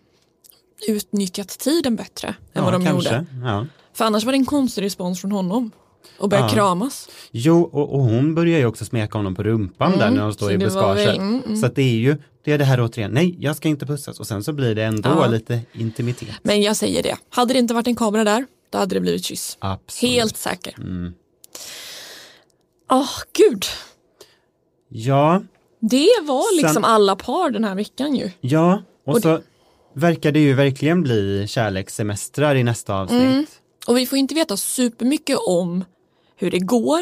utnyttjat 0.88 1.48
tiden 1.50 1.96
bättre 1.96 2.28
än 2.28 2.36
ja, 2.54 2.64
vad 2.64 2.74
de 2.74 2.86
kanske. 2.86 3.10
gjorde. 3.16 3.26
Ja. 3.44 3.66
För 3.94 4.06
annars 4.06 4.24
var 4.24 4.32
det 4.32 4.38
en 4.38 4.46
konstig 4.46 4.82
respons 4.82 5.22
från 5.22 5.32
honom. 5.32 5.72
Och 6.18 6.30
börja 6.30 6.44
Ja. 6.44 6.50
kramas. 6.50 7.10
Jo, 7.32 7.62
och, 7.64 7.94
och 7.94 8.00
hon 8.02 8.36
börjar 8.36 8.60
ju 8.60 8.66
också 8.66 8.86
smeka 8.86 9.18
honom 9.18 9.36
på 9.36 9.44
rumpan 9.44 9.88
Mm, 9.88 10.00
där 10.00 10.12
när 10.12 10.22
de 10.22 10.34
står 10.34 10.46
så 10.46 10.52
i 10.52 10.58
det 10.58 10.66
buskaget. 10.66 11.18
mm, 11.18 11.42
mm. 11.46 11.58
Så 11.58 11.68
det 11.68 11.82
är 11.82 11.96
ju, 11.96 12.18
det 12.44 12.52
är 12.52 12.58
det 12.58 12.66
här 12.66 12.82
återigen, 12.86 13.12
nej, 13.12 13.36
jag 13.40 13.56
ska 13.56 13.68
inte 13.70 13.86
pussas 13.86 14.20
och 14.20 14.28
sen 14.28 14.44
så 14.44 14.54
blir 14.54 14.76
det 14.76 14.84
ändå 14.84 15.10
Ja. 15.10 15.28
lite 15.28 15.62
intimitet. 15.74 16.30
Men 16.44 16.62
jag 16.62 16.76
säger 16.76 17.04
det, 17.04 17.18
hade 17.30 17.54
det 17.54 17.60
inte 17.60 17.74
varit 17.74 17.88
en 17.88 17.96
kamera 17.96 18.24
där, 18.24 18.46
då 18.70 18.78
hade 18.78 18.96
det 18.96 19.02
blivit 19.02 19.24
kyss. 19.26 19.58
Absolut. 19.60 20.12
Helt 20.14 20.38
säker. 20.38 20.74
Mm. 20.78 21.14
Åh, 22.92 23.10
gud. 23.34 23.66
Ja, 24.90 25.44
Det 25.82 26.10
var 26.24 26.56
liksom 26.56 26.74
Sen- 26.74 26.86
alla 26.86 27.16
par 27.16 27.50
den 27.50 27.64
här 27.64 27.76
veckan 27.76 28.16
ju. 28.16 28.32
ja, 28.42 28.82
och, 29.06 29.16
Och 29.16 29.22
så 29.22 29.40
verkar 29.96 30.32
det 30.32 30.40
ju 30.40 30.54
verkligen 30.54 31.02
bli 31.04 31.46
kärlekssemestrar 31.48 32.56
i 32.56 32.64
nästa 32.64 32.94
avsnitt. 32.96 33.22
Mm. 33.22 33.46
Och 33.88 33.98
vi 33.98 34.06
får 34.06 34.18
inte 34.18 34.36
veta 34.36 34.58
supermycket 34.58 35.38
om 35.48 35.86
hur 36.36 36.52
det 36.52 36.60
går. 36.60 37.02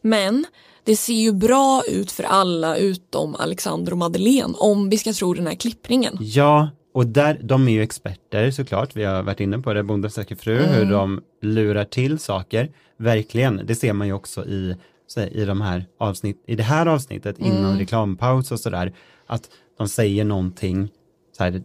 Men 0.00 0.44
det 0.84 0.96
ser 0.96 1.14
ju 1.14 1.32
bra 1.32 1.82
ut 1.88 2.12
för 2.12 2.22
alla 2.24 2.76
utom 2.76 3.34
Alexander 3.34 3.92
och 3.92 3.98
Madeleine 3.98 4.54
om 4.58 4.88
vi 4.90 4.98
ska 4.98 5.12
tro 5.12 5.34
den 5.34 5.46
här 5.46 5.54
klippningen. 5.54 6.16
Ja, 6.20 6.68
och 6.94 7.06
där, 7.06 7.40
de 7.42 7.68
är 7.68 7.72
ju 7.72 7.82
experter 7.82 8.50
såklart, 8.50 8.96
vi 8.96 9.04
har 9.04 9.22
varit 9.22 9.40
inne 9.40 9.58
på 9.58 9.72
det, 9.74 9.82
Bonde 9.82 10.10
söker 10.10 10.36
fru, 10.36 10.58
Mm. 10.58 10.70
hur 10.74 10.84
de 10.92 11.22
lurar 11.42 11.84
till 11.84 12.18
saker. 12.18 12.70
Verkligen, 12.96 13.60
det 13.66 13.74
ser 13.74 13.92
man 13.92 14.06
ju 14.06 14.12
också 14.12 14.44
i, 14.46 14.76
i, 15.32 15.44
de 15.44 15.60
här 15.60 15.86
avsnitt, 16.00 16.44
i 16.46 16.54
det 16.56 16.62
här 16.62 16.86
avsnittet 16.86 17.38
innan 17.38 17.64
Mm. 17.64 17.78
reklampaus 17.78 18.52
och 18.52 18.60
sådär, 18.60 18.92
att 19.26 19.42
de 19.78 19.88
säger 19.88 20.24
någonting, 20.24 20.88
så 21.36 21.44
här, 21.44 21.62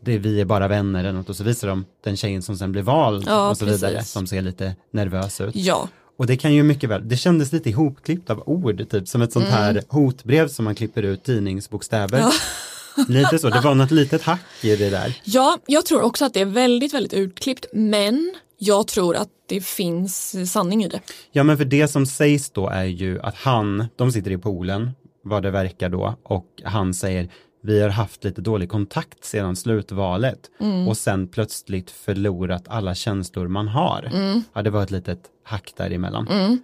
det 0.00 0.12
är 0.14 0.18
vi 0.18 0.40
är 0.40 0.44
bara 0.44 0.68
vänner 0.68 1.00
eller 1.00 1.12
något 1.12 1.28
och 1.30 1.36
så 1.36 1.44
visar 1.44 1.68
de 1.68 1.84
den 2.04 2.16
tjejen 2.16 2.42
som 2.42 2.56
sen 2.56 2.72
blir 2.72 2.82
vald 2.82 3.24
Ja, 3.28 3.50
och 3.50 3.56
så 3.58 3.64
vidare, 3.64 3.94
precis. 3.94 4.12
som 4.12 4.26
ser 4.26 4.42
lite 4.42 4.76
nervös 4.90 5.40
ut. 5.40 5.56
Ja. 5.56 5.88
Och 6.18 6.26
det 6.26 6.36
kan 6.36 6.54
ju 6.54 6.62
mycket 6.62 6.90
väl, 6.90 7.08
det 7.08 7.16
kändes 7.16 7.52
lite 7.52 7.70
ihopklippt 7.70 8.30
av 8.30 8.42
ord, 8.46 8.88
typ 8.90 9.08
som 9.08 9.22
ett 9.22 9.32
sånt 9.32 9.46
Mm. 9.46 9.58
här 9.58 9.82
hotbrev 9.88 10.48
som 10.48 10.64
man 10.64 10.74
klipper 10.74 11.02
ut 11.02 11.22
tidningsbokstäver. 11.24 12.18
Ja. 12.18 12.32
Lite 13.08 13.38
så, 13.38 13.50
det 13.50 13.60
var 13.60 13.74
något 13.74 13.90
litet 13.90 14.22
hack 14.22 14.40
i 14.62 14.76
det 14.76 14.90
där. 14.90 15.20
Ja, 15.24 15.58
jag 15.66 15.86
tror 15.86 16.02
också 16.02 16.24
att 16.24 16.34
det 16.34 16.40
är 16.40 16.44
väldigt, 16.44 16.94
väldigt 16.94 17.12
utklippt. 17.14 17.66
Men 17.72 18.34
jag 18.58 18.86
tror 18.86 19.16
att 19.16 19.28
det 19.48 19.60
finns 19.64 20.36
sanning 20.52 20.84
i 20.84 20.88
det. 20.88 21.00
Ja 21.32 21.42
men 21.42 21.56
för 21.58 21.64
det 21.64 21.88
som 21.88 22.06
sägs 22.06 22.50
då 22.50 22.68
är 22.68 22.84
ju 22.84 23.20
att 23.20 23.34
han, 23.34 23.84
de 23.96 24.12
sitter 24.12 24.30
i 24.30 24.38
poolen, 24.38 24.90
vad 25.24 25.42
det 25.42 25.50
verkar 25.50 25.88
då, 25.88 26.16
och 26.22 26.46
han 26.64 26.94
säger 26.94 27.28
vi 27.66 27.80
har 27.82 27.88
haft 27.88 28.24
lite 28.24 28.40
dålig 28.40 28.68
kontakt 28.68 29.24
sedan 29.24 29.56
slutvalet 29.56 30.50
Mm. 30.60 30.88
och 30.88 30.96
sen 30.96 31.28
plötsligt 31.28 31.90
förlorat 31.90 32.64
alla 32.68 32.94
känslor 32.94 33.48
man 33.48 33.68
har. 33.68 34.10
Mm. 34.14 34.42
Ja, 34.52 34.62
det 34.62 34.70
var 34.70 34.82
ett 34.82 34.90
litet 34.90 35.20
hack 35.44 35.72
däremellan. 35.76 36.28
Mm. 36.28 36.58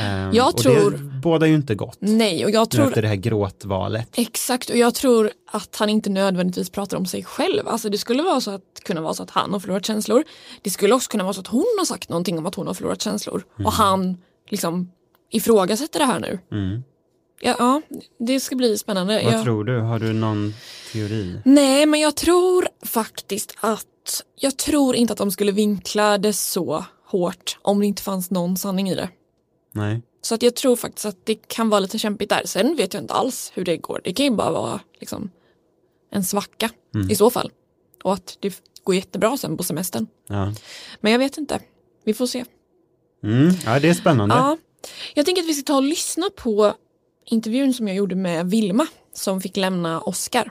Ehm, 0.00 0.30
Jag 0.34 0.56
tror- 0.56 0.90
det 0.90 0.98
bådar 0.98 1.46
ju 1.46 1.54
inte 1.54 1.74
gott. 1.74 1.96
Nej, 2.00 2.44
och 2.44 2.50
jag 2.50 2.60
Nu 2.60 2.66
tror 2.66 2.86
efter 2.88 3.02
det 3.02 3.08
här 3.08 3.14
gråtvalet. 3.16 4.08
Exakt, 4.18 4.70
och 4.70 4.76
jag 4.76 4.94
tror 4.94 5.30
att 5.52 5.76
han 5.76 5.88
inte 5.88 6.10
nödvändigtvis 6.10 6.70
pratar 6.70 6.96
om 6.96 7.06
sig 7.06 7.24
själv. 7.24 7.68
Alltså 7.68 7.88
det 7.88 7.98
skulle 7.98 8.22
vara 8.22 8.40
så 8.40 8.50
att, 8.50 8.80
kunna 8.84 9.00
vara 9.00 9.14
så 9.14 9.22
att 9.22 9.30
han 9.30 9.52
har 9.52 9.60
förlorat 9.60 9.86
känslor. 9.86 10.24
Det 10.62 10.70
skulle 10.70 10.94
också 10.94 11.10
kunna 11.10 11.24
vara 11.24 11.34
så 11.34 11.40
att 11.40 11.46
hon 11.46 11.66
har 11.78 11.84
sagt 11.84 12.08
någonting 12.08 12.38
om 12.38 12.46
att 12.46 12.54
hon 12.54 12.66
har 12.66 12.74
förlorat 12.74 13.02
känslor. 13.02 13.44
Mm. 13.56 13.66
Och 13.66 13.72
han 13.72 14.16
liksom 14.50 14.90
ifrågasätter 15.30 15.98
det 15.98 16.04
här 16.06 16.20
nu. 16.20 16.38
Mm. 16.52 16.82
Ja, 17.44 17.56
ja 17.58 17.82
det 18.18 18.40
ska 18.40 18.56
bli 18.56 18.78
spännande. 18.78 19.22
Vad 19.24 19.32
jag... 19.32 19.42
tror 19.42 19.64
du? 19.64 19.80
Har 19.80 19.98
du 19.98 20.12
någon 20.12 20.54
teori? 20.92 21.40
Nej, 21.44 21.86
men 21.86 22.00
jag 22.00 22.16
tror 22.16 22.68
faktiskt 22.82 23.56
att 23.60 24.22
jag 24.36 24.56
tror 24.56 24.96
inte 24.96 25.12
att 25.12 25.18
de 25.18 25.30
skulle 25.30 25.52
vinkla 25.52 26.18
det 26.18 26.32
så 26.32 26.84
hårt 27.06 27.58
om 27.62 27.80
det 27.80 27.86
inte 27.86 28.02
fanns 28.02 28.30
någon 28.30 28.56
sanning 28.56 28.90
i 28.90 28.94
det. 28.94 29.08
Nej. 29.72 30.02
Så 30.22 30.34
att 30.34 30.42
jag 30.42 30.54
tror 30.56 30.76
faktiskt 30.76 31.06
att 31.06 31.26
det 31.26 31.34
kan 31.34 31.68
vara 31.70 31.80
lite 31.80 31.98
kämpigt 31.98 32.30
där. 32.30 32.42
Sen 32.44 32.76
vet 32.76 32.94
jag 32.94 33.02
inte 33.02 33.14
alls 33.14 33.52
hur 33.54 33.64
det 33.64 33.76
går. 33.76 34.00
Det 34.04 34.12
kan 34.12 34.26
ju 34.26 34.32
bara 34.32 34.50
vara 34.50 34.80
liksom, 35.00 35.30
en 36.10 36.24
svacka 36.24 36.70
Mm. 36.94 37.10
i 37.10 37.14
så 37.14 37.30
fall. 37.30 37.50
Och 38.04 38.12
att 38.12 38.36
det 38.40 38.62
går 38.84 38.94
jättebra 38.94 39.36
sen 39.36 39.56
på 39.56 39.62
semestern. 39.62 40.06
Ja. 40.28 40.54
Men 41.00 41.12
jag 41.12 41.18
vet 41.18 41.38
inte. 41.38 41.60
Vi 42.04 42.14
får 42.14 42.26
se. 42.26 42.44
Mm. 43.24 43.54
ja, 43.64 43.80
det 43.80 43.88
är 43.88 43.94
spännande. 43.94 44.34
Ja. 44.34 44.56
Jag 45.14 45.26
tänker 45.26 45.42
att 45.42 45.48
vi 45.48 45.54
ska 45.54 45.62
ta 45.62 45.76
och 45.76 45.82
lyssna 45.82 46.30
på 46.36 46.74
intervjun 47.24 47.72
som 47.72 47.88
jag 47.88 47.96
gjorde 47.96 48.14
med 48.14 48.46
Vilma 48.46 48.86
som 49.12 49.40
fick 49.40 49.56
lämna 49.56 50.00
Oscar. 50.00 50.50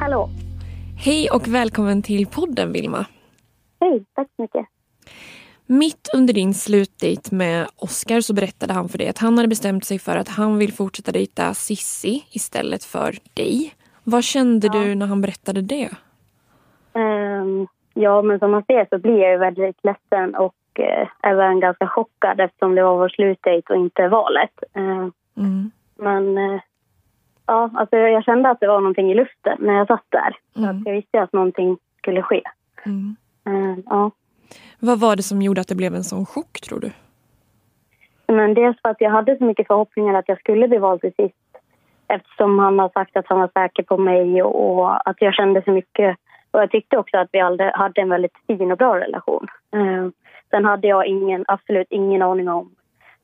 Hallå. 0.00 0.28
Hej 1.04 1.30
och 1.30 1.48
välkommen 1.48 2.02
till 2.02 2.26
podden 2.26 2.72
Vilma. 2.72 3.06
Hej, 3.80 4.04
tack 4.14 4.28
så 4.36 4.42
mycket. 4.42 4.66
Mitt 5.66 6.08
under 6.14 6.34
din 6.34 6.54
slutdejt 6.54 7.34
med 7.34 7.66
Oscar 7.76 8.20
så 8.20 8.34
berättade 8.34 8.72
han 8.72 8.88
för 8.88 8.98
dig 8.98 9.08
att 9.08 9.18
han 9.18 9.36
hade 9.36 9.48
bestämt 9.48 9.84
sig 9.84 9.98
för 9.98 10.16
att 10.16 10.28
han 10.28 10.58
vill 10.58 10.72
fortsätta 10.72 11.12
dejta 11.12 11.54
Sissi 11.54 12.24
istället 12.30 12.84
för 12.84 13.14
dig. 13.34 13.74
Vad 14.04 14.24
kände 14.24 14.68
du 14.68 14.94
när 14.94 15.06
han 15.06 15.20
berättade 15.20 15.60
det? 15.60 15.90
Ehm, 16.92 17.66
ja, 17.94 18.22
men 18.22 18.38
som 18.38 18.50
man 18.50 18.64
ser 18.64 18.86
så 18.90 18.98
blir 18.98 19.18
jag 19.18 19.30
ju 19.32 19.38
väldigt 19.38 19.76
ledsen 19.82 20.34
och 20.34 20.54
även 21.22 21.60
ganska 21.60 21.88
chockad 21.88 22.40
eftersom 22.40 22.74
det 22.74 22.82
var 22.82 22.96
vår 22.96 23.08
slutdejt 23.08 23.72
och 23.72 23.76
inte 23.78 24.08
valet. 24.08 24.62
Ehm, 24.74 25.12
Mm. 25.36 25.70
men 25.96 26.38
eh, 26.38 26.60
ja, 27.46 27.70
alltså 27.74 27.96
jag, 27.96 28.24
kände 28.24 28.50
att 28.50 28.60
det 28.60 28.68
var 28.68 28.80
någonting 28.80 29.10
i 29.10 29.14
luften 29.14 29.56
när 29.60 29.74
jag 29.74 29.86
satt 29.86 30.04
där. 30.08 30.36
Att 30.70 30.86
jag 30.86 30.92
visste 30.92 31.22
att 31.22 31.32
någonting 31.32 31.78
skulle 31.98 32.22
ske. 32.22 32.42
Mm. 32.86 33.16
Ja. 33.86 34.10
Vad 34.80 35.00
var 35.00 35.16
det 35.16 35.22
som 35.22 35.42
gjorde 35.42 35.60
att 35.60 35.68
det 35.68 35.74
blev 35.74 35.94
en 35.94 36.04
sån 36.04 36.26
chock 36.26 36.60
tror 36.60 36.80
du? 36.80 36.90
Men 38.26 38.54
dels 38.54 38.80
för 38.82 38.88
att 38.88 39.00
jag 39.00 39.10
hade 39.10 39.38
så 39.38 39.44
mycket 39.44 39.66
förhoppningar 39.66 40.14
att 40.14 40.28
jag 40.28 40.38
skulle 40.40 40.68
bli 40.68 40.78
vald 40.78 41.00
till 41.00 41.14
sist. 41.14 41.56
Eftersom 42.08 42.58
han 42.58 42.78
har 42.78 42.88
sagt 42.88 43.16
att 43.16 43.26
han 43.26 43.40
var 43.40 43.50
säker 43.54 43.82
på 43.82 43.96
mig 43.98 44.42
och, 44.42 44.78
och 44.78 45.08
att 45.10 45.16
jag 45.20 45.34
kände 45.34 45.62
så 45.64 45.70
mycket. 45.70 46.16
Och 46.50 46.60
jag 46.60 46.70
tyckte 46.70 46.96
också 46.96 47.16
att 47.18 47.28
vi 47.32 47.40
hade 47.74 48.00
en 48.00 48.08
väldigt 48.08 48.36
fin 48.46 48.72
och 48.72 48.78
bra 48.78 49.00
relation. 49.00 49.46
Sen 50.54 50.64
hade 50.64 50.88
jag 50.88 51.06
ingen, 51.06 51.44
absolut 51.48 51.86
ingen 51.90 52.22
aning 52.22 52.48
om 52.48 52.70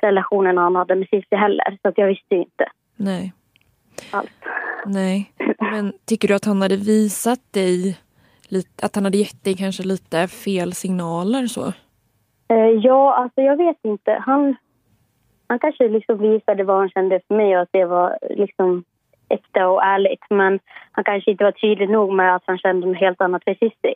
relationen 0.03 0.59
han 0.59 0.76
hade 0.76 0.95
med 0.95 1.09
Cissi 1.09 1.37
heller. 1.37 1.78
Så 1.83 1.89
att 1.89 1.99
jag 1.99 2.07
visste 2.07 2.35
ju 2.35 2.41
inte 2.41 2.66
Nej. 2.97 3.33
allt. 4.11 4.31
Nej. 4.87 5.33
Men 5.59 5.93
tycker 6.05 6.28
du 6.28 6.35
att 6.35 6.45
han 6.45 6.62
hade 6.62 6.76
visat 6.76 7.41
dig 7.51 7.99
att 8.83 8.95
han 8.95 9.05
hade 9.05 9.18
gett 9.18 9.45
dig 9.45 9.57
kanske 9.57 9.83
lite 9.83 10.28
fel 10.28 10.72
signaler 10.72 11.47
så? 11.47 11.66
Eh, 12.49 12.70
ja, 12.83 13.14
alltså 13.14 13.41
jag 13.41 13.57
vet 13.57 13.78
inte. 13.83 14.22
Han, 14.26 14.57
han 15.47 15.59
kanske 15.59 15.89
liksom 15.89 16.18
visade 16.18 16.64
vad 16.64 16.76
han 16.76 16.91
kände 16.91 17.20
för 17.28 17.35
mig 17.35 17.57
och 17.57 17.62
att 17.62 17.72
det 17.72 17.85
var 17.85 18.18
liksom 18.31 18.85
äkta 19.28 19.68
och 19.68 19.85
ärligt. 19.85 20.24
Men 20.31 20.59
han 20.93 21.05
kanske 21.05 21.31
inte 21.31 21.45
var 21.45 21.53
tydlig 21.53 21.91
nog 21.91 22.12
med 22.12 22.35
att 22.35 22.43
han 22.47 22.59
kände 22.59 22.87
något 22.87 23.01
helt 23.01 23.20
annat 23.20 23.45
för 23.45 23.55
Cissi. 23.55 23.95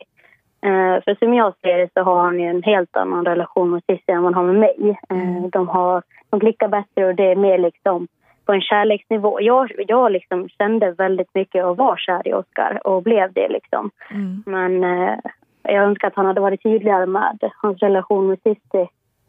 Eh, 0.65 1.03
för 1.03 1.15
som 1.15 1.33
jag 1.33 1.53
ser 1.61 1.77
det 1.77 1.89
så 1.93 2.01
har 2.01 2.23
han 2.23 2.39
ju 2.39 2.45
en 2.45 2.63
helt 2.63 2.97
annan 2.97 3.25
relation 3.25 3.69
med 3.69 3.83
Cissi 3.87 4.11
än 4.11 4.23
han 4.23 4.33
har 4.33 4.43
med 4.43 4.55
mig. 4.55 4.99
Eh, 5.09 5.49
de, 5.51 5.67
har, 5.67 6.03
de 6.29 6.39
klickar 6.39 6.67
bättre 6.67 7.05
och 7.05 7.15
det 7.15 7.31
är 7.31 7.35
mer 7.35 7.57
liksom 7.57 8.07
på 8.45 8.53
en 8.53 8.61
kärleksnivå. 8.61 9.41
Jag, 9.41 9.71
jag 9.87 10.11
liksom 10.11 10.49
kände 10.49 10.91
väldigt 10.91 11.35
mycket 11.35 11.65
och 11.65 11.77
var 11.77 11.97
kär 11.97 12.27
i 12.27 12.33
Oscar 12.33 12.87
och 12.87 13.03
blev 13.03 13.33
det 13.33 13.47
liksom. 13.49 13.91
Men 14.45 14.83
eh, 14.83 15.15
jag 15.63 15.83
önskar 15.83 16.07
att 16.07 16.15
han 16.15 16.25
hade 16.25 16.41
varit 16.41 16.63
tydligare 16.63 17.05
med 17.05 17.51
hans 17.61 17.79
relation 17.79 18.27
med 18.27 18.39
Cissi. 18.43 18.87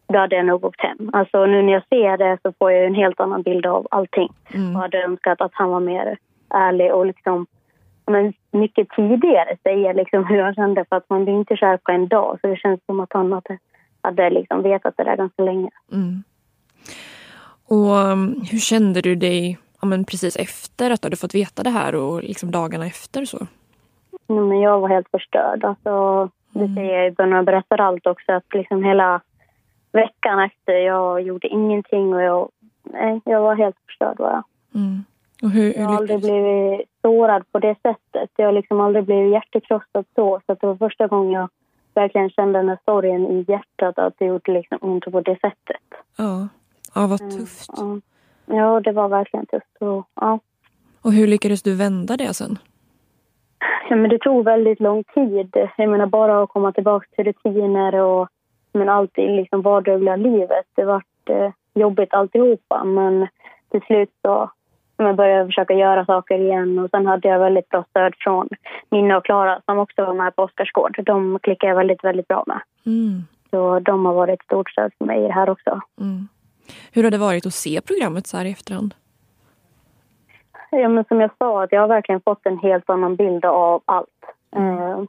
Då 0.08 0.18
hade 0.18 0.36
jag 0.36 0.46
nog 0.46 0.64
åkt 0.64 0.80
hem. 0.80 1.10
Alltså 1.12 1.46
nu 1.46 1.62
när 1.62 1.72
jag 1.72 1.86
ser 1.88 2.16
det 2.16 2.38
så 2.42 2.52
får 2.58 2.72
jag 2.72 2.84
en 2.84 2.94
helt 2.94 3.20
annan 3.20 3.42
bild 3.42 3.66
av 3.66 3.86
allting. 3.90 4.28
Och 4.74 4.80
hade 4.80 5.02
önskat 5.02 5.40
att 5.40 5.54
han 5.54 5.70
var 5.70 5.80
mer 5.80 6.18
ärlig 6.50 6.94
och 6.94 7.06
liksom 7.06 7.46
men 8.06 8.32
mycket 8.50 8.88
tidigare 8.88 9.56
säga 9.62 9.92
liksom 9.92 10.24
hur 10.24 10.36
jag 10.36 10.54
kände 10.54 10.84
för 10.88 10.96
att 10.96 11.10
man 11.10 11.24
blir 11.24 11.34
inte 11.34 11.56
kär 11.56 11.76
på 11.76 11.92
en 11.92 12.08
dag. 12.08 12.38
Så 12.40 12.46
det 12.46 12.56
känns 12.56 12.80
som 12.86 13.00
att 13.00 13.12
han 13.12 13.32
hade, 13.32 13.58
hade 14.00 14.30
liksom 14.30 14.62
vetat 14.62 14.94
det 14.96 15.04
där 15.04 15.16
ganska 15.16 15.42
länge. 15.42 15.70
Mm. 15.92 16.22
Och 17.68 17.90
um, 17.90 18.44
hur 18.50 18.58
kände 18.58 19.00
du 19.00 19.14
dig 19.14 19.58
ja, 19.80 19.88
men 19.88 20.04
precis 20.04 20.36
efter 20.36 20.90
att 20.90 21.02
du 21.02 21.06
hade 21.06 21.16
fått 21.16 21.34
veta 21.34 21.62
det 21.62 21.70
här 21.70 21.94
och 21.94 22.22
liksom 22.22 22.50
dagarna 22.50 22.86
efter 22.86 23.24
så? 23.24 23.46
Men 24.26 24.60
jag 24.60 24.80
var 24.80 24.88
helt 24.88 25.10
förstörd. 25.10 25.64
Alltså, 25.64 26.24
det 26.50 26.74
säger 26.74 26.98
jag 26.98 27.06
i 27.06 27.10
början 27.10 27.30
när 27.30 27.36
jag 27.36 27.44
berättar 27.44 27.80
allt 27.80 28.06
också. 28.06 28.32
Att 28.32 28.54
liksom 28.54 28.84
hela 28.84 29.20
veckan 29.92 30.40
efter, 30.40 30.72
jag 30.72 31.22
gjorde 31.22 31.48
ingenting 31.48 32.14
och 32.14 32.22
jag, 32.22 32.48
nej, 32.82 33.20
jag 33.24 33.40
var 33.40 33.54
helt 33.54 33.76
förstörd 33.86 34.16
bara. 34.16 34.42
Mm. 34.74 35.04
Och 35.42 35.50
hur, 35.50 35.78
Jag 35.78 35.84
har 35.84 35.96
aldrig 35.96 36.20
blivit 36.20 36.80
sårad 37.06 37.42
på 37.52 37.58
det 37.58 37.76
sättet. 37.82 38.30
Jag 38.36 38.46
har 38.46 38.52
liksom 38.52 38.80
aldrig 38.80 39.04
blivit 39.04 39.32
hjärtekrossad 39.32 40.04
så. 40.14 40.40
Så 40.46 40.52
att 40.52 40.60
det 40.60 40.66
var 40.66 40.76
första 40.76 41.06
gången 41.06 41.32
jag 41.32 41.48
verkligen 41.94 42.30
kände 42.30 42.58
den 42.58 42.68
här 42.68 42.78
sorgen 42.84 43.26
i 43.26 43.44
hjärtat. 43.48 43.98
Att 43.98 44.14
det 44.18 44.24
gjorde 44.24 44.52
liksom 44.52 44.78
ont 44.80 45.04
på 45.04 45.20
det 45.20 45.38
sättet. 45.40 45.86
Ja, 46.16 46.48
ja 46.94 47.06
vad 47.06 47.18
tufft. 47.18 47.70
Ja, 47.76 48.00
ja 48.46 48.80
det 48.80 48.92
var 48.92 49.08
verkligen 49.08 49.46
tufft. 49.46 49.76
Och, 49.78 50.08
ja. 50.14 50.38
Och 51.02 51.12
hur 51.12 51.26
lyckades 51.26 51.62
du 51.62 51.74
vända 51.76 52.16
det 52.16 52.34
sen? 52.34 52.58
Ja, 53.88 53.96
men 53.96 54.10
det 54.10 54.18
tog 54.18 54.44
väldigt 54.44 54.80
lång 54.80 55.04
tid. 55.04 55.56
Jag 55.76 55.88
menar 55.88 56.06
bara 56.06 56.42
att 56.42 56.48
komma 56.48 56.72
tillbaka 56.72 57.06
till 57.14 57.24
rutiner 57.24 57.94
och 57.94 58.28
men 58.72 58.88
allt 58.88 59.18
i 59.18 59.28
liksom 59.28 59.62
vardagliga 59.62 60.16
livet. 60.16 60.66
Det 60.74 60.84
var 60.84 61.02
eh, 61.30 61.50
jobbigt 61.74 62.14
alltihopa 62.14 62.84
men 62.84 63.26
till 63.70 63.80
slut 63.80 64.10
så 64.22 64.50
jag 65.04 65.16
började 65.16 65.46
försöka 65.46 65.74
göra 65.74 66.06
saker 66.06 66.38
igen 66.38 66.78
och 66.78 66.90
sen 66.90 67.06
hade 67.06 67.28
jag 67.28 67.38
väldigt 67.38 67.68
bra 67.68 67.84
stöd 67.90 68.14
från 68.18 68.48
Minna 68.90 69.16
och 69.16 69.24
Klara 69.24 69.60
som 69.64 69.78
också 69.78 70.04
var 70.04 70.14
med 70.14 70.36
på 70.36 70.42
Oscarsgård. 70.42 71.00
De 71.06 71.38
klickade 71.42 71.70
jag 71.70 71.76
väldigt, 71.76 72.04
väldigt 72.04 72.28
bra 72.28 72.44
med. 72.46 72.60
Mm. 72.86 73.22
Så 73.50 73.80
de 73.80 74.06
har 74.06 74.14
varit 74.14 74.40
ett 74.40 74.44
stort 74.44 74.70
stöd 74.70 74.92
för 74.98 75.04
mig 75.04 75.24
i 75.24 75.26
det 75.26 75.32
här 75.32 75.50
också. 75.50 75.80
Mm. 76.00 76.28
Hur 76.92 77.02
har 77.04 77.10
det 77.10 77.18
varit 77.18 77.46
att 77.46 77.54
se 77.54 77.80
programmet 77.80 78.26
så 78.26 78.36
här 78.36 78.44
i 78.44 78.50
efterhand? 78.50 78.94
Ja, 80.70 80.88
men 80.88 81.04
som 81.04 81.20
jag 81.20 81.30
sa, 81.38 81.62
att 81.62 81.72
jag 81.72 81.80
har 81.80 81.88
verkligen 81.88 82.20
fått 82.20 82.46
en 82.46 82.58
helt 82.58 82.90
annan 82.90 83.16
bild 83.16 83.44
av 83.44 83.82
allt. 83.84 84.08
Eh, 84.56 85.04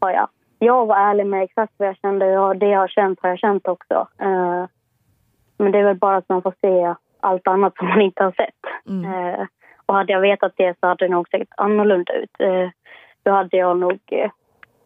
ja, 0.00 0.12
ja. 0.12 0.28
Jag 0.58 0.86
var 0.86 0.96
ärlig 0.96 1.26
med 1.26 1.42
exakt 1.42 1.72
vad 1.76 1.88
jag 1.88 1.96
kände 1.96 2.38
och 2.38 2.56
det 2.56 2.66
jag 2.66 2.80
har 2.80 2.88
känt 2.88 3.18
har 3.22 3.28
jag 3.28 3.38
känt 3.38 3.68
också. 3.68 4.08
Eh, 4.18 4.64
men 5.58 5.72
det 5.72 5.78
är 5.78 5.84
väl 5.84 5.96
bara 5.96 6.16
att 6.16 6.28
man 6.28 6.42
får 6.42 6.54
se 6.60 6.94
allt 7.20 7.46
annat 7.46 7.76
som 7.76 7.88
man 7.88 8.00
inte 8.00 8.24
har 8.24 8.32
sett. 8.32 8.57
Eh, 8.88 9.46
och 9.86 9.94
hade 9.94 10.12
jag 10.12 10.20
vetat 10.20 10.52
det 10.56 10.76
så 10.80 10.86
hade 10.86 11.04
det 11.04 11.12
nog 11.12 11.28
sett 11.28 11.48
annorlunda 11.56 12.12
ut. 12.12 12.30
Eh, 12.38 12.68
då 13.22 13.30
hade 13.30 13.56
jag 13.56 13.78
nog 13.78 13.98
eh, 14.06 14.30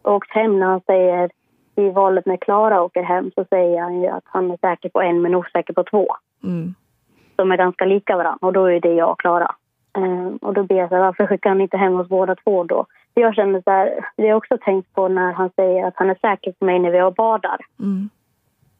åkt 0.03 0.31
hem 0.31 0.59
när 0.59 0.67
han 0.67 0.81
säger 0.81 1.29
i 1.75 1.89
valet 1.89 2.25
när 2.25 2.37
Klara 2.37 2.81
åker 2.81 3.03
hem 3.03 3.31
så 3.35 3.45
säger 3.49 3.81
han 3.81 4.01
ju 4.01 4.07
att 4.07 4.23
han 4.25 4.51
är 4.51 4.57
säker 4.57 4.89
på 4.89 5.01
en 5.01 5.21
men 5.21 5.35
osäker 5.35 5.73
på 5.73 5.83
två. 5.83 6.07
Mm. 6.43 6.75
De 7.35 7.51
är 7.51 7.57
ganska 7.57 7.85
lika 7.85 8.17
varandra 8.17 8.47
och 8.47 8.53
då 8.53 8.65
är 8.65 8.79
det 8.79 8.93
jag 8.93 9.11
och 9.11 9.19
Klara. 9.19 9.55
Eh, 9.97 10.35
och 10.41 10.53
då 10.53 10.63
blir 10.63 10.77
jag 10.77 10.89
så 10.89 10.95
här, 10.95 11.01
varför 11.01 11.27
skickar 11.27 11.49
han 11.49 11.61
inte 11.61 11.77
hem 11.77 11.99
oss 11.99 12.07
båda 12.07 12.35
två 12.35 12.63
då? 12.63 12.85
Jag 13.13 13.35
känner 13.35 13.61
så 13.61 13.71
här, 13.71 14.05
det 14.15 14.23
har 14.23 14.29
jag 14.29 14.37
också 14.37 14.57
tänkt 14.57 14.93
på 14.93 15.07
när 15.07 15.31
han 15.33 15.49
säger 15.55 15.87
att 15.87 15.93
han 15.97 16.09
är 16.09 16.17
säker 16.21 16.51
på 16.51 16.65
mig 16.65 16.79
när 16.79 16.91
vi 16.91 16.97
har 16.97 17.11
badar. 17.11 17.57
Mm. 17.79 18.09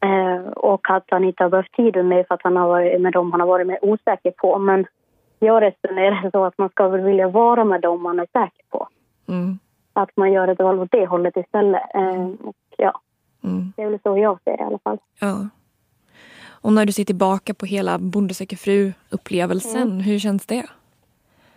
Eh, 0.03 0.47
och 0.47 0.89
att 0.89 1.03
han 1.07 1.23
inte 1.23 1.43
har 1.43 1.49
behövt 1.49 1.71
tid 1.71 1.95
med 1.95 2.05
mig 2.05 2.25
för 2.27 2.35
att 2.35 2.43
han 2.43 2.57
har 2.57 2.67
varit 2.67 3.01
med 3.01 3.13
dem 3.13 3.31
han 3.31 3.41
har 3.41 3.47
varit 3.47 3.67
mer 3.67 3.85
osäker 3.85 4.31
på. 4.31 4.59
Men 4.59 4.85
jag 5.43 5.61
resonerar 5.63 6.29
så 6.31 6.45
att 6.45 6.57
man 6.57 6.69
ska 6.69 6.87
väl 6.87 7.01
vilja 7.01 7.27
vara 7.27 7.63
med 7.63 7.81
dem 7.81 8.01
man 8.01 8.19
är 8.19 8.25
säker 8.33 8.63
på. 8.69 8.87
Mm. 9.27 9.59
Att 9.93 10.09
man 10.17 10.31
gör 10.31 10.47
ett 10.47 10.59
val 10.59 10.79
åt 10.79 10.91
det 10.91 11.05
hållet 11.05 11.37
istället. 11.37 11.81
Eh, 11.95 12.25
och 12.43 12.55
ja, 12.77 12.99
Mm. 13.43 13.73
det 13.75 13.81
är 13.83 13.89
väl 13.89 13.99
så 14.03 14.17
jag 14.17 14.39
ser 14.43 14.57
det 14.57 14.63
i 14.63 14.65
alla 14.65 14.79
fall. 14.79 14.97
Ja. 15.19 15.47
Och 16.61 16.73
när 16.73 16.85
du 16.85 16.91
ser 16.91 17.03
tillbaka 17.03 17.53
på 17.53 17.65
hela 17.65 17.97
Bonde 17.99 18.33
söker 18.33 18.55
fru-upplevelsen, 18.57 19.81
Mm. 19.81 19.99
hur 19.99 20.19
känns 20.19 20.45
det? 20.45 20.63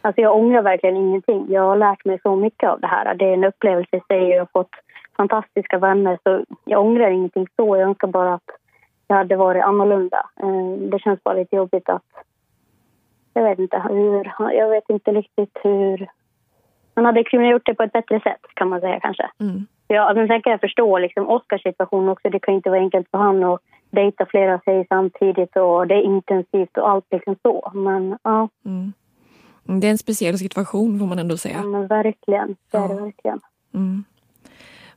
Alltså 0.02 0.20
jag 0.20 0.36
ångrar 0.36 0.62
verkligen 0.62 0.96
ingenting. 0.96 1.46
Jag 1.50 1.62
har 1.62 1.76
lärt 1.76 2.04
mig 2.04 2.18
så 2.22 2.36
mycket 2.36 2.68
av 2.70 2.80
det 2.80 2.86
här. 2.86 3.14
Det 3.14 3.24
är 3.24 3.32
en 3.34 3.44
upplevelse 3.44 3.96
i 3.96 4.00
sig. 4.08 4.28
Jag 4.28 4.38
har 4.40 4.48
fått 4.52 4.70
fantastiska 5.16 5.78
vänner. 5.78 6.18
Så 6.22 6.44
jag 6.64 6.80
ångrar 6.80 7.10
ingenting 7.10 7.46
så. 7.56 7.76
Jag 7.76 7.88
önskar 7.88 8.08
bara 8.08 8.34
att 8.34 8.50
det 9.06 9.14
hade 9.14 9.36
varit 9.36 9.64
annorlunda. 9.64 10.26
Eh, 10.42 10.88
Det 10.90 10.98
känns 10.98 11.22
bara 11.24 11.34
lite 11.34 11.56
jobbigt 11.56 11.88
att... 11.88 12.02
Jag 13.36 13.42
vet 13.42 13.58
inte 13.58 13.78
hur... 13.88 14.32
Jag 14.38 14.68
vet 14.68 14.90
inte 14.90 15.12
riktigt 15.12 15.58
hur... 15.62 16.08
Man 16.94 17.04
hade 17.04 17.24
kunnat 17.24 17.50
gjort 17.50 17.66
det 17.66 17.74
på 17.74 17.82
ett 17.82 17.92
bättre 17.92 18.20
sätt 18.20 18.40
kan 18.54 18.68
man 18.68 18.80
säga 18.80 19.00
kanske. 19.00 19.30
Mm. 19.40 19.66
Ja, 19.88 20.12
men 20.14 20.26
sen 20.28 20.42
kan 20.42 20.50
jag 20.50 20.60
förstå 20.60 20.98
liksom 20.98 21.28
Oscars 21.28 21.62
situation 21.62 22.08
också. 22.08 22.30
Det 22.30 22.40
kan 22.40 22.54
inte 22.54 22.70
vara 22.70 22.80
enkelt 22.80 23.10
för 23.10 23.18
han 23.18 23.44
att 23.44 23.60
dejta 23.90 24.26
flera 24.26 24.60
tjejer 24.64 24.86
samtidigt 24.88 25.56
och 25.56 25.86
det 25.86 25.94
är 25.94 26.02
intensivt 26.02 26.78
och 26.78 26.90
allt 26.90 27.04
liksom 27.10 27.36
så. 27.42 27.70
Men 27.74 28.18
ja, 28.22 28.48
Mm. 28.64 28.92
Det 29.80 29.86
är 29.86 29.90
en 29.90 29.98
speciell 29.98 30.38
situation 30.38 30.98
får 30.98 31.06
man 31.06 31.18
ändå 31.18 31.36
säga. 31.36 31.56
ja 31.56 31.62
men 31.66 31.86
verkligen. 31.86 32.56
Det 32.70 32.78
är 32.78 32.88
det 32.88 32.94
verkligen. 32.94 33.40
Mm. 33.74 34.04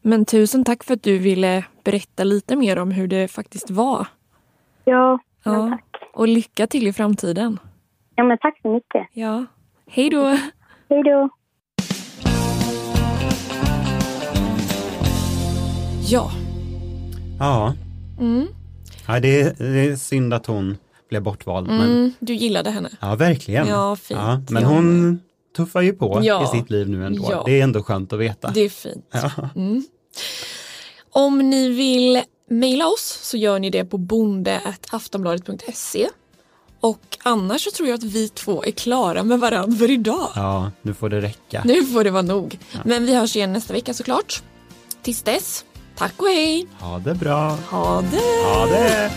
Men 0.02 0.26
tusen 0.26 0.64
tack 0.64 0.84
för 0.84 0.94
att 0.94 1.04
du 1.04 1.18
ville 1.18 1.66
berätta 1.84 2.24
lite 2.24 2.56
mer 2.56 2.80
om 2.80 2.92
hur 2.92 3.08
det 3.08 3.28
faktiskt 3.32 3.70
var. 3.70 4.08
Ja, 4.86 5.20
Ja. 5.44 5.78
Och 6.14 6.28
lycka 6.28 6.68
till 6.68 6.88
i 6.88 6.94
framtiden. 6.94 7.60
Ja 8.20 8.24
men 8.24 8.38
tack 8.38 8.60
så 8.62 8.70
mycket. 8.74 9.08
Ja. 9.14 9.46
Hej 9.88 10.10
då! 10.10 10.26
Hej 10.90 11.04
då! 11.04 11.30
Ja. 16.10 16.32
Ja, 17.40 17.74
Mm. 18.20 18.48
ja 19.08 19.20
det, 19.20 19.42
är, 19.42 19.54
det 19.58 19.80
är 19.80 19.96
synd 19.96 20.34
att 20.34 20.46
hon 20.46 20.78
blev 21.10 21.24
bortvald. 21.24 21.68
Men, 21.68 21.82
Mm. 21.82 22.12
Du 22.20 22.34
gillade 22.34 22.72
henne. 22.72 22.90
ja, 23.02 23.16
verkligen. 23.16 23.68
Ja, 23.68 23.96
fint. 23.96 24.20
Ja, 24.20 24.42
men 24.50 24.64
Ja. 24.64 24.70
hon 24.70 25.20
tuffar 25.56 25.82
ju 25.82 25.94
på 25.94 26.20
Ja. 26.24 26.44
i 26.44 26.48
sitt 26.58 26.70
liv 26.70 26.90
nu 26.90 27.06
ändå. 27.06 27.28
Ja. 27.32 27.44
Det 27.46 27.60
är 27.60 27.64
ändå 27.64 27.84
skönt 27.84 28.14
att 28.14 28.20
veta. 28.20 28.52
Det 28.52 28.62
är 28.62 28.70
fint. 28.70 29.06
Ja. 29.12 29.32
Mm. 29.56 29.84
Om 31.12 31.50
ni 31.50 31.70
vill 31.70 32.22
mejla 32.50 32.88
oss 32.88 33.20
så 33.22 33.38
gör 33.38 33.60
ni 33.60 33.70
det 33.70 33.86
på 33.86 33.98
bonde.aftonbladet.se 33.98 36.08
och 36.80 37.00
annars 37.24 37.62
så 37.64 37.72
tror 37.72 37.90
jag 37.90 37.96
att 37.96 38.04
vi 38.04 38.30
två 38.30 38.64
är 38.64 38.72
klara 38.72 39.24
med 39.24 39.40
varandra 39.40 39.78
för 39.78 39.92
idag. 39.92 40.30
ja, 40.36 40.72
nu 40.82 40.94
får 40.94 41.10
det 41.10 41.22
räcka. 41.22 41.62
Nu 41.66 41.86
får 41.86 42.04
det 42.04 42.12
vara 42.12 42.22
nog. 42.22 42.60
Men 42.86 43.06
vi 43.06 43.16
hörs 43.16 43.36
igen 43.36 43.54
nästa 43.54 43.74
vecka 43.74 43.94
såklart. 43.94 44.44
Tills 45.02 45.22
dess, 45.22 45.66
tack 45.98 46.14
och 46.18 46.28
hej! 46.28 46.68
Ha 46.80 47.00
det 47.00 47.16
bra. 47.16 47.58
Ha 47.70 48.02
det! 48.12 48.44
Ha 48.46 48.66
det! 48.66 49.12